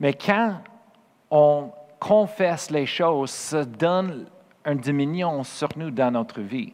Mais 0.00 0.14
quand 0.14 0.58
on 1.30 1.70
confesse 1.98 2.70
les 2.70 2.86
choses, 2.86 3.30
ça 3.30 3.64
donne 3.64 4.26
un 4.64 4.74
dominion 4.76 5.42
sur 5.42 5.68
nous 5.76 5.90
dans 5.90 6.10
notre 6.10 6.40
vie. 6.40 6.72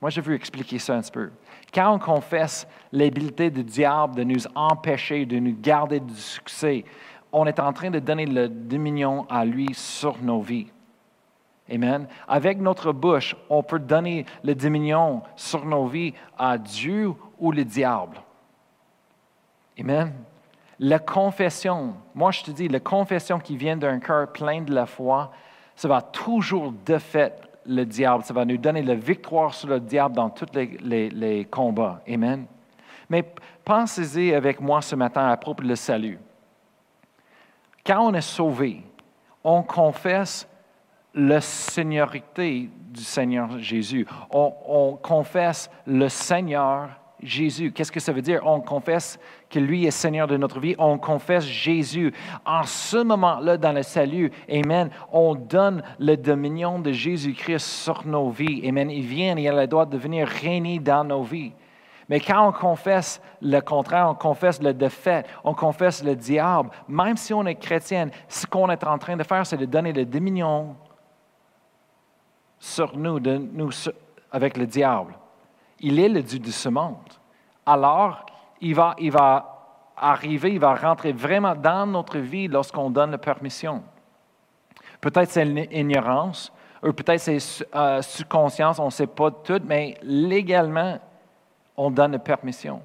Moi, 0.00 0.10
je 0.10 0.20
veux 0.20 0.34
expliquer 0.34 0.78
ça 0.78 0.94
un 0.94 1.00
petit 1.00 1.10
peu. 1.10 1.30
Quand 1.72 1.94
on 1.94 1.98
confesse 1.98 2.66
l'habilité 2.92 3.50
du 3.50 3.64
diable 3.64 4.16
de 4.16 4.24
nous 4.24 4.46
empêcher, 4.54 5.24
de 5.24 5.38
nous 5.38 5.56
garder 5.58 6.00
du 6.00 6.14
succès, 6.14 6.84
on 7.38 7.44
est 7.44 7.60
en 7.60 7.70
train 7.74 7.90
de 7.90 7.98
donner 7.98 8.24
le 8.24 8.48
dominion 8.48 9.26
à 9.28 9.44
lui 9.44 9.68
sur 9.74 10.16
nos 10.22 10.40
vies. 10.40 10.68
Amen. 11.70 12.08
Avec 12.26 12.58
notre 12.58 12.92
bouche, 12.92 13.36
on 13.50 13.62
peut 13.62 13.78
donner 13.78 14.24
le 14.42 14.54
dominion 14.54 15.20
sur 15.36 15.66
nos 15.66 15.86
vies 15.86 16.14
à 16.38 16.56
Dieu 16.56 17.12
ou 17.38 17.52
le 17.52 17.62
diable. 17.62 18.16
Amen. 19.78 20.14
La 20.78 20.98
confession, 20.98 21.96
moi 22.14 22.30
je 22.30 22.42
te 22.42 22.50
dis, 22.50 22.68
la 22.68 22.80
confession 22.80 23.38
qui 23.38 23.54
vient 23.54 23.76
d'un 23.76 23.98
cœur 23.98 24.32
plein 24.32 24.62
de 24.62 24.72
la 24.72 24.86
foi, 24.86 25.30
ça 25.74 25.88
va 25.88 26.00
toujours 26.00 26.72
défaire 26.72 27.32
le 27.66 27.84
diable. 27.84 28.24
Ça 28.24 28.32
va 28.32 28.46
nous 28.46 28.56
donner 28.56 28.82
la 28.82 28.94
victoire 28.94 29.52
sur 29.52 29.68
le 29.68 29.80
diable 29.80 30.14
dans 30.14 30.30
tous 30.30 30.46
les, 30.54 31.10
les 31.10 31.44
combats. 31.44 32.00
Amen. 32.08 32.46
Mais 33.10 33.22
pensez-y 33.62 34.32
avec 34.32 34.58
moi 34.58 34.80
ce 34.80 34.96
matin 34.96 35.28
à 35.28 35.36
propos 35.36 35.62
du 35.62 35.76
salut. 35.76 36.18
Quand 37.86 38.08
on 38.08 38.14
est 38.14 38.20
sauvé, 38.20 38.82
on 39.44 39.62
confesse 39.62 40.48
la 41.14 41.40
seigneurie 41.40 42.22
du 42.36 43.00
Seigneur 43.00 43.58
Jésus. 43.58 44.06
On, 44.30 44.98
confesse 45.00 45.70
le 45.86 46.08
Seigneur 46.08 46.90
Jésus. 47.22 47.72
Qu'est-ce 47.72 47.92
que 47.92 48.00
ça 48.00 48.12
veut 48.12 48.22
dire? 48.22 48.42
On 48.44 48.60
confesse 48.60 49.18
que 49.48 49.58
lui 49.58 49.86
est 49.86 49.92
Seigneur 49.92 50.26
de 50.26 50.36
notre 50.36 50.58
vie. 50.58 50.74
On 50.78 50.98
confesse 50.98 51.44
Jésus. 51.44 52.12
En 52.44 52.64
ce 52.64 52.98
moment-là, 52.98 53.56
dans 53.56 53.72
le 53.72 53.82
salut, 53.82 54.30
Amen, 54.50 54.90
on 55.12 55.34
donne 55.34 55.82
le 55.98 56.16
dominion 56.16 56.80
de 56.80 56.92
Jésus-Christ 56.92 57.64
sur 57.64 58.06
nos 58.06 58.30
vies. 58.30 58.68
Amen. 58.68 58.90
Il 58.90 59.06
vient 59.06 59.36
et 59.36 59.42
il 59.42 59.48
a 59.48 59.62
le 59.62 59.66
droit 59.66 59.86
de 59.86 59.96
venir 59.96 60.26
régner 60.26 60.80
dans 60.80 61.04
nos 61.04 61.22
vies. 61.22 61.52
Mais 62.08 62.20
quand 62.20 62.48
on 62.48 62.52
confesse 62.52 63.20
le 63.42 63.60
contraire, 63.60 64.08
on 64.08 64.14
confesse 64.14 64.62
le 64.62 64.72
défaite, 64.72 65.26
on 65.42 65.54
confesse 65.54 66.04
le 66.04 66.14
diable, 66.14 66.70
même 66.88 67.16
si 67.16 67.34
on 67.34 67.44
est 67.46 67.56
chrétien, 67.56 68.08
ce 68.28 68.46
qu'on 68.46 68.70
est 68.70 68.84
en 68.84 68.98
train 68.98 69.16
de 69.16 69.24
faire, 69.24 69.44
c'est 69.44 69.56
de 69.56 69.64
donner 69.64 69.92
le 69.92 70.04
dominion 70.04 70.76
sur 72.58 72.96
nous, 72.96 73.18
avec 74.30 74.56
le 74.56 74.66
diable. 74.66 75.14
Il 75.80 75.98
est 75.98 76.08
le 76.08 76.22
Dieu 76.22 76.38
de 76.38 76.50
ce 76.50 76.68
monde. 76.68 76.96
Alors, 77.64 78.24
il 78.60 78.74
va, 78.74 78.94
il 78.98 79.10
va 79.10 79.56
arriver, 79.96 80.52
il 80.52 80.60
va 80.60 80.74
rentrer 80.74 81.12
vraiment 81.12 81.54
dans 81.54 81.86
notre 81.86 82.18
vie 82.18 82.48
lorsqu'on 82.48 82.90
donne 82.90 83.10
la 83.10 83.18
permission. 83.18 83.82
Peut-être 85.00 85.30
c'est 85.30 85.44
l'ignorance, 85.44 86.52
ou 86.82 86.92
peut-être 86.92 87.20
c'est 87.20 87.66
euh, 87.74 88.00
sous-conscience, 88.00 88.78
on 88.78 88.86
ne 88.86 88.90
sait 88.90 89.06
pas 89.06 89.30
tout, 89.30 89.60
mais 89.64 89.96
légalement, 90.02 90.98
on 91.76 91.90
donne 91.90 92.12
la 92.12 92.18
permission. 92.18 92.80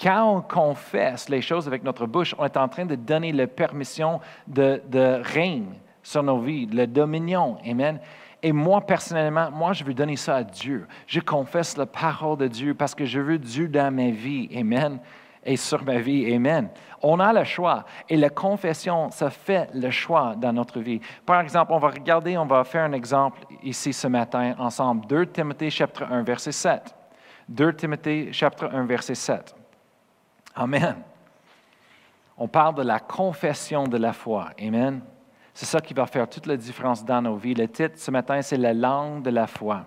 Quand 0.00 0.36
on 0.36 0.40
confesse 0.40 1.28
les 1.28 1.42
choses 1.42 1.66
avec 1.66 1.82
notre 1.82 2.06
bouche, 2.06 2.34
on 2.38 2.44
est 2.44 2.56
en 2.56 2.68
train 2.68 2.86
de 2.86 2.94
donner 2.94 3.32
la 3.32 3.48
permission 3.48 4.20
de, 4.46 4.80
de 4.88 5.20
règne 5.24 5.74
sur 6.02 6.22
nos 6.22 6.38
vies, 6.38 6.66
le 6.66 6.86
dominion. 6.86 7.58
Amen. 7.68 7.98
Et 8.42 8.52
moi, 8.52 8.80
personnellement, 8.80 9.50
moi, 9.50 9.72
je 9.72 9.82
veux 9.82 9.94
donner 9.94 10.16
ça 10.16 10.36
à 10.36 10.44
Dieu. 10.44 10.86
Je 11.06 11.20
confesse 11.20 11.76
la 11.76 11.86
parole 11.86 12.38
de 12.38 12.46
Dieu 12.46 12.74
parce 12.74 12.94
que 12.94 13.04
je 13.04 13.20
veux 13.20 13.38
Dieu 13.38 13.68
dans 13.68 13.92
ma 13.92 14.10
vie. 14.10 14.48
Amen. 14.56 15.00
Et 15.44 15.56
sur 15.56 15.82
ma 15.84 15.98
vie. 15.98 16.32
Amen. 16.32 16.68
On 17.02 17.18
a 17.18 17.32
le 17.32 17.44
choix. 17.44 17.84
Et 18.08 18.16
la 18.16 18.30
confession, 18.30 19.10
ça 19.10 19.30
fait 19.30 19.68
le 19.74 19.90
choix 19.90 20.34
dans 20.36 20.52
notre 20.52 20.78
vie. 20.78 21.00
Par 21.26 21.40
exemple, 21.40 21.72
on 21.72 21.78
va 21.78 21.88
regarder, 21.88 22.38
on 22.38 22.46
va 22.46 22.62
faire 22.64 22.84
un 22.84 22.92
exemple 22.92 23.40
ici 23.62 23.92
ce 23.92 24.06
matin 24.06 24.54
ensemble. 24.58 25.06
2 25.06 25.26
Timothée 25.26 25.70
chapitre 25.70 26.04
1, 26.08 26.22
verset 26.22 26.52
7. 26.52 26.97
2 27.48 27.74
Timothée 27.74 28.32
chapitre 28.32 28.68
1, 28.72 28.84
verset 28.84 29.14
7. 29.14 29.54
Amen. 30.54 30.96
On 32.36 32.46
parle 32.46 32.74
de 32.74 32.82
la 32.82 33.00
confession 33.00 33.84
de 33.84 33.96
la 33.96 34.12
foi. 34.12 34.50
Amen. 34.60 35.00
C'est 35.54 35.66
ça 35.66 35.80
qui 35.80 35.94
va 35.94 36.06
faire 36.06 36.28
toute 36.28 36.46
la 36.46 36.56
différence 36.56 37.04
dans 37.04 37.22
nos 37.22 37.36
vies. 37.36 37.54
Le 37.54 37.66
titre 37.66 37.94
ce 37.96 38.10
matin, 38.10 38.42
c'est 38.42 38.58
la 38.58 38.74
langue 38.74 39.22
de 39.22 39.30
la 39.30 39.46
foi. 39.46 39.86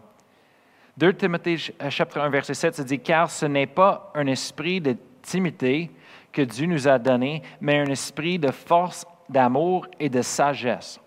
2 0.97 1.13
Timothée 1.13 1.58
euh, 1.82 1.89
chapitre 1.89 2.19
1, 2.19 2.30
verset 2.30 2.54
7, 2.54 2.76
ça 2.76 2.84
dit, 2.84 3.00
car 3.00 3.30
ce 3.30 3.45
n'est 3.45 3.67
pas 3.67 4.12
un 4.15 4.28
esprit 4.28 4.82
de 4.82 4.97
timidité 5.21 5.91
que 6.32 6.41
Dieu 6.41 6.65
nous 6.65 6.88
a 6.88 6.97
donné, 6.97 7.41
mais 7.62 7.80
un 7.80 7.86
esprit 7.86 8.39
de 8.39 8.52
force, 8.52 9.06
d'amour 9.30 9.88
et 10.00 10.10
de 10.10 10.21
sagesse. 10.21 11.00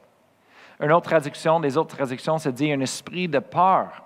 Une 0.80 0.92
autre 0.92 1.10
traduction, 1.10 1.60
des 1.60 1.76
autres 1.76 1.96
traductions, 1.96 2.38
ça 2.38 2.50
dit 2.50 2.72
un 2.72 2.80
esprit 2.80 3.28
de 3.28 3.38
peur. 3.40 4.03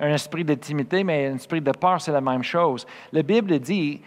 Un 0.00 0.08
esprit 0.08 0.44
de 0.44 0.54
timidité, 0.54 1.04
mais 1.04 1.28
un 1.28 1.34
esprit 1.34 1.60
de 1.60 1.72
peur, 1.72 2.00
c'est 2.00 2.10
la 2.10 2.22
même 2.22 2.42
chose. 2.42 2.86
La 3.12 3.22
Bible 3.22 3.58
dit, 3.58 4.00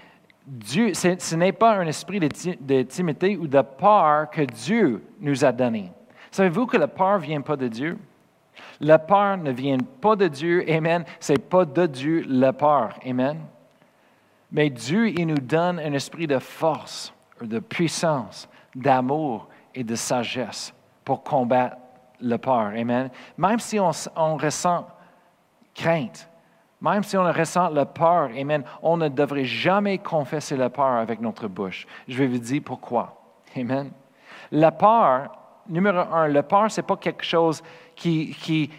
Dieu, 0.45 0.93
ce 0.93 1.35
n'est 1.35 1.53
pas 1.53 1.75
un 1.75 1.87
esprit 1.87 2.19
de, 2.19 2.81
timidité 2.83 3.37
ou 3.37 3.47
de 3.47 3.61
peur 3.61 4.29
que 4.29 4.41
Dieu 4.41 5.03
nous 5.21 5.45
a 5.45 5.51
donné. 5.51 5.91
Savez-vous 6.31 6.65
que 6.65 6.77
la 6.77 6.87
peur 6.87 7.19
ne 7.19 7.25
vient 7.25 7.41
pas 7.41 7.55
de 7.55 7.67
Dieu? 7.67 7.97
La 8.81 8.99
peur 8.99 9.37
ne 9.37 9.51
vient 9.51 9.77
pas 10.01 10.15
de 10.15 10.27
Dieu, 10.27 10.65
Amen. 10.69 11.05
Ce 11.19 11.31
n'est 11.31 11.39
pas 11.39 11.63
de 11.63 11.85
Dieu 11.85 12.25
la 12.27 12.51
peur, 12.51 12.97
Amen. 13.05 13.39
Mais 14.51 14.69
Dieu, 14.69 15.09
il 15.09 15.27
nous 15.27 15.39
donne 15.39 15.79
un 15.79 15.93
esprit 15.93 16.27
de 16.27 16.39
force, 16.39 17.13
de 17.41 17.59
puissance, 17.59 18.49
d'amour 18.75 19.47
et 19.73 19.83
de 19.83 19.95
sagesse 19.95 20.73
pour 21.05 21.23
combattre 21.23 21.77
la 22.19 22.37
peur, 22.37 22.73
Amen. 22.75 23.09
Même 23.37 23.59
si 23.59 23.79
on 23.79 24.37
ressent 24.37 24.87
crainte, 25.73 26.29
même 26.83 27.03
si 27.03 27.15
on 27.15 27.23
ressent 27.23 27.69
la 27.69 27.85
peur, 27.85 28.29
Amen, 28.37 28.63
on 28.81 28.97
ne 28.97 29.07
devrait 29.07 29.45
jamais 29.45 29.99
confesser 29.99 30.57
la 30.57 30.69
peur 30.69 30.85
avec 30.85 31.21
notre 31.21 31.47
bouche. 31.47 31.87
Je 32.07 32.17
vais 32.17 32.27
vous 32.27 32.39
dire 32.39 32.61
pourquoi. 32.63 33.15
Amen. 33.55 33.91
La 34.51 34.71
peur, 34.71 35.31
numéro 35.69 35.99
un, 35.99 36.27
la 36.27 36.43
peur, 36.43 36.69
ce 36.69 36.81
n'est 36.81 36.87
pas 36.87 36.97
quelque 36.97 37.23
chose 37.23 37.63
qui, 37.95 38.35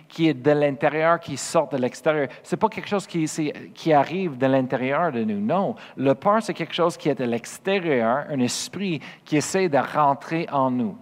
qui, 0.08 0.28
est 0.28 0.34
de 0.34 0.50
l'intérieur, 0.50 1.18
qui 1.18 1.38
sort 1.38 1.68
de 1.68 1.78
l'extérieur. 1.78 2.28
Ce 2.42 2.54
n'est 2.54 2.58
pas 2.58 2.68
quelque 2.68 2.88
chose 2.88 3.06
qui, 3.06 3.24
qui 3.72 3.92
arrive 3.92 4.36
de 4.36 4.46
l'intérieur 4.46 5.10
de 5.10 5.24
nous. 5.24 5.40
Non. 5.40 5.74
La 5.96 6.14
peur, 6.14 6.42
c'est 6.42 6.54
quelque 6.54 6.74
chose 6.74 6.98
qui 6.98 7.08
est 7.08 7.18
de 7.18 7.24
l'extérieur, 7.24 8.26
un 8.28 8.40
esprit 8.40 9.00
qui 9.24 9.38
essaie 9.38 9.70
de 9.70 9.78
rentrer 9.78 10.46
en 10.52 10.70
nous. 10.70 10.98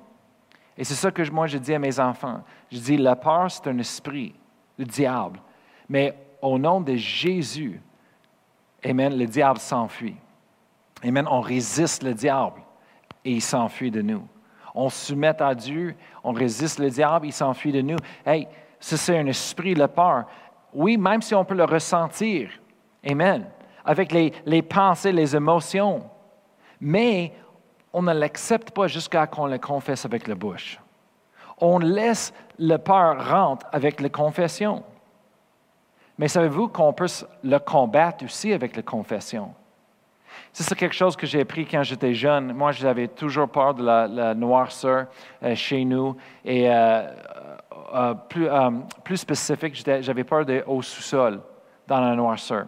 Et 0.78 0.84
c'est 0.84 0.94
ça 0.94 1.10
que 1.10 1.28
moi, 1.30 1.48
je 1.48 1.58
dis 1.58 1.74
à 1.74 1.78
mes 1.78 1.98
enfants. 1.98 2.42
Je 2.70 2.78
dis, 2.78 2.96
la 2.96 3.16
peur, 3.16 3.50
c'est 3.50 3.66
un 3.66 3.78
esprit, 3.78 4.34
le 4.78 4.84
diable. 4.84 5.40
Mais 5.92 6.14
au 6.40 6.58
nom 6.58 6.80
de 6.80 6.96
Jésus, 6.96 7.78
Amen, 8.82 9.14
le 9.14 9.26
diable 9.26 9.58
s'enfuit. 9.58 10.16
Amen, 11.04 11.28
on 11.30 11.42
résiste 11.42 12.02
le 12.02 12.14
diable 12.14 12.62
et 13.26 13.32
il 13.32 13.42
s'enfuit 13.42 13.90
de 13.90 14.00
nous. 14.00 14.26
On 14.74 14.88
se 14.88 15.08
soumet 15.08 15.40
à 15.40 15.54
Dieu, 15.54 15.94
on 16.24 16.32
résiste 16.32 16.78
le 16.78 16.88
diable, 16.88 17.26
il 17.26 17.32
s'enfuit 17.32 17.72
de 17.72 17.82
nous. 17.82 17.98
Hey, 18.24 18.48
c'est 18.80 19.18
un 19.18 19.26
esprit 19.26 19.74
de 19.74 19.84
peur. 19.84 20.24
Oui, 20.72 20.96
même 20.96 21.20
si 21.20 21.34
on 21.34 21.44
peut 21.44 21.54
le 21.54 21.64
ressentir, 21.64 22.48
Amen, 23.06 23.44
avec 23.84 24.12
les, 24.12 24.62
pensées, 24.62 25.12
les 25.12 25.36
émotions, 25.36 26.08
mais 26.80 27.34
on 27.92 28.00
ne 28.00 28.14
l'accepte 28.14 28.70
pas 28.70 28.86
jusqu'à 28.86 29.26
qu'on 29.26 29.46
le 29.46 29.58
confesse 29.58 30.06
avec 30.06 30.26
la 30.26 30.36
bouche. 30.36 30.80
On 31.58 31.78
laisse 31.78 32.32
le 32.58 32.78
peur 32.78 33.30
rentrer 33.30 33.68
avec 33.72 34.00
la 34.00 34.08
confession. 34.08 34.82
Mais 36.22 36.28
savez-vous 36.28 36.68
qu'on 36.68 36.92
peut 36.92 37.08
le 37.42 37.58
combattre 37.58 38.24
aussi 38.24 38.52
avec 38.52 38.76
la 38.76 38.82
confession? 38.82 39.52
C'est 40.52 40.72
quelque 40.76 40.94
chose 40.94 41.16
que 41.16 41.26
j'ai 41.26 41.40
appris 41.40 41.66
quand 41.66 41.82
j'étais 41.82 42.14
jeune. 42.14 42.52
Moi, 42.52 42.70
j'avais 42.70 43.08
toujours 43.08 43.48
peur 43.48 43.74
de 43.74 43.82
la, 43.82 44.32
noirceur 44.32 45.06
euh, 45.42 45.56
chez 45.56 45.84
nous. 45.84 46.16
Et 46.44 46.70
euh, 46.70 47.08
euh, 47.92 48.14
plus, 48.14 48.46
plus, 49.02 49.16
spécifique, 49.16 49.74
j'avais 50.00 50.22
peur 50.22 50.46
de 50.46 50.62
au 50.64 50.80
sous-sol, 50.80 51.40
dans 51.88 51.98
la 51.98 52.14
noirceur. 52.14 52.66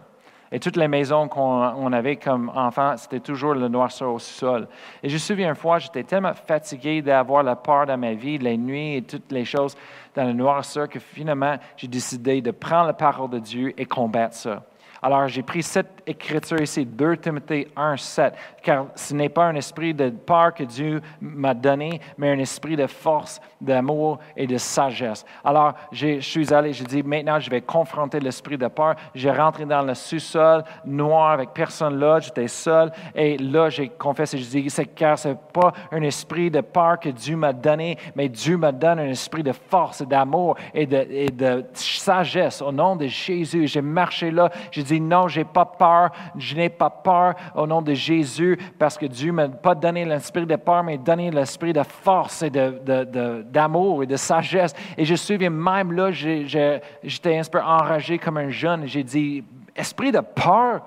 Et 0.55 0.59
toutes 0.61 0.77
les 0.77 0.87
maisons 0.87 1.27
qu'on 1.27 1.91
avait 1.91 2.15
comme 2.15 2.49
enfants, 2.55 2.95
c'était 2.95 3.19
toujours 3.19 3.55
le 3.55 3.67
noirceur 3.67 4.13
au 4.13 4.19
sol. 4.19 4.69
Et 5.03 5.09
je 5.09 5.15
me 5.15 5.19
souviens 5.19 5.49
une 5.49 5.55
fois, 5.55 5.79
j'étais 5.79 6.03
tellement 6.03 6.33
fatigué 6.33 7.01
d'avoir 7.01 7.43
la 7.43 7.57
peur 7.57 7.85
dans 7.85 7.97
ma 7.97 8.13
vie, 8.13 8.37
les 8.37 8.55
nuits 8.55 8.95
et 8.95 9.01
toutes 9.01 9.33
les 9.33 9.43
choses 9.43 9.75
dans 10.15 10.23
le 10.23 10.31
noirceur, 10.31 10.87
que 10.87 10.97
finalement, 10.97 11.57
j'ai 11.75 11.89
décidé 11.89 12.41
de 12.41 12.51
prendre 12.51 12.87
la 12.87 12.93
parole 12.93 13.31
de 13.31 13.39
Dieu 13.39 13.73
et 13.77 13.83
combattre 13.83 14.35
ça. 14.35 14.63
Alors, 15.01 15.27
j'ai 15.27 15.43
pris 15.43 15.63
cette 15.63 16.03
écriture 16.07 16.61
ici, 16.61 16.85
2 16.85 17.17
Timothée 17.17 17.67
1, 17.75 17.97
7, 17.97 18.33
car 18.63 18.87
ce 18.95 19.13
n'est 19.13 19.29
pas 19.29 19.45
un 19.45 19.55
esprit 19.55 19.93
de 19.93 20.09
peur 20.09 20.53
que 20.53 20.63
Dieu 20.63 21.01
m'a 21.21 21.53
donné, 21.53 21.99
mais 22.17 22.31
un 22.31 22.39
esprit 22.39 22.75
de 22.75 22.87
force, 22.87 23.41
d'amour 23.59 24.19
et 24.35 24.47
de 24.47 24.57
sagesse. 24.57 25.25
Alors, 25.43 25.73
je 25.91 26.19
suis 26.19 26.53
allé, 26.53 26.73
j'ai 26.73 26.85
dit, 26.85 27.03
maintenant, 27.03 27.39
je 27.39 27.49
vais 27.49 27.61
confronter 27.61 28.19
l'esprit 28.19 28.57
de 28.57 28.67
peur. 28.67 28.95
J'ai 29.13 29.31
rentré 29.31 29.65
dans 29.65 29.81
le 29.81 29.93
sous-sol 29.93 30.63
noir 30.85 31.31
avec 31.31 31.51
personne 31.53 31.99
là, 31.99 32.19
j'étais 32.19 32.47
seul, 32.47 32.91
et 33.13 33.37
là, 33.37 33.69
j'ai 33.69 33.89
confessé, 33.89 34.37
je 34.37 34.45
dis, 34.45 34.69
c'est 34.69 34.85
car 34.85 35.17
ce 35.17 35.29
n'est 35.29 35.37
pas 35.53 35.73
un 35.91 36.01
esprit 36.01 36.49
de 36.49 36.61
peur 36.61 36.99
que 36.99 37.09
Dieu 37.09 37.35
m'a 37.35 37.53
donné, 37.53 37.97
mais 38.15 38.29
Dieu 38.29 38.57
me 38.57 38.71
donne 38.71 38.99
un 38.99 39.09
esprit 39.09 39.43
de 39.43 39.51
force, 39.51 40.01
d'amour 40.01 40.55
et 40.73 40.85
de, 40.85 41.05
et 41.09 41.29
de 41.29 41.65
sagesse. 41.73 42.61
Au 42.61 42.71
nom 42.71 42.95
de 42.95 43.07
Jésus, 43.07 43.67
j'ai 43.67 43.81
marché 43.81 44.31
là, 44.31 44.49
j'ai 44.71 44.83
dit, 44.85 45.01
non, 45.01 45.27
je 45.27 45.39
n'ai 45.39 45.45
pas 45.45 45.65
peur, 45.65 46.09
je 46.37 46.55
n'ai 46.55 46.69
pas 46.69 46.89
peur 46.89 47.33
au 47.55 47.67
nom 47.67 47.81
de 47.81 47.93
Jésus, 47.93 48.57
parce 48.79 48.97
que 48.97 49.05
Dieu 49.05 49.31
ne 49.31 49.35
m'a 49.35 49.49
pas 49.49 49.75
donné 49.75 50.05
l'esprit 50.05 50.45
de 50.45 50.55
peur, 50.55 50.83
mais 50.83 50.97
donné 50.97 51.31
l'esprit 51.31 51.73
de 51.73 51.83
force 51.83 52.43
et 52.43 52.49
d'amour 52.49 54.03
et 54.03 54.07
de 54.07 54.15
sagesse. 54.15 54.73
Et 54.97 55.05
je 55.05 55.11
me 55.11 55.17
souviens 55.17 55.49
même 55.49 55.91
là, 55.91 56.11
j'étais 56.11 57.37
un 57.37 57.43
peu 57.51 57.61
enragé 57.61 58.17
comme 58.17 58.37
un 58.37 58.49
jeune. 58.49 58.85
J'ai 58.85 59.03
dit, 59.03 59.43
esprit 59.75 60.11
de 60.11 60.19
peur, 60.21 60.81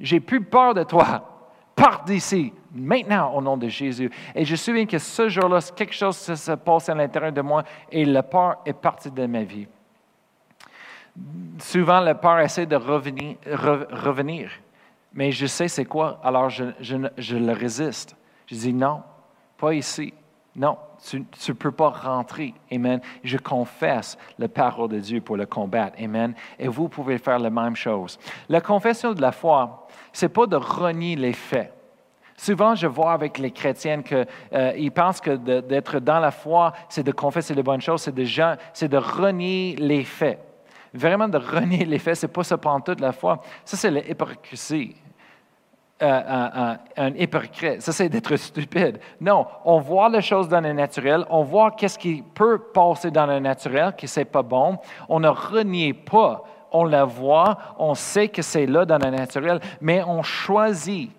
j'ai 0.00 0.20
plus 0.20 0.42
peur 0.42 0.74
de 0.74 0.82
toi. 0.82 1.32
Pars 1.74 2.04
d'ici, 2.04 2.52
maintenant, 2.74 3.32
au 3.34 3.42
nom 3.42 3.56
de 3.56 3.68
Jésus. 3.68 4.10
Et 4.34 4.44
je 4.46 4.52
me 4.52 4.56
souviens 4.56 4.86
que 4.86 4.98
ce 4.98 5.28
jour-là, 5.28 5.58
quelque 5.76 5.94
chose 5.94 6.16
se 6.16 6.52
passe 6.52 6.88
à 6.88 6.94
l'intérieur 6.94 7.32
de 7.32 7.42
moi 7.42 7.62
et 7.92 8.04
la 8.04 8.22
peur 8.22 8.56
est 8.64 8.72
partie 8.72 9.10
de 9.10 9.26
ma 9.26 9.42
vie 9.42 9.66
souvent, 11.58 12.00
le 12.00 12.14
peur 12.14 12.40
essaie 12.40 12.66
de 12.66 12.76
revenir. 12.76 14.50
Mais 15.12 15.32
je 15.32 15.46
sais 15.46 15.68
c'est 15.68 15.84
quoi, 15.84 16.20
alors 16.22 16.50
je, 16.50 16.64
le 16.64 17.52
résiste. 17.52 18.16
Je 18.46 18.54
dis 18.54 18.72
non, 18.72 19.02
pas 19.56 19.72
ici. 19.72 20.12
Non, 20.54 20.78
tu 21.10 21.18
ne 21.20 21.52
peux 21.52 21.70
pas 21.70 21.90
rentrer. 21.90 22.54
Amen. 22.72 23.00
Je 23.22 23.36
confesse 23.36 24.16
la 24.38 24.48
parole 24.48 24.88
de 24.88 24.98
Dieu 24.98 25.20
pour 25.20 25.36
le 25.36 25.44
combattre. 25.44 25.96
Amen. 26.02 26.34
Et 26.58 26.68
vous 26.68 26.88
pouvez 26.88 27.18
faire 27.18 27.38
la 27.38 27.50
même 27.50 27.76
chose. 27.76 28.18
La 28.48 28.62
confession 28.62 29.12
de 29.12 29.20
la 29.20 29.32
foi, 29.32 29.86
ce 30.14 30.24
n'est 30.24 30.30
pas 30.30 30.46
de 30.46 30.56
renier 30.56 31.14
les 31.14 31.34
faits. 31.34 31.72
Souvent, 32.38 32.74
je 32.74 32.86
vois 32.86 33.12
avec 33.12 33.38
les 33.38 33.50
chrétiens 33.50 34.02
qu'ils 34.02 34.26
euh, 34.52 34.90
pensent 34.94 35.20
que 35.20 35.36
d'être 35.36 36.00
dans 36.00 36.20
la 36.20 36.30
foi, 36.30 36.72
c'est 36.88 37.02
de 37.02 37.12
confesser 37.12 37.54
les 37.54 37.62
bonnes 37.62 37.80
choses, 37.80 38.02
c'est 38.02 38.14
de, 38.14 38.26
c'est 38.74 38.88
de 38.88 38.98
renier 38.98 39.76
les 39.78 40.04
faits 40.04 40.38
vraiment 40.96 41.28
de 41.28 41.38
renier 41.38 41.84
les 41.84 41.98
faits, 41.98 42.16
ce 42.16 42.26
n'est 42.26 42.32
pas 42.32 42.44
ça 42.44 42.58
prendre 42.58 42.84
toute 42.84 43.00
la 43.00 43.12
foi. 43.12 43.40
Ça, 43.64 43.76
c'est 43.76 43.90
l'hypocrisie. 43.90 44.94
Euh, 46.02 46.20
un, 46.26 46.78
un, 46.98 47.14
hypocrite. 47.14 47.80
Ça, 47.80 47.90
c'est 47.90 48.10
d'être 48.10 48.36
stupide. 48.36 49.00
Non, 49.18 49.46
on 49.64 49.78
voit 49.78 50.10
les 50.10 50.20
choses 50.20 50.46
dans 50.46 50.60
le 50.60 50.74
naturel, 50.74 51.24
on 51.30 51.42
voit 51.42 51.70
qu'est-ce 51.70 51.98
qui 51.98 52.22
peut 52.34 52.58
passer 52.58 53.10
dans 53.10 53.24
le 53.24 53.38
naturel, 53.38 53.94
que 53.96 54.06
c'est 54.06 54.26
pas 54.26 54.42
bon. 54.42 54.76
On 55.08 55.20
ne 55.20 55.28
renie 55.28 55.94
pas. 55.94 56.44
On 56.70 56.84
la 56.84 57.06
voit, 57.06 57.56
on 57.78 57.94
sait 57.94 58.28
que 58.28 58.42
c'est 58.42 58.66
là 58.66 58.84
dans 58.84 58.98
le 58.98 59.10
naturel, 59.10 59.60
mais 59.80 60.02
on 60.02 60.22
choisit 60.22 61.10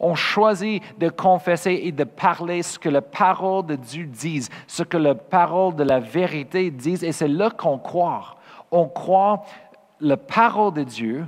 on 0.00 0.14
choisit 0.14 0.82
de 0.98 1.10
confesser 1.10 1.78
et 1.84 1.92
de 1.92 2.04
parler 2.04 2.62
ce 2.62 2.78
que 2.78 2.88
la 2.88 3.02
parole 3.02 3.66
de 3.66 3.76
Dieu 3.76 4.06
dit, 4.06 4.48
ce 4.66 4.82
que 4.82 4.96
la 4.96 5.14
parole 5.14 5.76
de 5.76 5.84
la 5.84 6.00
vérité 6.00 6.70
dit, 6.70 7.04
et 7.04 7.12
c'est 7.12 7.28
là 7.28 7.50
qu'on 7.50 7.78
croit 7.78 8.36
on 8.70 8.88
croit 8.88 9.44
la 10.00 10.16
parole 10.16 10.74
de 10.74 10.82
Dieu 10.82 11.26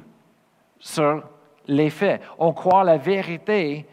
sur 0.78 1.22
les 1.66 1.90
faits. 1.90 2.22
On 2.38 2.52
croit 2.52 2.84
la 2.84 2.96
vérité 2.96 3.86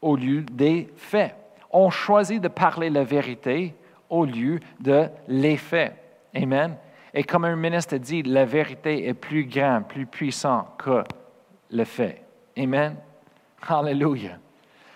au 0.00 0.16
lieu 0.16 0.42
des 0.42 0.88
faits. 0.96 1.34
On 1.70 1.90
choisit 1.90 2.40
de 2.40 2.48
parler 2.48 2.90
la 2.90 3.04
vérité 3.04 3.74
au 4.08 4.24
lieu 4.24 4.60
de 4.80 5.08
les 5.28 5.56
faits. 5.56 5.96
Amen. 6.34 6.76
Et 7.14 7.24
comme 7.24 7.44
un 7.44 7.56
ministre 7.56 7.96
dit, 7.96 8.22
la 8.22 8.44
vérité 8.44 9.06
est 9.08 9.14
plus 9.14 9.44
grande, 9.44 9.88
plus 9.88 10.06
puissante 10.06 10.66
que 10.78 11.02
le 11.70 11.84
fait. 11.84 12.22
Amen. 12.56 12.96
Hallelujah. 13.68 14.38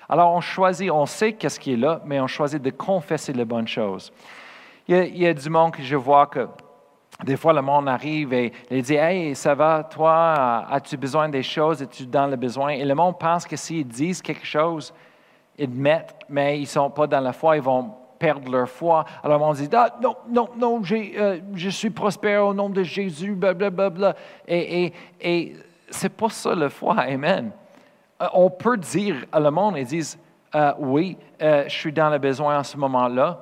Alors 0.08 0.34
on 0.34 0.40
choisit, 0.40 0.90
on 0.90 1.06
sait 1.06 1.32
qu'est-ce 1.32 1.58
qui 1.58 1.72
est 1.72 1.76
là, 1.76 2.00
mais 2.04 2.20
on 2.20 2.26
choisit 2.26 2.60
de 2.60 2.70
confesser 2.70 3.32
les 3.32 3.44
bonnes 3.44 3.68
choses. 3.68 4.12
Il 4.86 4.94
y 4.94 4.98
a, 4.98 5.04
il 5.04 5.18
y 5.18 5.26
a 5.26 5.34
du 5.34 5.48
monde 5.48 5.72
que 5.72 5.82
je 5.82 5.96
vois 5.96 6.26
que 6.26 6.46
des 7.22 7.36
fois, 7.36 7.52
le 7.52 7.62
monde 7.62 7.88
arrive 7.88 8.32
et 8.32 8.52
il 8.70 8.82
dit 8.82 8.94
Hey, 8.94 9.34
ça 9.36 9.54
va, 9.54 9.84
toi, 9.84 10.66
as-tu 10.68 10.96
besoin 10.96 11.28
des 11.28 11.42
choses? 11.42 11.80
Es-tu 11.80 12.06
dans 12.06 12.26
le 12.26 12.36
besoin? 12.36 12.70
Et 12.70 12.84
le 12.84 12.94
monde 12.94 13.18
pense 13.18 13.46
que 13.46 13.56
s'ils 13.56 13.86
disent 13.86 14.20
quelque 14.20 14.44
chose, 14.44 14.92
ils 15.56 15.70
mettent, 15.70 16.16
mais 16.28 16.58
ils 16.58 16.62
ne 16.62 16.66
sont 16.66 16.90
pas 16.90 17.06
dans 17.06 17.20
la 17.20 17.32
foi, 17.32 17.56
ils 17.56 17.62
vont 17.62 17.92
perdre 18.18 18.50
leur 18.50 18.68
foi. 18.68 19.04
Alors 19.22 19.38
monde 19.38 19.56
dit 19.56 19.68
ah, 19.74 19.94
Non, 20.02 20.16
non, 20.28 20.48
non, 20.56 20.82
euh, 20.90 21.38
je 21.54 21.68
suis 21.70 21.90
prospère 21.90 22.46
au 22.46 22.52
nom 22.52 22.68
de 22.68 22.82
Jésus, 22.82 23.34
blablabla. 23.34 23.90
Bla, 23.90 24.12
bla. 24.12 24.16
Et, 24.48 24.86
et, 24.86 24.92
et 25.20 25.56
c'est 25.90 26.12
pas 26.12 26.30
ça 26.30 26.54
la 26.54 26.68
foi, 26.68 26.96
Amen. 26.98 27.52
Euh, 28.20 28.26
on 28.32 28.50
peut 28.50 28.76
dire 28.76 29.24
à 29.30 29.38
le 29.38 29.50
monde, 29.52 29.76
ils 29.78 29.86
disent 29.86 30.18
euh, 30.54 30.72
Oui, 30.78 31.16
je 31.40 31.64
suis 31.68 31.92
dans 31.92 32.10
le 32.10 32.18
besoin 32.18 32.58
en 32.58 32.64
ce 32.64 32.76
moment-là, 32.76 33.38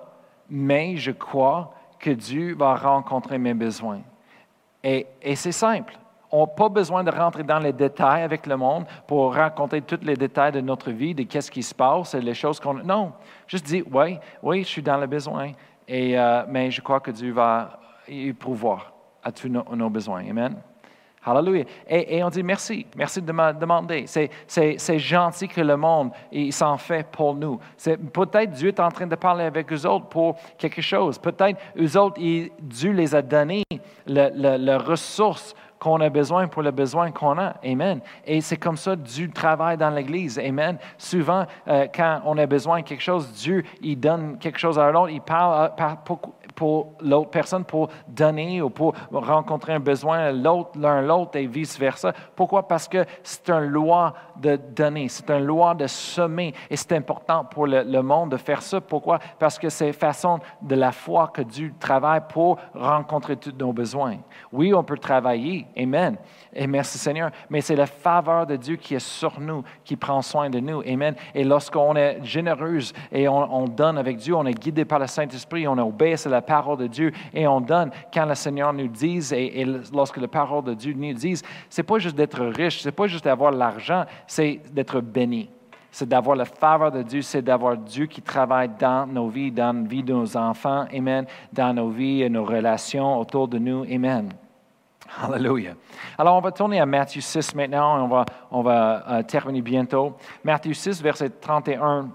mais 0.51 0.97
je 0.97 1.13
crois 1.13 1.73
que 2.03 2.11
Dieu 2.11 2.55
va 2.55 2.75
rencontrer 2.75 3.39
mes 3.39 3.55
besoins. 3.55 4.03
Et, 4.85 5.07
c'est 5.37 5.53
simple. 5.53 5.97
On 6.33 6.41
n'a 6.41 6.47
pas 6.49 6.69
besoin 6.69 7.05
de 7.05 7.11
rentrer 7.11 7.45
dans 7.45 7.61
les 7.61 7.73
détails 7.73 8.23
avec 8.23 8.47
le 8.47 8.57
monde 8.57 8.85
pour 9.07 9.35
raconter 9.35 9.81
tous 9.83 10.01
les 10.03 10.17
détails 10.17 10.53
de 10.53 10.61
notre 10.61 10.91
vie, 10.91 11.15
de 11.15 11.23
qu'est-ce 11.23 11.51
qui 11.51 11.63
se 11.63 11.75
passe, 11.75 12.15
les 12.15 12.35
choses 12.35 12.59
qu'on... 12.59 12.75
Non, 12.75 13.13
juste 13.47 13.67
dire, 13.67 13.85
oui, 13.93 14.19
oui, 14.43 14.63
je 14.65 14.69
suis 14.69 14.83
dans 14.83 14.97
le 14.97 15.07
besoin, 15.07 15.53
et, 15.87 16.19
euh, 16.19 16.45
mais 16.49 16.71
je 16.71 16.81
crois 16.81 17.01
que 17.01 17.11
Dieu 17.11 17.33
va 17.33 17.79
y 18.09 18.33
pourvoir 18.33 18.93
à 19.23 19.31
tous 19.31 19.49
nos 19.49 19.91
besoins. 19.91 20.29
Amen. 20.29 20.57
Hallelujah. 21.25 21.65
Et, 21.89 22.23
on 22.25 22.31
dit 22.31 22.43
merci, 22.43 22.87
merci 22.97 23.23
de 23.23 23.33
me 23.33 23.53
demander. 23.53 24.07
C'est 24.07 24.99
gentil 24.99 25.49
que 25.49 25.61
le 25.61 25.77
monde 25.77 26.11
il 26.33 26.53
s'en 26.53 26.77
fait 26.77 27.07
pour 27.11 27.35
nous. 27.35 27.61
Peut-être 28.13 28.51
Dieu 28.51 28.69
est 28.69 28.81
en 28.81 28.91
train 28.91 29.07
de 29.07 29.15
parler 29.15 29.45
avec 29.45 29.73
eux 29.73 29.87
autres 29.87 30.07
pour 30.07 30.37
quelque 30.59 30.83
chose. 30.83 31.19
Peut-être 31.19 31.61
eux 31.79 31.97
autres, 31.97 32.21
Dieu 32.61 32.93
les 32.93 33.15
a 33.15 33.23
donné 33.23 33.63
les 34.07 34.77
ressources 34.77 35.55
qu'on 35.83 36.01
a 36.01 36.09
besoin 36.09 36.47
pour 36.47 36.63
le 36.63 36.71
besoin 36.71 37.11
qu'on 37.11 37.37
a. 37.39 37.57
Amen. 37.65 38.01
Et 38.25 38.41
c'est 38.41 38.57
comme 38.57 38.77
ça 38.77 38.95
Dieu 38.95 39.29
travaille 39.29 39.77
dans 39.77 39.91
l'Église. 39.91 40.39
Amen. 40.39 40.79
Souvent, 40.97 41.45
euh, 41.67 41.89
quand 41.93 42.21
on 42.25 42.39
a 42.39 42.47
besoin 42.47 42.83
de 42.83 42.85
quelque 42.85 43.03
chose, 43.03 43.33
Dieu, 43.33 43.65
il 43.81 43.99
donne 43.99 44.39
quelque 44.39 44.61
chose 44.61 44.79
à 44.79 44.93
l'autre. 44.93 45.11
Il 45.11 45.21
parle, 45.21 45.75
parle 45.75 45.97
pour 46.05 46.21
l'autre 47.01 47.31
personne 47.31 47.65
pour 47.65 47.89
donner 48.09 48.63
ou 48.63 48.71
pour 48.71 48.95
rencontrer 49.11 49.75
un 49.75 49.81
besoin 49.81 50.33
l'autre, 50.33 50.71
l'un 50.79 51.03
l'autre 51.03 51.37
et 51.37 51.47
vice-versa. 51.47 52.13
Pourquoi? 52.35 52.67
Parce 52.67 52.89
que 52.89 53.05
c'est 53.23 53.51
une 53.51 53.67
loi 53.67 54.15
de 54.37 54.57
donner, 54.57 55.09
c'est 55.09 55.31
une 55.31 55.45
loi 55.45 55.75
de 55.75 55.87
semer 55.87 56.55
et 56.71 56.77
c'est 56.77 56.93
important 56.93 57.45
pour 57.45 57.67
le, 57.67 58.03
monde 58.03 58.33
de 58.33 58.37
faire 58.37 58.63
ça. 58.63 58.81
Pourquoi? 58.81 59.19
Parce 59.39 59.59
que 59.59 59.69
c'est 59.69 59.93
façon 59.93 60.41
de 60.61 60.75
la 60.75 60.93
foi 60.93 61.31
que 61.33 61.43
Dieu 61.43 61.73
travaille 61.79 62.23
pour 62.29 62.59
rencontrer 62.75 63.37
tous 63.37 63.55
nos 63.59 63.73
besoins. 63.73 64.17
Oui, 64.53 64.75
on 64.75 64.83
peut 64.83 64.99
travailler, 64.99 65.67
Amen. 65.77 66.17
Et 66.55 66.67
merci 66.67 66.99
Seigneur, 66.99 67.31
mais 67.49 67.63
c'est 67.63 67.77
la 67.77 67.87
faveur 67.87 68.47
de 68.47 68.57
Dieu 68.57 68.77
qui 68.77 68.95
est 68.95 68.99
sur 68.99 69.41
nous, 69.41 69.65
qui 69.85 69.97
prend 69.97 70.21
soin 70.21 70.51
de 70.51 70.61
nous, 70.61 70.83
Amen. 70.83 71.15
Et 71.35 71.45
lorsqu'on 71.45 71.97
est 71.97 72.23
généreuse 72.23 72.93
et 73.11 73.27
on, 73.27 73.67
donne 73.67 73.97
avec 73.97 74.19
Dieu, 74.19 74.35
on 74.35 74.45
est 74.45 74.55
guidé 74.55 74.85
par 74.85 74.99
le 74.99 75.07
Saint-Esprit, 75.07 75.67
on 75.67 75.79
obéit 75.79 76.27
à 76.27 76.29
la 76.29 76.43
parole 76.43 76.79
de 76.79 76.87
Dieu 76.87 77.13
et 77.33 77.47
on 77.47 77.61
donne 77.61 77.91
quand 78.13 78.27
le 78.27 78.35
Seigneur 78.35 78.73
nous 78.73 78.89
dise 78.89 79.33
et, 79.33 79.65
lorsque 79.93 80.19
la 80.19 80.29
parole 80.29 80.65
de 80.65 80.75
Dieu 80.75 80.93
nous 80.95 81.15
dise, 81.15 81.43
c'est 81.71 81.83
pas 81.83 81.99
juste 81.99 82.17
d'être 82.17 82.45
riche, 82.45 82.83
c'est 82.83 82.93
pas 82.93 83.07
juste 83.07 83.25
d'avoir 83.25 83.51
l'argent, 83.51 84.05
c'est 84.27 84.61
d'être 84.73 85.01
béni. 85.01 85.49
C'est 85.91 86.09
d'avoir 86.09 86.37
la 86.37 86.47
faveur 86.47 86.91
de 86.91 87.03
Dieu, 87.03 87.23
c'est 87.23 87.43
d'avoir 87.43 87.77
Dieu 87.77 88.07
qui 88.07 88.23
travaille 88.23 88.71
dans 88.79 89.07
nos 89.07 89.29
vies, 89.29 89.53
dans 89.53 89.77
la 89.77 89.89
vie 89.89 90.03
de 90.03 90.13
nos 90.13 90.37
enfants, 90.37 90.87
Amen, 90.95 91.27
dans 91.53 91.75
nos 91.75 91.89
vies 91.89 92.23
et 92.23 92.29
nos 92.29 92.45
relations 92.45 93.19
autour 93.19 93.49
de 93.49 93.59
nous, 93.59 93.85
Amen. 93.85 94.29
Alléluia. 95.21 95.75
Alors, 96.17 96.37
on 96.37 96.41
va 96.41 96.53
tourner 96.53 96.81
à 96.81 96.87
Matthieu 96.87 97.21
6 97.21 97.55
maintenant 97.55 97.99
et 97.99 98.01
on 98.01 98.09
va, 98.09 98.25
on 98.51 98.63
va 98.63 99.05
euh, 99.09 99.23
terminer 99.23 99.61
bientôt. 99.61 100.17
Matthieu 100.43 100.73
6, 100.73 101.03
verset 101.03 101.29
31. 101.29 102.09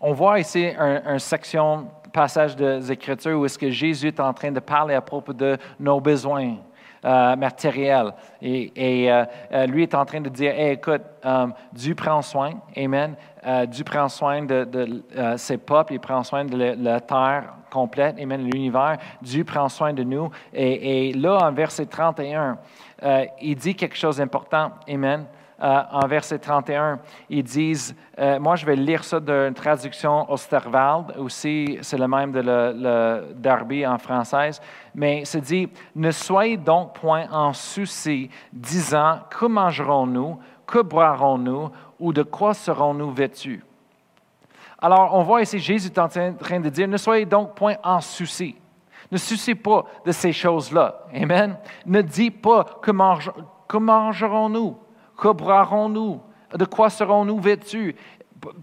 On 0.00 0.12
voit 0.12 0.40
ici 0.40 0.72
une 0.78 1.18
section 1.18 1.88
passage 2.12 2.56
des 2.56 2.90
Écritures 2.90 3.38
où 3.38 3.44
est-ce 3.44 3.58
que 3.58 3.70
Jésus 3.70 4.08
est 4.08 4.20
en 4.20 4.32
train 4.32 4.50
de 4.50 4.60
parler 4.60 4.94
à 4.94 5.00
propos 5.00 5.32
de 5.32 5.56
nos 5.78 6.00
besoins 6.00 6.56
euh, 7.04 7.36
matériels. 7.36 8.12
Et, 8.42 8.72
euh, 9.10 9.24
euh, 9.52 9.66
lui 9.66 9.84
est 9.84 9.94
en 9.94 10.04
train 10.04 10.20
de 10.20 10.28
dire, 10.28 10.52
écoute, 10.58 11.02
Dieu 11.72 11.94
prend 11.94 12.22
soin, 12.22 12.54
Amen. 12.76 13.14
Dieu 13.68 13.84
prend 13.84 14.08
soin 14.08 14.42
de, 14.42 15.02
ses 15.36 15.58
peuples, 15.58 15.94
il 15.94 16.00
prend 16.00 16.22
soin 16.22 16.44
de 16.44 16.74
la, 16.76 17.00
terre 17.00 17.54
complète, 17.70 18.16
Amen, 18.20 18.42
l'univers. 18.42 18.98
Dieu 19.22 19.44
prend 19.44 19.68
soin 19.68 19.92
de 19.92 20.02
nous. 20.02 20.30
Et, 20.52 21.08
et 21.08 21.12
là, 21.12 21.38
en 21.42 21.52
verset 21.52 21.86
31, 21.86 22.58
il 23.40 23.54
dit 23.56 23.74
quelque 23.74 23.96
chose 23.96 24.16
d'important, 24.16 24.72
Amen. 24.88 25.24
Euh, 25.60 25.82
en 25.90 26.06
verset 26.06 26.38
31, 26.38 27.00
ils 27.28 27.42
disent, 27.42 27.96
euh, 28.16 28.38
moi 28.38 28.54
je 28.54 28.64
vais 28.64 28.76
lire 28.76 29.02
ça 29.02 29.18
d'une 29.18 29.54
traduction 29.54 30.30
Osterwald, 30.30 31.16
aussi 31.18 31.78
c'est 31.82 31.98
le 31.98 32.06
même 32.06 32.30
de 32.30 32.40
le, 32.40 33.34
Darby 33.34 33.84
en 33.84 33.98
française, 33.98 34.60
mais 34.94 35.24
c'est 35.24 35.40
dit, 35.40 35.68
ne 35.96 36.12
soyez 36.12 36.56
donc 36.56 36.94
point 36.94 37.26
en 37.32 37.52
souci, 37.52 38.30
disant, 38.52 39.18
que 39.30 39.46
mangerons-nous, 39.46 40.38
que 40.64 40.78
boirons-nous, 40.78 41.70
ou 41.98 42.12
de 42.12 42.22
quoi 42.22 42.54
serons-nous 42.54 43.10
vêtus? 43.10 43.64
Alors, 44.80 45.12
on 45.12 45.24
voit 45.24 45.42
ici, 45.42 45.58
Jésus 45.58 45.88
est 45.88 45.98
en 45.98 46.06
train 46.08 46.60
de 46.60 46.68
dire, 46.68 46.86
ne 46.86 46.96
soyez 46.96 47.24
donc 47.24 47.56
point 47.56 47.74
en 47.82 48.00
souci. 48.00 48.54
Ne 49.10 49.16
souciez 49.16 49.56
pas 49.56 49.84
de 50.04 50.12
ces 50.12 50.32
choses-là. 50.32 51.00
Amen. 51.12 51.56
Ne 51.84 52.00
dis 52.00 52.30
pas 52.30 52.64
que 52.80 53.78
mangerons-nous, 53.78 54.76
que 55.18 55.28
boirons-nous? 55.28 56.20
De 56.54 56.64
quoi 56.64 56.88
serons-nous 56.88 57.38
vêtus? 57.40 57.94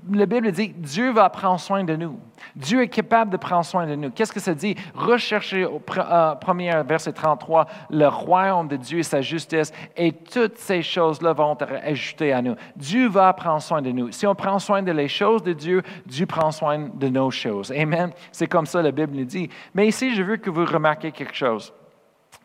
La 0.09 0.25
Bible 0.25 0.51
dit 0.53 0.69
Dieu 0.69 1.11
va 1.11 1.29
prendre 1.29 1.59
soin 1.59 1.83
de 1.83 1.95
nous. 1.97 2.17
Dieu 2.55 2.81
est 2.81 2.87
capable 2.87 3.31
de 3.31 3.37
prendre 3.37 3.65
soin 3.65 3.85
de 3.85 3.95
nous. 3.95 4.09
Qu'est-ce 4.09 4.31
que 4.31 4.39
ça 4.39 4.53
dit? 4.53 4.75
Recherchez 4.93 5.65
au 5.65 5.81
euh, 5.97 6.35
premier 6.35 6.71
verset 6.87 7.11
33 7.11 7.67
le 7.89 8.07
royaume 8.07 8.69
de 8.69 8.77
Dieu 8.77 8.99
et 8.99 9.03
sa 9.03 9.21
justice, 9.21 9.73
et 9.97 10.13
toutes 10.13 10.57
ces 10.57 10.81
choses-là 10.81 11.33
vont 11.33 11.57
être 11.59 11.73
ajoutées 11.83 12.31
à 12.31 12.41
nous. 12.41 12.55
Dieu 12.77 13.09
va 13.09 13.33
prendre 13.33 13.61
soin 13.61 13.81
de 13.81 13.91
nous. 13.91 14.11
Si 14.11 14.25
on 14.25 14.33
prend 14.33 14.59
soin 14.59 14.81
de 14.81 14.93
les 14.93 15.09
choses 15.09 15.43
de 15.43 15.51
Dieu, 15.51 15.83
Dieu 16.05 16.25
prend 16.25 16.51
soin 16.51 16.89
de 16.93 17.09
nos 17.09 17.29
choses. 17.29 17.71
Amen. 17.73 18.11
C'est 18.31 18.47
comme 18.47 18.65
ça 18.65 18.81
la 18.81 18.91
Bible 18.91 19.15
nous 19.15 19.25
dit. 19.25 19.49
Mais 19.73 19.87
ici, 19.87 20.15
je 20.15 20.23
veux 20.23 20.37
que 20.37 20.49
vous 20.49 20.65
remarquiez 20.65 21.11
quelque 21.11 21.35
chose. 21.35 21.73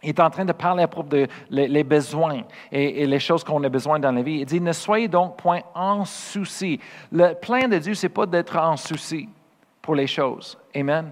Il 0.03 0.09
est 0.11 0.21
en 0.21 0.31
train 0.31 0.45
de 0.45 0.53
parler 0.53 0.83
à 0.83 0.89
propos 0.89 1.09
des 1.09 1.29
les 1.51 1.85
besoins 1.85 2.43
et, 2.73 3.07
les 3.07 3.19
choses 3.19 3.45
qu'on 3.45 3.63
a 3.65 3.69
besoin 3.69 3.99
dans 3.99 4.13
la 4.13 4.23
vie. 4.23 4.39
Il 4.41 4.47
dit, 4.47 4.61
ne 4.61 4.73
soyez 4.73 5.09
donc 5.09 5.37
point 5.37 5.61
en 5.75 6.05
souci. 6.05 6.81
Le 7.13 7.35
plan 7.35 7.69
de 7.69 7.79
Dieu, 7.79 7.95
ce 7.95 8.07
n'est 8.07 8.13
pas 8.13 8.27
d'être 8.27 8.57
en 8.57 8.77
souci 8.77 9.29
pour 9.83 9.95
les 9.95 10.07
choses. 10.07 10.59
Amen. 10.75 11.11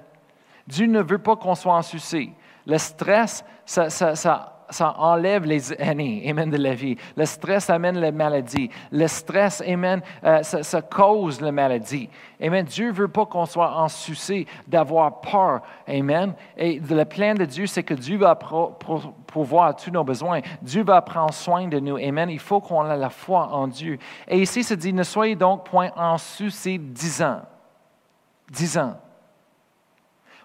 Dieu 0.67 0.87
ne 0.87 1.03
veut 1.03 1.19
pas 1.19 1.37
qu'on 1.37 1.55
soit 1.55 1.75
en 1.75 1.83
souci. 1.83 2.31
Le 2.67 2.79
stress, 2.79 3.45
ça, 3.65 3.91
ça 3.91 4.58
ça 4.71 4.95
enlève 4.99 5.45
les 5.45 5.73
années, 5.81 6.25
amen, 6.29 6.51
de 6.51 6.57
la 6.57 6.75
vie. 6.75 6.97
Le 7.17 7.25
stress 7.25 7.71
amène 7.71 7.99
la 7.99 8.13
maladie. 8.13 8.71
Le 8.91 9.07
stress, 9.07 9.63
amen, 9.67 10.01
euh, 10.25 10.43
ça, 10.43 10.83
cause 10.83 11.41
la 11.41 11.53
maladie. 11.53 12.09
Amen. 12.41 12.65
Dieu 12.65 12.93
veut 12.93 13.09
pas 13.09 13.27
qu'on 13.27 13.47
soit 13.47 13.75
en 13.77 13.89
souci 13.89 14.47
d'avoir 14.67 15.21
peur. 15.21 15.61
Amen. 15.89 16.35
Et 16.57 16.79
le 16.79 17.05
plan 17.05 17.35
de 17.35 17.45
Dieu, 17.45 17.67
c'est 17.67 17.83
que 17.83 17.95
Dieu 17.95 18.19
va 18.19 18.37
pouvoir 18.37 19.75
tous 19.77 19.91
nos 19.91 20.05
besoins. 20.05 20.41
Dieu 20.63 20.85
va 20.85 21.03
prendre 21.03 21.35
soin 21.35 21.67
de 21.67 21.81
nous. 21.81 21.97
Amen. 21.97 22.31
Il 22.31 22.39
faut 22.39 22.61
qu'on 22.61 22.89
ait 22.89 22.97
la 22.97 23.11
foi 23.11 23.49
en 23.49 23.67
Dieu. 23.67 23.99
Et 24.29 24.41
ici, 24.41 24.63
ça 24.63 24.77
dit, 24.77 24.93
ne 24.93 25.03
soyez 25.03 25.35
donc 25.35 25.65
point 25.65 25.91
en 25.97 26.17
souci 26.19 26.79
dix 26.79 27.23
ans. 27.23 27.41
Dix 28.51 28.79
ans. 28.79 28.97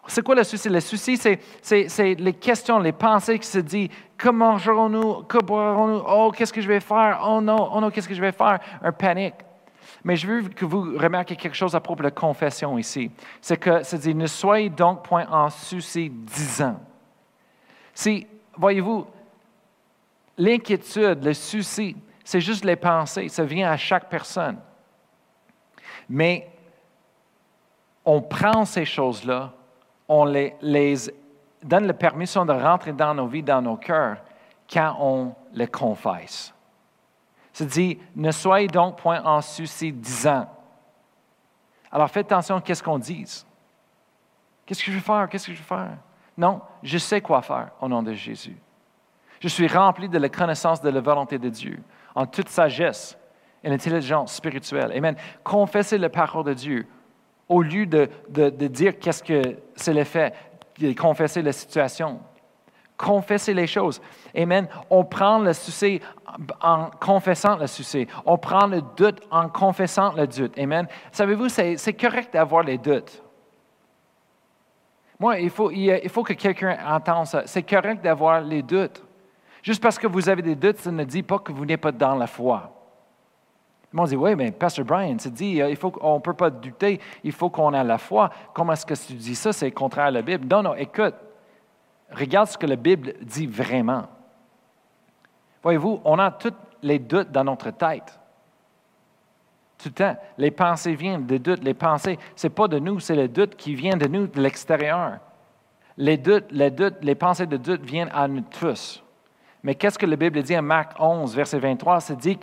C'est 0.05 0.21
quoi 0.21 0.35
le 0.35 0.43
souci? 0.43 0.67
Le 0.67 0.81
souci, 0.81 1.17
c'est 1.17 2.15
les 2.15 2.33
questions, 2.33 2.79
les 2.79 2.91
pensées 2.91 3.39
qui 3.39 3.47
se 3.47 3.59
disent 3.59 3.89
comment 4.17 4.51
mangerons-nous? 4.51 5.23
Que 5.23 5.37
boirons-nous? 5.37 6.03
Oh, 6.07 6.31
qu'est-ce 6.35 6.51
que 6.51 6.61
je 6.61 6.67
vais 6.67 6.81
faire? 6.81 7.21
Oh 7.25 7.39
non, 7.41 7.69
oh 7.73 7.79
non, 7.79 7.89
qu'est-ce 7.89 8.07
que 8.07 8.13
je 8.13 8.21
vais 8.21 8.33
faire? 8.33 8.59
Un 8.81 8.91
panique. 8.91 9.35
Mais 10.03 10.17
je 10.17 10.27
veux 10.27 10.49
que 10.49 10.65
vous 10.65 10.97
remarquiez 10.97 11.37
quelque 11.37 11.55
chose 11.55 11.73
à 11.75 11.79
propos 11.79 11.99
de 11.99 12.03
la 12.03 12.11
confession 12.11 12.77
ici. 12.77 13.09
C'est 13.39 13.57
que 13.57 13.83
ça 13.83 13.97
dit 13.97 14.13
ne 14.13 14.27
soyez 14.27 14.69
donc 14.69 15.03
point 15.03 15.25
en 15.29 15.49
souci 15.49 16.09
disant. 16.09 16.79
Si, 17.93 18.27
voyez-vous, 18.57 19.07
l'inquiétude, 20.37 21.23
le 21.23 21.33
souci, 21.33 21.95
c'est 22.23 22.41
juste 22.41 22.65
les 22.65 22.75
pensées, 22.75 23.29
ça 23.29 23.45
vient 23.45 23.71
à 23.71 23.77
chaque 23.77 24.09
personne. 24.09 24.57
Mais 26.09 26.49
on 28.03 28.21
prend 28.21 28.65
ces 28.65 28.83
choses-là 28.83 29.53
on 30.07 30.25
les, 30.25 30.55
donne 31.61 31.87
la 31.87 31.93
permission 31.93 32.45
de 32.45 32.53
rentrer 32.53 32.93
dans 32.93 33.13
nos 33.13 33.27
vies, 33.27 33.43
dans 33.43 33.61
nos 33.61 33.77
cœurs, 33.77 34.17
quand 34.71 34.95
on 34.99 35.35
le 35.53 35.65
confesse. 35.65 36.53
C'est 37.51 37.67
dit, 37.67 37.99
ne 38.15 38.31
soyez 38.31 38.67
donc 38.67 38.97
point 38.97 39.23
en 39.23 39.41
souci 39.41 39.91
disant. 39.91 40.47
Alors 41.91 42.09
faites 42.09 42.25
attention 42.31 42.57
à 42.57 42.75
ce 42.75 42.81
qu'on 42.81 42.97
dise. 42.97 43.45
Qu'est-ce 44.65 44.83
que 44.83 44.91
je 44.91 44.97
vais 44.97 45.03
faire? 45.03 45.29
Qu'est-ce 45.29 45.47
que 45.47 45.53
je 45.53 45.59
vais 45.59 45.63
faire? 45.63 45.97
Non, 46.37 46.61
je 46.81 46.97
sais 46.97 47.21
quoi 47.21 47.41
faire 47.41 47.69
au 47.79 47.87
nom 47.87 48.01
de 48.01 48.13
Jésus. 48.13 48.57
Je 49.39 49.47
suis 49.47 49.67
rempli 49.67 50.09
de 50.09 50.17
la 50.17 50.29
connaissance 50.29 50.81
de 50.81 50.89
la 50.89 51.01
volonté 51.01 51.37
de 51.37 51.49
Dieu, 51.49 51.83
en 52.15 52.25
toute 52.25 52.49
sagesse 52.49 53.17
et 53.63 53.69
l'intelligence 53.69 54.33
spirituelle. 54.33 54.91
Amen. 54.95 55.15
Confessez 55.43 55.97
la 55.97 56.09
parole 56.09 56.45
de 56.45 56.53
Dieu 56.53 56.87
au 57.53 57.61
lieu 57.61 57.85
de, 57.85 58.49
dire 58.67 58.97
qu'est-ce 58.99 59.23
que 59.23 59.57
c'est 59.75 59.93
l'effet, 59.93 60.33
confesser 60.97 61.41
la 61.41 61.51
situation. 61.51 62.19
Confessez 62.97 63.53
les 63.53 63.67
choses. 63.67 64.01
Amen. 64.35 64.67
On 64.89 65.03
prend 65.03 65.39
le 65.39 65.53
souci 65.53 65.99
en 66.61 66.89
confessant 66.99 67.57
le 67.57 67.67
souci. 67.67 68.07
On 68.25 68.37
prend 68.37 68.65
le 68.65 68.81
doute 68.95 69.21
en 69.29 69.49
confessant 69.49 70.13
le 70.13 70.25
doute. 70.25 70.57
Amen. 70.57 70.87
Savez-vous, 71.11 71.49
c'est 71.49 71.93
correct 71.99 72.33
d'avoir 72.33 72.63
les 72.63 72.77
doutes. 72.77 73.21
Moi, 75.19 75.39
il 75.39 75.49
faut, 75.49 75.69
il 75.71 76.09
faut 76.09 76.23
que 76.23 76.33
quelqu'un 76.33 76.77
entende 76.87 77.27
ça. 77.27 77.43
C'est 77.45 77.63
correct 77.63 78.03
d'avoir 78.03 78.41
les 78.41 78.63
doutes. 78.63 79.03
Juste 79.61 79.81
parce 79.81 79.97
que 79.97 80.07
vous 80.07 80.27
avez 80.27 80.41
des 80.41 80.55
doutes, 80.55 80.79
ça 80.79 80.91
ne 80.91 81.03
dit 81.03 81.23
pas 81.23 81.39
que 81.39 81.51
vous 81.51 81.65
n'êtes 81.65 81.81
pas 81.81 81.91
dans 81.91 82.15
la 82.15 82.27
foi. 82.27 82.82
Le 83.93 84.07
dit, 84.07 84.15
oui, 84.15 84.35
mais 84.35 84.51
Pastor 84.51 84.83
Brian, 84.83 85.15
tu 85.17 85.29
dit, 85.29 85.57
il 85.57 85.75
faut 85.75 85.91
qu'on 85.91 86.15
ne 86.15 86.19
peut 86.19 86.33
pas 86.33 86.49
douter, 86.49 86.99
il 87.23 87.31
faut 87.31 87.49
qu'on 87.49 87.73
ait 87.73 87.83
la 87.83 87.99
foi. 87.99 88.31
Comment 88.53 88.73
est-ce 88.73 88.85
que 88.85 88.95
tu 88.95 89.13
dis 89.13 89.35
ça? 89.35 89.53
C'est 89.53 89.69
contraire 89.71 90.05
à 90.05 90.11
la 90.11 90.23
Bible. 90.23 90.47
Non, 90.49 90.63
non, 90.63 90.75
écoute, 90.75 91.13
regarde 92.11 92.47
ce 92.47 92.57
que 92.57 92.65
la 92.65 92.75
Bible 92.75 93.13
dit 93.21 93.45
vraiment. 93.45 94.05
Voyez-vous, 95.61 96.01
on 96.03 96.17
a 96.17 96.31
tous 96.31 96.53
les 96.81 96.97
doutes 96.97 97.31
dans 97.31 97.43
notre 97.43 97.69
tête. 97.69 98.19
Tout 99.77 99.89
le 99.89 99.93
temps. 99.93 100.17
Les 100.37 100.51
pensées 100.51 100.95
viennent 100.95 101.25
des 101.25 101.39
doutes. 101.39 101.63
Les 101.63 101.73
pensées, 101.73 102.17
ce 102.35 102.47
n'est 102.47 102.53
pas 102.53 102.67
de 102.67 102.79
nous, 102.79 102.99
c'est 102.99 103.15
le 103.15 103.27
doute 103.27 103.55
qui 103.55 103.75
vient 103.75 103.95
de 103.95 104.07
nous, 104.07 104.27
de 104.27 104.41
l'extérieur. 104.41 105.19
Les 105.97 106.17
doutes, 106.17 106.51
les 106.51 106.71
doutes, 106.71 106.97
les 107.01 107.15
pensées 107.15 107.45
de 107.45 107.57
doute 107.57 107.81
viennent 107.81 108.11
à 108.13 108.27
nous 108.27 108.41
tous. 108.41 109.03
Mais 109.61 109.75
qu'est-ce 109.75 109.97
que 109.97 110.05
la 110.05 110.17
Bible 110.17 110.41
dit 110.41 110.57
en 110.57 110.61
Marc 110.61 110.99
11, 110.99 111.35
verset 111.35 111.59
23? 111.59 112.01
C'est 112.01 112.17
dit 112.17 112.37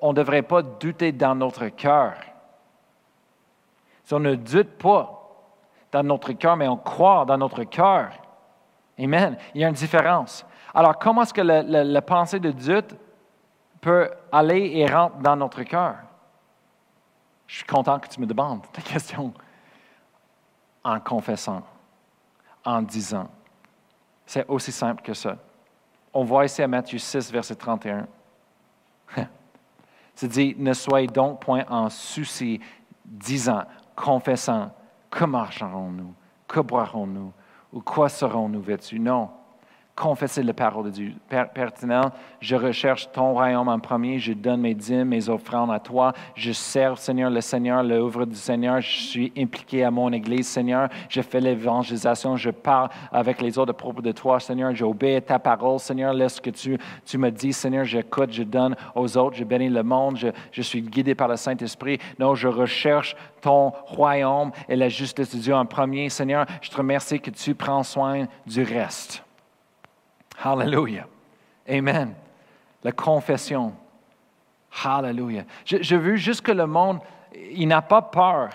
qu'on 0.00 0.10
ne 0.10 0.14
devrait 0.14 0.42
pas 0.42 0.62
douter 0.62 1.12
dans 1.12 1.34
notre 1.34 1.68
cœur. 1.68 2.14
Si 4.04 4.14
on 4.14 4.20
ne 4.20 4.34
doute 4.34 4.78
pas 4.78 5.16
dans 5.92 6.02
notre 6.02 6.32
cœur, 6.32 6.56
mais 6.56 6.68
on 6.68 6.76
croit 6.76 7.24
dans 7.24 7.38
notre 7.38 7.64
cœur, 7.64 8.10
Amen. 9.02 9.36
Il 9.54 9.60
y 9.62 9.64
a 9.64 9.68
une 9.68 9.74
différence. 9.74 10.44
Alors, 10.74 10.98
comment 10.98 11.22
est-ce 11.22 11.32
que 11.32 11.40
la, 11.40 12.02
pensée 12.02 12.38
de 12.38 12.50
doute 12.50 12.94
peut 13.80 14.10
aller 14.30 14.72
et 14.74 14.86
rentrer 14.86 15.22
dans 15.22 15.36
notre 15.36 15.62
cœur? 15.62 15.96
Je 17.46 17.56
suis 17.56 17.64
content 17.64 17.98
que 17.98 18.08
tu 18.08 18.20
me 18.20 18.26
demandes 18.26 18.62
ta 18.72 18.82
question. 18.82 19.32
En 20.84 21.00
confessant, 21.00 21.62
en 22.64 22.82
disant. 22.82 23.28
C'est 24.26 24.46
aussi 24.48 24.70
simple 24.70 25.02
que 25.02 25.14
ça. 25.14 25.36
On 26.12 26.24
voit 26.24 26.44
ici 26.44 26.62
à 26.62 26.68
Matthieu 26.68 26.98
6, 26.98 27.32
verset 27.32 27.54
31. 27.54 28.06
C'est 30.20 30.28
dit, 30.28 30.54
ne 30.58 30.74
soyez 30.74 31.06
donc 31.06 31.40
point 31.40 31.64
en 31.70 31.88
souci, 31.88 32.60
disant, 33.06 33.62
confessant, 33.96 34.70
que 35.08 35.24
marcherons-nous, 35.24 36.12
que 36.46 36.60
boirons-nous, 36.60 37.32
ou 37.72 37.80
quoi 37.80 38.10
serons-nous 38.10 38.60
vêtus? 38.60 39.00
Non 39.00 39.30
confesser 39.94 40.42
la 40.42 40.54
parole 40.54 40.86
de 40.86 40.90
Dieu. 40.90 41.12
pertinent, 41.54 42.10
je 42.40 42.56
recherche 42.56 43.10
ton 43.12 43.32
royaume 43.32 43.68
en 43.68 43.78
premier, 43.78 44.18
je 44.18 44.32
donne 44.32 44.60
mes 44.62 44.74
dîmes, 44.74 45.04
mes 45.04 45.28
offrandes 45.28 45.70
à 45.70 45.78
toi, 45.78 46.12
je 46.34 46.52
sers, 46.52 46.96
Seigneur, 46.96 47.30
le 47.30 47.40
Seigneur, 47.40 47.82
l'œuvre 47.82 48.24
du 48.24 48.36
Seigneur, 48.36 48.80
je 48.80 48.88
suis 48.88 49.32
impliqué 49.36 49.84
à 49.84 49.90
mon 49.90 50.10
Église, 50.12 50.48
Seigneur, 50.48 50.88
je 51.08 51.20
fais 51.20 51.40
l'évangélisation, 51.40 52.36
je 52.36 52.50
parle 52.50 52.88
avec 53.12 53.42
les 53.42 53.58
autres 53.58 53.72
à 53.72 53.74
propos 53.74 54.00
de 54.00 54.12
toi, 54.12 54.40
Seigneur, 54.40 54.74
j'obéis 54.74 55.20
ta 55.20 55.38
parole, 55.38 55.78
Seigneur, 55.78 56.14
laisse 56.14 56.40
que 56.40 56.50
tu, 56.50 56.78
tu 57.04 57.18
me 57.18 57.30
dis, 57.30 57.52
Seigneur, 57.52 57.84
j'écoute, 57.84 58.32
je 58.32 58.42
donne 58.42 58.76
aux 58.94 59.16
autres, 59.16 59.36
je 59.36 59.44
bénis 59.44 59.68
le 59.68 59.82
monde, 59.82 60.16
je, 60.16 60.28
je 60.50 60.62
suis 60.62 60.80
guidé 60.80 61.14
par 61.14 61.28
le 61.28 61.36
Saint-Esprit. 61.36 61.98
Non, 62.18 62.34
je 62.34 62.48
recherche 62.48 63.16
ton 63.40 63.72
royaume 63.86 64.50
et 64.68 64.76
la 64.76 64.88
justice 64.88 65.34
de 65.34 65.40
Dieu 65.40 65.54
en 65.54 65.66
premier, 65.66 66.08
Seigneur, 66.08 66.46
je 66.60 66.70
te 66.70 66.76
remercie 66.76 67.20
que 67.20 67.30
tu 67.30 67.54
prends 67.54 67.82
soin 67.82 68.26
du 68.46 68.62
reste. 68.62 69.24
Hallelujah. 70.42 71.06
Amen. 71.68 72.14
La 72.82 72.92
confession. 72.92 73.72
Hallelujah. 74.84 75.44
Je, 75.64 75.96
veux 75.96 76.16
juste 76.16 76.42
que 76.42 76.52
le 76.52 76.66
monde, 76.66 77.00
il 77.52 77.68
n'a 77.68 77.82
pas 77.82 78.02
peur. 78.02 78.50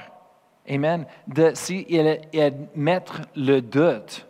Amen. 0.70 1.06
De 1.28 1.52
s'il 1.54 2.20
mettre 2.76 3.22
le 3.36 3.62
doute 3.62 4.26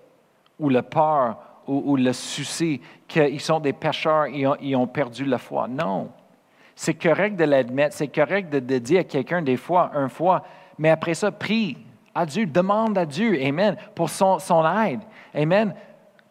ou 0.60 0.70
le 0.70 0.82
peur 0.82 1.38
ou, 1.68 1.96
le 1.96 2.13
souci 2.13 2.82
qu'ils 3.08 3.41
sont 3.41 3.60
des 3.60 3.74
pécheurs, 3.74 4.28
ils 4.28 4.46
ont, 4.46 4.56
ils 4.62 4.76
ont 4.76 4.88
perdu 4.88 5.26
la 5.26 5.38
foi. 5.38 5.68
Non. 5.68 6.12
C'est 6.76 6.94
correct 6.94 7.38
de 7.38 7.46
l'admettre, 7.46 7.96
c'est 7.96 8.10
correct 8.10 8.50
de, 8.50 8.78
dire 8.78 9.00
à 9.00 9.04
quelqu'un 9.06 9.41
des 9.41 9.58
fois, 9.58 9.91
un 9.96 10.10
fois, 10.10 10.44
mais 10.78 10.89
après 10.89 11.13
ça, 11.13 11.32
prie 11.32 11.78
à 12.13 12.26
Dieu, 12.26 12.46
demande 12.46 12.98
à 12.98 13.06
Dieu, 13.06 13.39
Amen, 13.41 13.78
pour 13.96 14.10
son 14.10 14.38
aide. 14.86 15.00
Amen 15.34 15.74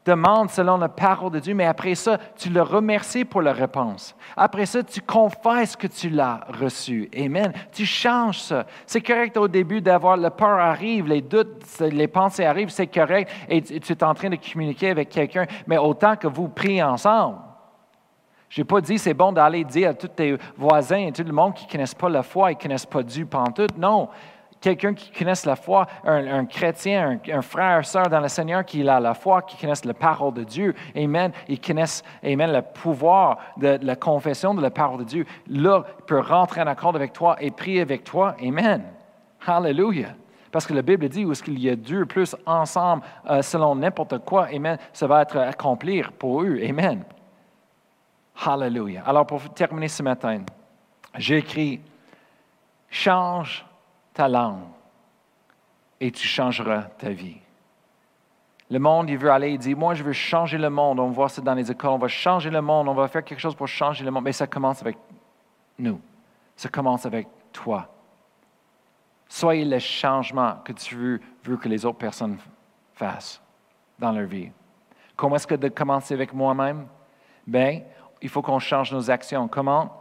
demande 0.04 0.50
selon 0.50 0.76
la 0.76 0.88
parole 0.88 1.32
de 1.32 1.40
Dieu, 1.40 1.54
mais 1.54 1.64
après 1.64 1.94
ça, 1.94 2.18
tu 2.36 2.50
le 2.50 2.62
remercies 2.62 3.24
pour 3.24 3.42
la 3.42 3.52
réponse. 3.52 4.14
Après 4.36 4.66
ça, 4.66 4.82
tu 4.82 5.00
confesses 5.00 5.76
que 5.76 5.86
tu 5.86 6.10
l'as 6.10 6.40
reçu. 6.60 7.08
Amen. 7.16 7.52
Tu 7.72 7.86
changes 7.86 8.40
ça. 8.40 8.66
C'est 8.86 9.00
correct 9.00 9.36
au 9.36 9.48
début 9.48 9.80
d'avoir 9.80 10.16
le 10.16 10.30
peur 10.30 10.58
arrive, 10.58 11.06
les 11.06 11.22
doutes, 11.22 11.64
les 11.80 12.08
pensées 12.08 12.44
arrivent, 12.44 12.70
c'est 12.70 12.86
correct, 12.86 13.30
et 13.48 13.62
tu 13.62 13.92
es 13.92 14.04
en 14.04 14.14
train 14.14 14.30
de 14.30 14.36
communiquer 14.36 14.90
avec 14.90 15.08
quelqu'un, 15.08 15.46
mais 15.66 15.78
autant 15.78 16.16
que 16.16 16.26
vous 16.26 16.48
priez 16.48 16.82
ensemble. 16.82 17.38
Je 18.54 18.60
n'ai 18.60 18.64
pas 18.64 18.80
dit 18.80 18.98
c'est 18.98 19.14
bon 19.14 19.32
d'aller 19.32 19.64
dire 19.64 19.90
à 19.90 19.94
tous 19.94 20.06
tes 20.06 20.36
voisins 20.56 21.08
et 21.08 21.12
tout 21.12 21.24
le 21.24 21.32
monde 21.32 21.54
qui 21.54 21.66
ne 21.66 21.72
connaissent 21.72 21.94
pas 21.94 22.08
la 22.08 22.22
foi 22.22 22.52
et 22.52 22.54
qui 22.54 22.58
ne 22.58 22.62
connaissent 22.68 22.86
pas 22.86 23.02
Dieu 23.02 23.26
pantoute. 23.26 23.76
Non, 23.76 24.08
quelqu'un 24.64 24.94
qui 24.94 25.10
connaisse 25.10 25.44
la 25.44 25.56
foi, 25.56 25.86
un, 26.04 26.46
chrétien, 26.46 27.20
un, 27.30 27.42
frère, 27.42 27.78
une 27.78 27.84
sœur 27.84 28.08
dans 28.08 28.20
le 28.20 28.28
Seigneur 28.28 28.64
qui 28.64 28.88
a 28.88 28.98
la 28.98 29.12
foi, 29.12 29.42
qui 29.42 29.58
connaisse 29.58 29.84
la 29.84 29.92
parole 29.92 30.32
de 30.32 30.42
Dieu. 30.42 30.74
Amen. 30.96 31.32
Ils 31.48 31.60
connaissent, 31.60 32.02
Amen, 32.24 32.50
le 32.50 32.62
pouvoir 32.62 33.38
de, 33.58 33.78
la 33.82 33.94
confession 33.94 34.54
de 34.54 34.62
la 34.62 34.70
parole 34.70 35.00
de 35.00 35.04
Dieu. 35.04 35.26
Là, 35.48 35.84
il 35.98 36.04
peut 36.06 36.20
rentrer 36.20 36.62
en 36.62 36.66
accord 36.66 36.96
avec 36.96 37.12
toi 37.12 37.36
et 37.40 37.50
prier 37.50 37.82
avec 37.82 38.04
toi. 38.04 38.36
Amen. 38.42 38.84
Hallelujah. 39.46 40.14
Parce 40.50 40.66
que 40.66 40.72
la 40.72 40.80
Bible 40.80 41.10
dit 41.10 41.26
où 41.26 41.32
est-ce 41.32 41.42
qu'il 41.42 41.58
y 41.58 41.68
a 41.68 41.76
deux 41.76 42.06
plus 42.06 42.34
ensemble 42.46 43.02
euh, 43.28 43.42
selon 43.42 43.74
n'importe 43.74 44.18
quoi, 44.20 44.46
Amen, 44.46 44.78
ça 44.94 45.06
va 45.06 45.20
être 45.20 45.36
accompli 45.36 46.02
pour 46.18 46.42
eux. 46.42 46.58
Amen. 46.66 47.04
Hallelujah. 48.46 49.02
Alors 49.04 49.26
pour 49.26 49.42
terminer 49.52 49.88
ce 49.88 50.02
matin, 50.02 50.40
j'ai 51.18 51.36
écrit 51.36 51.82
change 52.88 53.66
ta 54.14 54.28
langue 54.28 54.62
et 56.00 56.10
tu 56.10 56.26
changeras 56.26 56.82
ta 56.98 57.10
vie. 57.10 57.38
Le 58.70 58.78
monde, 58.78 59.10
il 59.10 59.18
veut 59.18 59.30
aller, 59.30 59.52
il 59.52 59.58
dit, 59.58 59.74
moi, 59.74 59.94
je 59.94 60.02
veux 60.02 60.12
changer 60.12 60.56
le 60.56 60.70
monde. 60.70 60.98
On 60.98 61.10
voit 61.10 61.28
ça 61.28 61.42
dans 61.42 61.54
les 61.54 61.70
écoles, 61.70 61.90
on 61.90 61.98
va 61.98 62.08
changer 62.08 62.50
le 62.50 62.62
monde, 62.62 62.88
on 62.88 62.94
va 62.94 63.08
faire 63.08 63.22
quelque 63.22 63.40
chose 63.40 63.54
pour 63.54 63.68
changer 63.68 64.04
le 64.04 64.10
monde. 64.10 64.24
Mais 64.24 64.32
ça 64.32 64.46
commence 64.46 64.80
avec 64.80 64.96
nous. 65.78 66.00
Ça 66.56 66.68
commence 66.68 67.04
avec 67.04 67.28
toi. 67.52 67.88
Soyez 69.28 69.64
le 69.64 69.78
changement 69.78 70.56
que 70.64 70.72
tu 70.72 71.20
veux, 71.42 71.56
que 71.56 71.68
les 71.68 71.84
autres 71.84 71.98
personnes 71.98 72.38
fassent 72.94 73.42
dans 73.98 74.12
leur 74.12 74.26
vie. 74.26 74.50
Comment 75.16 75.36
est-ce 75.36 75.46
que 75.46 75.54
de 75.54 75.68
commencer 75.68 76.14
avec 76.14 76.32
moi-même? 76.32 76.86
Bien, 77.46 77.82
il 78.22 78.28
faut 78.28 78.42
qu'on 78.42 78.58
change 78.58 78.92
nos 78.92 79.10
actions. 79.10 79.46
Comment? 79.48 79.92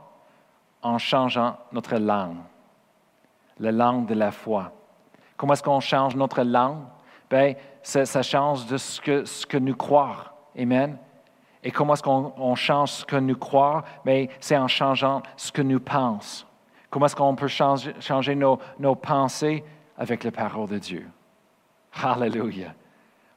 En 0.82 0.98
changeant 0.98 1.58
notre 1.72 1.98
langue 1.98 2.38
la 3.60 3.72
langue 3.72 4.08
de 4.08 4.14
la 4.14 4.32
foi. 4.32 4.72
Comment 5.38 5.54
est-ce 5.54 5.64
qu'on 5.64 5.80
change 5.80 6.16
notre 6.16 6.44
langue? 6.44 6.84
Bien, 7.30 7.54
ça, 7.82 8.22
change 8.22 8.66
de 8.68 8.78
ce 8.78 9.46
que, 9.46 9.58
nous 9.58 9.76
croyons. 9.76 10.16
Amen. 10.58 10.98
Et 11.64 11.72
comment 11.72 11.94
est-ce 11.94 12.04
qu'on 12.04 12.56
change 12.56 12.92
ce 12.92 13.06
que 13.06 13.16
nous 13.16 13.36
croyons? 13.36 13.82
Bien, 14.06 14.28
c'est 14.40 14.58
en 14.58 14.68
changeant 14.68 15.24
ce 15.36 15.52
que 15.52 15.62
nous 15.62 15.80
pensons. 15.80 16.46
Comment 16.90 17.08
est-ce 17.08 17.16
qu'on 17.16 17.36
peut 17.36 17.48
changer, 17.48 17.94
changer 18.00 18.36
nos, 18.36 18.60
nos 18.78 18.96
pensées? 18.96 19.64
Avec 19.98 20.24
la 20.24 20.32
parole 20.32 20.70
de 20.70 20.78
Dieu? 20.78 21.10
Hallelujah. 21.92 22.74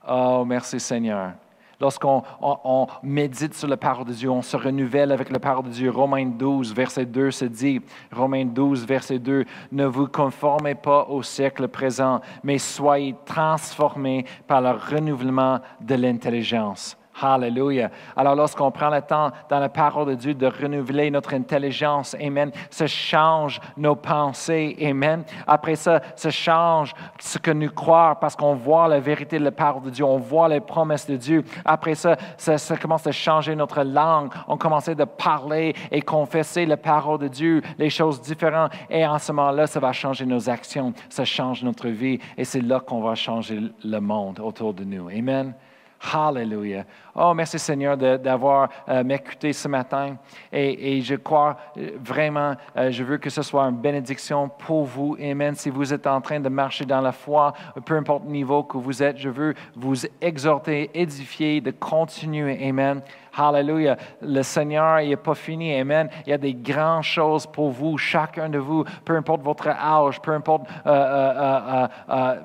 Oh, 0.09 0.45
merci 0.47 0.81
Seigneur. 0.81 1.33
Lorsqu'on 1.81 2.23
on, 2.41 2.87
médite 3.03 3.55
sur 3.55 3.69
la 3.69 3.77
parole 3.77 4.07
de 4.07 4.13
Dieu, 4.13 4.31
on 4.31 4.43
se 4.43 4.57
renouvelle 4.57 5.13
avec 5.13 5.31
la 5.31 5.39
parole 5.39 5.65
de 5.65 5.71
Dieu. 5.71 5.91
Romains 5.91 6.27
12, 6.27 6.75
verset 6.75 7.07
2 7.07 7.31
se 7.31 7.45
dit, 7.45 7.81
Romains 8.13 8.47
12, 8.47 8.87
verset 8.87 9.19
2, 9.19 9.45
ne 9.73 9.85
vous 9.85 10.07
conformez 10.07 10.75
pas 10.75 11.07
au 11.09 11.23
siècle 11.23 11.69
présent, 11.69 12.21
mais 12.43 12.59
soyez 12.59 13.15
transformés 13.27 14.25
par 14.47 14.63
le 14.63 14.71
renouvellement 14.71 15.61
de 15.81 15.95
l'intelligence 15.95 16.97
Hallelujah. 17.21 17.91
Alors 18.17 18.35
lorsqu'on 18.35 18.71
prend 18.71 18.91
le 18.91 19.01
temps 19.01 19.31
dans 19.49 19.59
la 19.59 19.69
parole 19.69 20.09
de 20.09 20.15
Dieu 20.15 20.35
de 20.35 20.47
renouveler 20.47 21.11
notre 21.11 21.35
intelligence, 21.35 22.15
Amen, 22.21 22.51
ça 22.71 22.87
change 22.87 23.61
nos 23.77 23.97
pensées, 23.97 24.77
Amen. 24.83 25.25
Après 25.47 25.77
ça, 25.77 26.01
ça 26.15 26.31
change 26.31 26.95
ce 27.19 27.39
que 27.39 27.51
nous 27.51 27.71
croyons 27.71 28.17
parce 28.21 28.37
qu'on 28.37 28.55
voit 28.55 28.89
la 28.89 29.01
vérité 29.01 29.39
de 29.39 29.45
la 29.45 29.53
parole 29.53 29.85
de 29.85 29.91
Dieu, 29.91 30.05
on 30.05 30.19
voit 30.19 30.49
les 30.49 30.61
promesses 30.61 31.07
de 31.07 31.17
Dieu. 31.17 31.45
Après 31.65 31.95
ça, 31.95 32.17
ça, 32.37 32.77
commence 32.77 33.07
à 33.07 33.13
changer 33.13 33.55
notre 33.55 33.83
langue. 33.83 34.33
On 34.49 34.57
commence 34.57 34.89
à 34.89 35.07
parler 35.07 35.75
et 35.91 36.03
confesser 36.03 36.67
la 36.67 36.77
parole 36.77 37.19
de 37.19 37.29
Dieu, 37.29 37.63
les 37.79 37.91
choses 37.91 38.21
différentes. 38.21 38.73
Et 38.91 39.07
en 39.07 39.19
ce 39.19 39.33
moment-là, 39.33 39.67
ça 39.67 39.81
va 39.81 39.93
changer 39.93 40.27
nos 40.27 40.49
actions, 40.49 40.93
ça 41.09 41.25
change 41.25 41.63
notre 41.63 41.89
vie. 41.89 42.19
Et 42.37 42.45
c'est 42.45 42.61
là 42.61 42.81
qu'on 42.81 43.01
va 43.01 43.15
changer 43.15 43.61
le 43.85 43.99
monde 44.01 44.41
autour 44.41 44.75
de 44.75 44.85
nous. 44.85 45.09
Amen. 45.09 45.55
Hallelujah. 46.01 46.85
Oh, 47.15 47.33
merci 47.35 47.59
Seigneur 47.59 47.97
d'avoir 47.97 48.69
euh, 48.89 49.03
m'écouté 49.03 49.53
ce 49.53 49.69
matin. 49.69 50.17
Et, 50.53 51.01
je 51.01 51.15
crois 51.15 51.57
euh, 51.79 51.93
vraiment, 52.03 52.55
euh, 52.77 52.91
je 52.91 53.03
veux 53.03 53.17
que 53.17 53.31
ce 53.31 53.43
soit 53.43 53.65
une 53.65 53.77
bénédiction 53.77 54.49
pour 54.49 54.85
vous. 54.85 55.17
Amen. 55.21 55.55
Si 55.55 55.71
vous 55.71 55.93
êtes 55.95 56.07
en 56.07 56.21
train 56.21 56.41
de 56.41 56.49
marcher 56.49 56.85
dans 56.85 57.01
la 57.01 57.13
foi, 57.13 57.55
peu 57.85 57.97
importe 57.97 58.25
le 58.25 58.33
niveau 58.33 58.63
que 58.63 58.77
vous 58.77 59.03
êtes, 59.03 59.17
je 59.17 59.31
veux 59.31 59.55
vous 59.75 59.97
exhorter, 60.21 60.91
édifier, 60.93 61.61
de 61.61 61.71
continuer. 61.71 62.69
Amen. 62.69 63.01
Hallelujah. 63.37 63.97
Le 64.23 64.43
Seigneur 64.43 65.01
n'est 65.01 65.17
pas 65.17 65.35
fini. 65.35 65.75
Amen. 65.75 66.09
Il 66.27 66.31
y 66.31 66.33
a 66.33 66.39
des 66.39 66.55
grandes 66.55 67.03
choses 67.03 67.47
pour 67.47 67.71
vous, 67.71 67.99
chacun 67.99 68.49
de 68.49 68.59
vous, 68.59 68.85
peu 69.05 69.17
importe 69.17 69.43
votre 69.43 69.69
âge, 69.69 70.21
peu 70.21 70.33
importe 70.33 70.67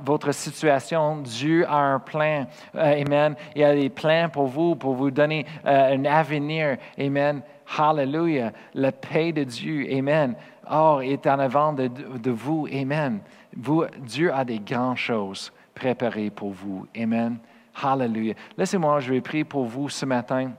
votre 0.03 0.31
situation. 0.33 1.17
Dieu 1.21 1.65
a 1.67 1.77
un 1.77 1.99
plan. 1.99 2.45
Amen. 2.75 3.35
Il 3.55 3.61
y 3.61 3.63
a 3.63 3.75
des 3.75 3.89
plans 3.89 4.29
pour 4.29 4.47
vous 4.47 4.75
pour 4.75 4.95
vous 4.95 5.11
donner 5.11 5.45
euh, 5.65 5.95
un 5.95 6.05
avenir. 6.05 6.77
Amen. 6.99 7.41
Hallelujah. 7.77 8.51
La 8.73 8.91
paix 8.91 9.31
de 9.31 9.43
Dieu. 9.43 9.87
Amen. 9.91 10.35
Oh, 10.71 10.99
est 11.01 11.25
en 11.27 11.39
avant 11.39 11.73
de, 11.73 12.31
vous. 12.31 12.67
Amen. 12.71 13.19
Vous, 13.55 13.85
Dieu 13.99 14.33
a 14.33 14.43
des 14.45 14.59
grandes 14.59 14.97
choses 14.97 15.51
préparées 15.73 16.29
pour 16.29 16.51
vous. 16.51 16.87
Amen. 16.97 17.37
Hallelujah. 17.81 18.33
Laissez-moi, 18.57 18.99
je 18.99 19.13
vais 19.13 19.21
prier 19.21 19.43
pour 19.43 19.65
vous 19.65 19.89
ce 19.89 20.05
matin. 20.05 20.51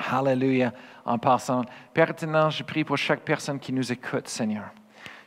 Hallelujah. 0.00 0.72
En 1.04 1.18
passant. 1.18 1.62
Pertinent, 1.92 2.50
je 2.50 2.62
prie 2.62 2.84
pour 2.84 2.96
chaque 2.96 3.20
personne 3.20 3.58
qui 3.58 3.72
nous 3.72 3.90
écoute, 3.92 4.28
Seigneur. 4.28 4.70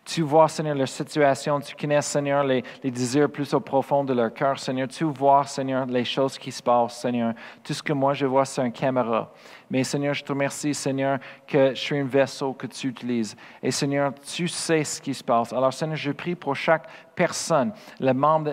Tu 0.06 0.22
vois, 0.22 0.50
Seigneur, 0.50 0.76
leur 0.76 0.88
situation. 0.88 1.60
Tu 1.62 1.76
connais, 1.76 2.02
Seigneur, 2.02 2.44
les, 2.44 2.64
les, 2.84 2.92
désirs 2.92 3.30
plus 3.30 3.54
au 3.54 3.62
profond 3.62 4.04
de 4.04 4.14
leur 4.14 4.34
cœur, 4.34 4.60
Seigneur. 4.60 4.88
Tu 4.90 5.06
vois, 5.06 5.46
Seigneur, 5.46 5.86
les 5.86 6.04
choses 6.04 6.38
qui 6.38 6.52
se 6.52 6.62
passent, 6.62 7.00
Seigneur. 7.00 7.34
Tout 7.64 7.74
ce 7.74 7.82
que 7.82 7.94
moi 7.94 8.14
je 8.14 8.26
vois, 8.26 8.44
c'est 8.44 8.62
un 8.62 8.70
caméra. 8.70 9.32
Mais 9.70 9.84
Seigneur, 9.84 10.14
je 10.14 10.24
te 10.24 10.32
remercie, 10.32 10.74
Seigneur, 10.74 11.20
que 11.48 11.70
je 11.70 11.80
suis 11.80 11.98
un 11.98 12.06
vaisseau 12.06 12.54
que 12.54 12.68
tu 12.68 12.88
utilises. 12.88 13.36
Et 13.62 13.72
Seigneur, 13.72 14.14
tu 14.16 14.48
sais 14.48 14.84
ce 14.84 15.02
qui 15.02 15.14
se 15.14 15.24
passe. 15.24 15.54
Alors, 15.54 15.74
Seigneur, 15.74 15.96
je 15.96 16.12
prie 16.12 16.36
pour 16.36 16.56
chaque 16.56 16.88
personne, 17.16 17.72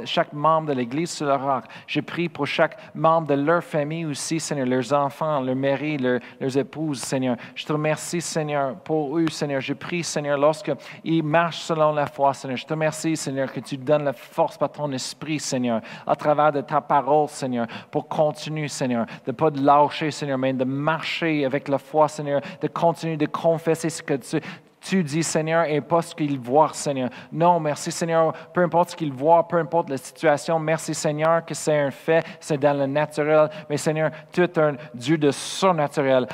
chaque 0.05 0.33
membre 0.33 0.69
de 0.69 0.73
l'Église 0.75 1.11
sur 1.11 1.27
le 1.27 1.35
roc. 1.35 1.65
Je 1.87 2.01
prie 2.01 2.29
pour 2.29 2.47
chaque 2.47 2.77
membre 2.95 3.29
de 3.29 3.35
leur 3.35 3.65
famille 3.65 4.05
aussi, 4.07 4.39
Seigneur, 4.39 4.67
leurs 4.67 4.93
enfants, 4.93 5.41
leurs 5.41 5.57
maris, 5.57 5.99
leurs 5.99 6.57
épouses, 6.57 7.01
Seigneur. 7.01 7.37
Je 7.55 7.65
te 7.65 7.73
remercie, 7.73 8.21
Seigneur, 8.21 8.77
pour 8.77 9.19
eux, 9.19 9.29
Seigneur. 9.29 9.61
Je 9.61 9.75
prie, 9.75 10.05
Seigneur, 10.05 10.39
lorsqu'ils 10.39 11.23
marchent 11.23 11.61
selon 11.61 11.93
la 11.93 12.07
foi, 12.07 12.35
Seigneur. 12.35 12.57
Je 12.57 12.67
te 12.67 12.73
remercie, 12.73 13.17
Seigneur, 13.17 13.53
que 13.53 13.61
tu 13.61 13.77
donnes 13.77 14.05
la 14.05 14.13
force 14.13 14.59
par 14.59 14.71
ton 14.71 14.91
esprit, 14.93 15.41
Seigneur, 15.41 15.81
à 16.07 16.15
travers 16.15 16.53
de 16.53 16.61
ta 16.61 16.81
parole, 16.81 17.29
Seigneur, 17.29 17.67
pour 17.91 18.09
continuer, 18.09 18.69
Seigneur, 18.69 19.07
de 19.25 19.31
ne 19.31 19.33
pas 19.33 19.51
lâcher, 19.51 20.11
Seigneur, 20.11 20.39
mais 20.39 20.53
de 20.53 20.65
marcher 20.65 21.10
avec 21.45 21.69
la 21.69 21.79
foi, 21.79 22.09
Seigneur, 22.09 22.41
de 22.61 22.69
continuer 22.69 23.17
de 23.17 23.27
confesser 23.27 23.91
ce 23.91 24.03
que 24.03 24.15
tu, 24.15 24.41
tu 24.81 25.03
dis, 25.05 25.23
Seigneur, 25.23 25.65
et 25.67 25.81
pas 25.81 26.03
ce 26.03 26.15
qu'ils 26.15 26.39
voient, 26.39 26.71
Seigneur. 26.73 27.11
Non, 27.31 27.61
merci, 27.61 27.93
Seigneur, 27.93 28.33
peu 28.53 28.63
importe 28.63 28.91
ce 28.91 28.97
qu'ils 28.97 29.13
voient, 29.13 29.47
peu 29.47 29.59
importe 29.59 29.91
la 29.91 29.99
situation, 29.99 30.59
merci, 30.59 30.95
Seigneur, 30.95 31.45
que 31.45 31.55
c'est 31.55 31.79
un 31.79 31.91
fait, 31.91 32.25
c'est 32.41 32.59
dans 32.59 32.77
le 32.77 32.87
naturel. 32.87 33.51
Mais, 33.69 33.77
Seigneur, 33.77 34.11
tu 34.33 34.43
es 34.43 34.59
un 34.59 34.75
Dieu 34.95 35.19
de 35.19 35.31
surnaturel. 35.31 36.27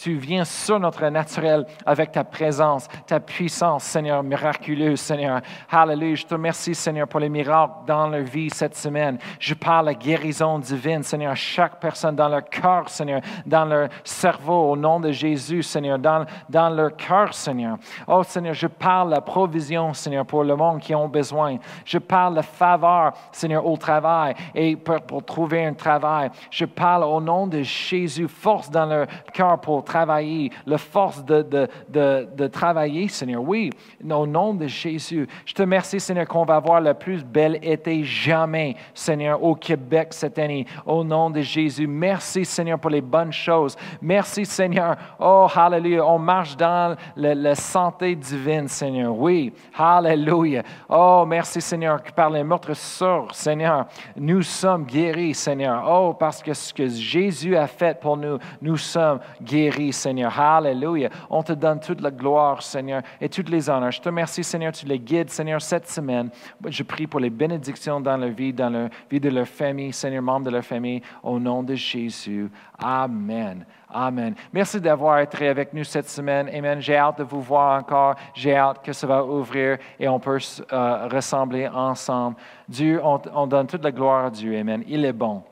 Tu 0.00 0.14
viens 0.14 0.44
sur 0.44 0.80
notre 0.80 1.06
naturel 1.08 1.66
avec 1.84 2.12
ta 2.12 2.24
présence, 2.24 2.88
ta 3.06 3.20
puissance, 3.20 3.84
Seigneur, 3.84 4.22
miraculeuse, 4.22 5.00
Seigneur. 5.00 5.40
Hallelujah. 5.70 6.14
Je 6.14 6.26
te 6.26 6.34
remercie, 6.34 6.74
Seigneur, 6.74 7.06
pour 7.06 7.20
les 7.20 7.28
miracles 7.28 7.84
dans 7.86 8.08
leur 8.08 8.22
vie 8.22 8.50
cette 8.50 8.76
semaine. 8.76 9.18
Je 9.38 9.54
parle 9.54 9.86
la 9.86 9.94
guérison 9.94 10.58
divine, 10.58 11.02
Seigneur, 11.02 11.32
à 11.32 11.36
chaque 11.36 11.78
personne 11.80 12.16
dans 12.16 12.28
leur 12.28 12.44
cœur, 12.44 12.88
Seigneur, 12.88 13.20
dans 13.44 13.64
leur 13.64 13.88
cerveau, 14.02 14.70
au 14.70 14.76
nom 14.76 15.00
de 15.00 15.12
Jésus, 15.12 15.62
Seigneur, 15.62 15.98
dans, 15.98 16.24
dans 16.48 16.70
leur 16.70 16.96
cœur, 16.96 17.34
Seigneur. 17.34 17.73
Oh 18.06 18.22
Seigneur, 18.22 18.54
je 18.54 18.66
parle 18.66 19.10
la 19.10 19.20
provision, 19.20 19.92
Seigneur, 19.92 20.24
pour 20.24 20.44
le 20.44 20.56
monde 20.56 20.80
qui 20.80 20.94
ont 20.94 21.08
besoin. 21.08 21.56
Je 21.84 21.98
parle 21.98 22.34
la 22.34 22.42
faveur, 22.42 23.12
Seigneur, 23.32 23.66
au 23.66 23.76
travail 23.76 24.34
et 24.54 24.76
pour, 24.76 25.24
trouver 25.24 25.64
un 25.64 25.74
travail. 25.74 26.30
Je 26.50 26.64
parle 26.64 27.04
au 27.04 27.20
nom 27.20 27.46
de 27.46 27.62
Jésus, 27.62 28.28
force 28.28 28.70
dans 28.70 28.86
leur 28.86 29.06
cœur 29.32 29.60
pour 29.60 29.84
travailler, 29.84 30.50
la 30.66 30.78
force 30.78 31.24
de, 31.24 31.42
de, 31.88 32.28
de, 32.34 32.46
travailler, 32.46 33.08
Seigneur. 33.08 33.42
Oui, 33.42 33.70
au 34.08 34.26
nom 34.26 34.54
de 34.54 34.66
Jésus. 34.66 35.26
Je 35.44 35.54
te 35.54 35.62
remercie, 35.62 36.00
Seigneur, 36.00 36.26
qu'on 36.26 36.44
va 36.44 36.56
avoir 36.56 36.80
le 36.80 36.94
plus 36.94 37.24
bel 37.24 37.58
été 37.62 38.04
jamais, 38.04 38.76
Seigneur, 38.92 39.42
au 39.42 39.54
Québec 39.54 40.08
cette 40.10 40.38
année. 40.38 40.66
Au 40.86 41.04
nom 41.04 41.30
de 41.30 41.40
Jésus. 41.40 41.86
Merci, 41.86 42.44
Seigneur, 42.44 42.78
pour 42.78 42.90
les 42.90 43.00
bonnes 43.00 43.32
choses. 43.32 43.76
Merci, 44.00 44.44
Seigneur. 44.44 44.96
Oh, 45.18 45.46
hallelujah. 45.54 46.04
On 46.04 46.18
marche 46.18 46.56
dans 46.56 46.96
le 47.16 47.34
santé 47.64 48.14
divine, 48.14 48.68
Seigneur. 48.68 49.16
Oui, 49.16 49.52
hallelujah. 49.76 50.62
Oh, 50.88 51.24
merci, 51.26 51.60
Seigneur, 51.60 52.02
que 52.02 52.12
par 52.12 52.30
les 52.30 52.44
meurtres 52.44 52.76
sûrs, 52.76 53.28
Seigneur, 53.32 53.86
nous 54.16 54.42
sommes 54.42 54.84
guéris, 54.84 55.34
Seigneur. 55.34 55.84
Oh, 55.88 56.14
parce 56.14 56.42
que 56.42 56.52
ce 56.52 56.72
que 56.72 56.86
Jésus 56.86 57.56
a 57.56 57.66
fait 57.66 57.98
pour 57.98 58.16
nous, 58.16 58.38
nous 58.60 58.76
sommes 58.76 59.20
guéris, 59.42 59.92
Seigneur. 59.92 60.38
Hallelujah. 60.38 61.10
On 61.30 61.42
te 61.42 61.52
donne 61.52 61.80
toute 61.80 62.00
la 62.00 62.10
gloire, 62.10 62.62
Seigneur, 62.62 63.02
et 63.20 63.28
toutes 63.28 63.48
les 63.48 63.68
honneurs. 63.68 63.92
Je 63.92 64.00
te 64.00 64.08
remercie, 64.08 64.44
Seigneur, 64.44 64.72
tu 64.72 64.86
les 64.86 64.98
guides, 64.98 65.30
Seigneur, 65.30 65.60
cette 65.60 65.88
semaine. 65.88 66.30
Je 66.68 66.82
prie 66.82 67.06
pour 67.06 67.20
les 67.20 67.30
bénédictions 67.30 68.00
dans 68.00 68.16
leur 68.16 68.30
vie, 68.30 68.52
dans 68.52 68.70
la 68.70 68.88
vie 69.10 69.20
de 69.20 69.30
leur 69.30 69.48
famille, 69.48 69.92
Seigneur, 69.92 70.22
membres 70.22 70.46
de 70.46 70.50
leur 70.50 70.64
famille, 70.64 71.02
au 71.22 71.38
nom 71.38 71.62
de 71.62 71.74
Jésus. 71.74 72.50
Amen. 72.78 73.64
Amen. 73.94 74.34
Merci 74.52 74.80
d'avoir 74.80 75.20
été 75.20 75.46
avec 75.46 75.72
nous 75.72 75.84
cette 75.84 76.08
semaine. 76.08 76.48
Amen. 76.48 76.80
J'ai 76.80 76.96
hâte 76.96 77.18
de 77.18 77.22
vous 77.22 77.40
voir 77.40 77.78
encore. 77.78 78.16
J'ai 78.34 78.56
hâte 78.56 78.82
que 78.82 78.92
ça 78.92 79.06
va 79.06 79.24
ouvrir 79.24 79.78
et 80.00 80.08
on 80.08 80.18
peut 80.18 80.38
euh, 80.72 81.08
ressembler 81.08 81.68
ensemble. 81.68 82.36
Dieu, 82.68 83.00
on 83.04 83.46
donne 83.46 83.68
toute 83.68 83.84
la 83.84 83.92
gloire 83.92 84.26
à 84.26 84.30
Dieu. 84.30 84.58
Amen. 84.58 84.82
Il 84.88 85.04
est 85.04 85.12
bon. 85.12 85.44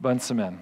Bonne 0.00 0.20
semaine. 0.20 0.56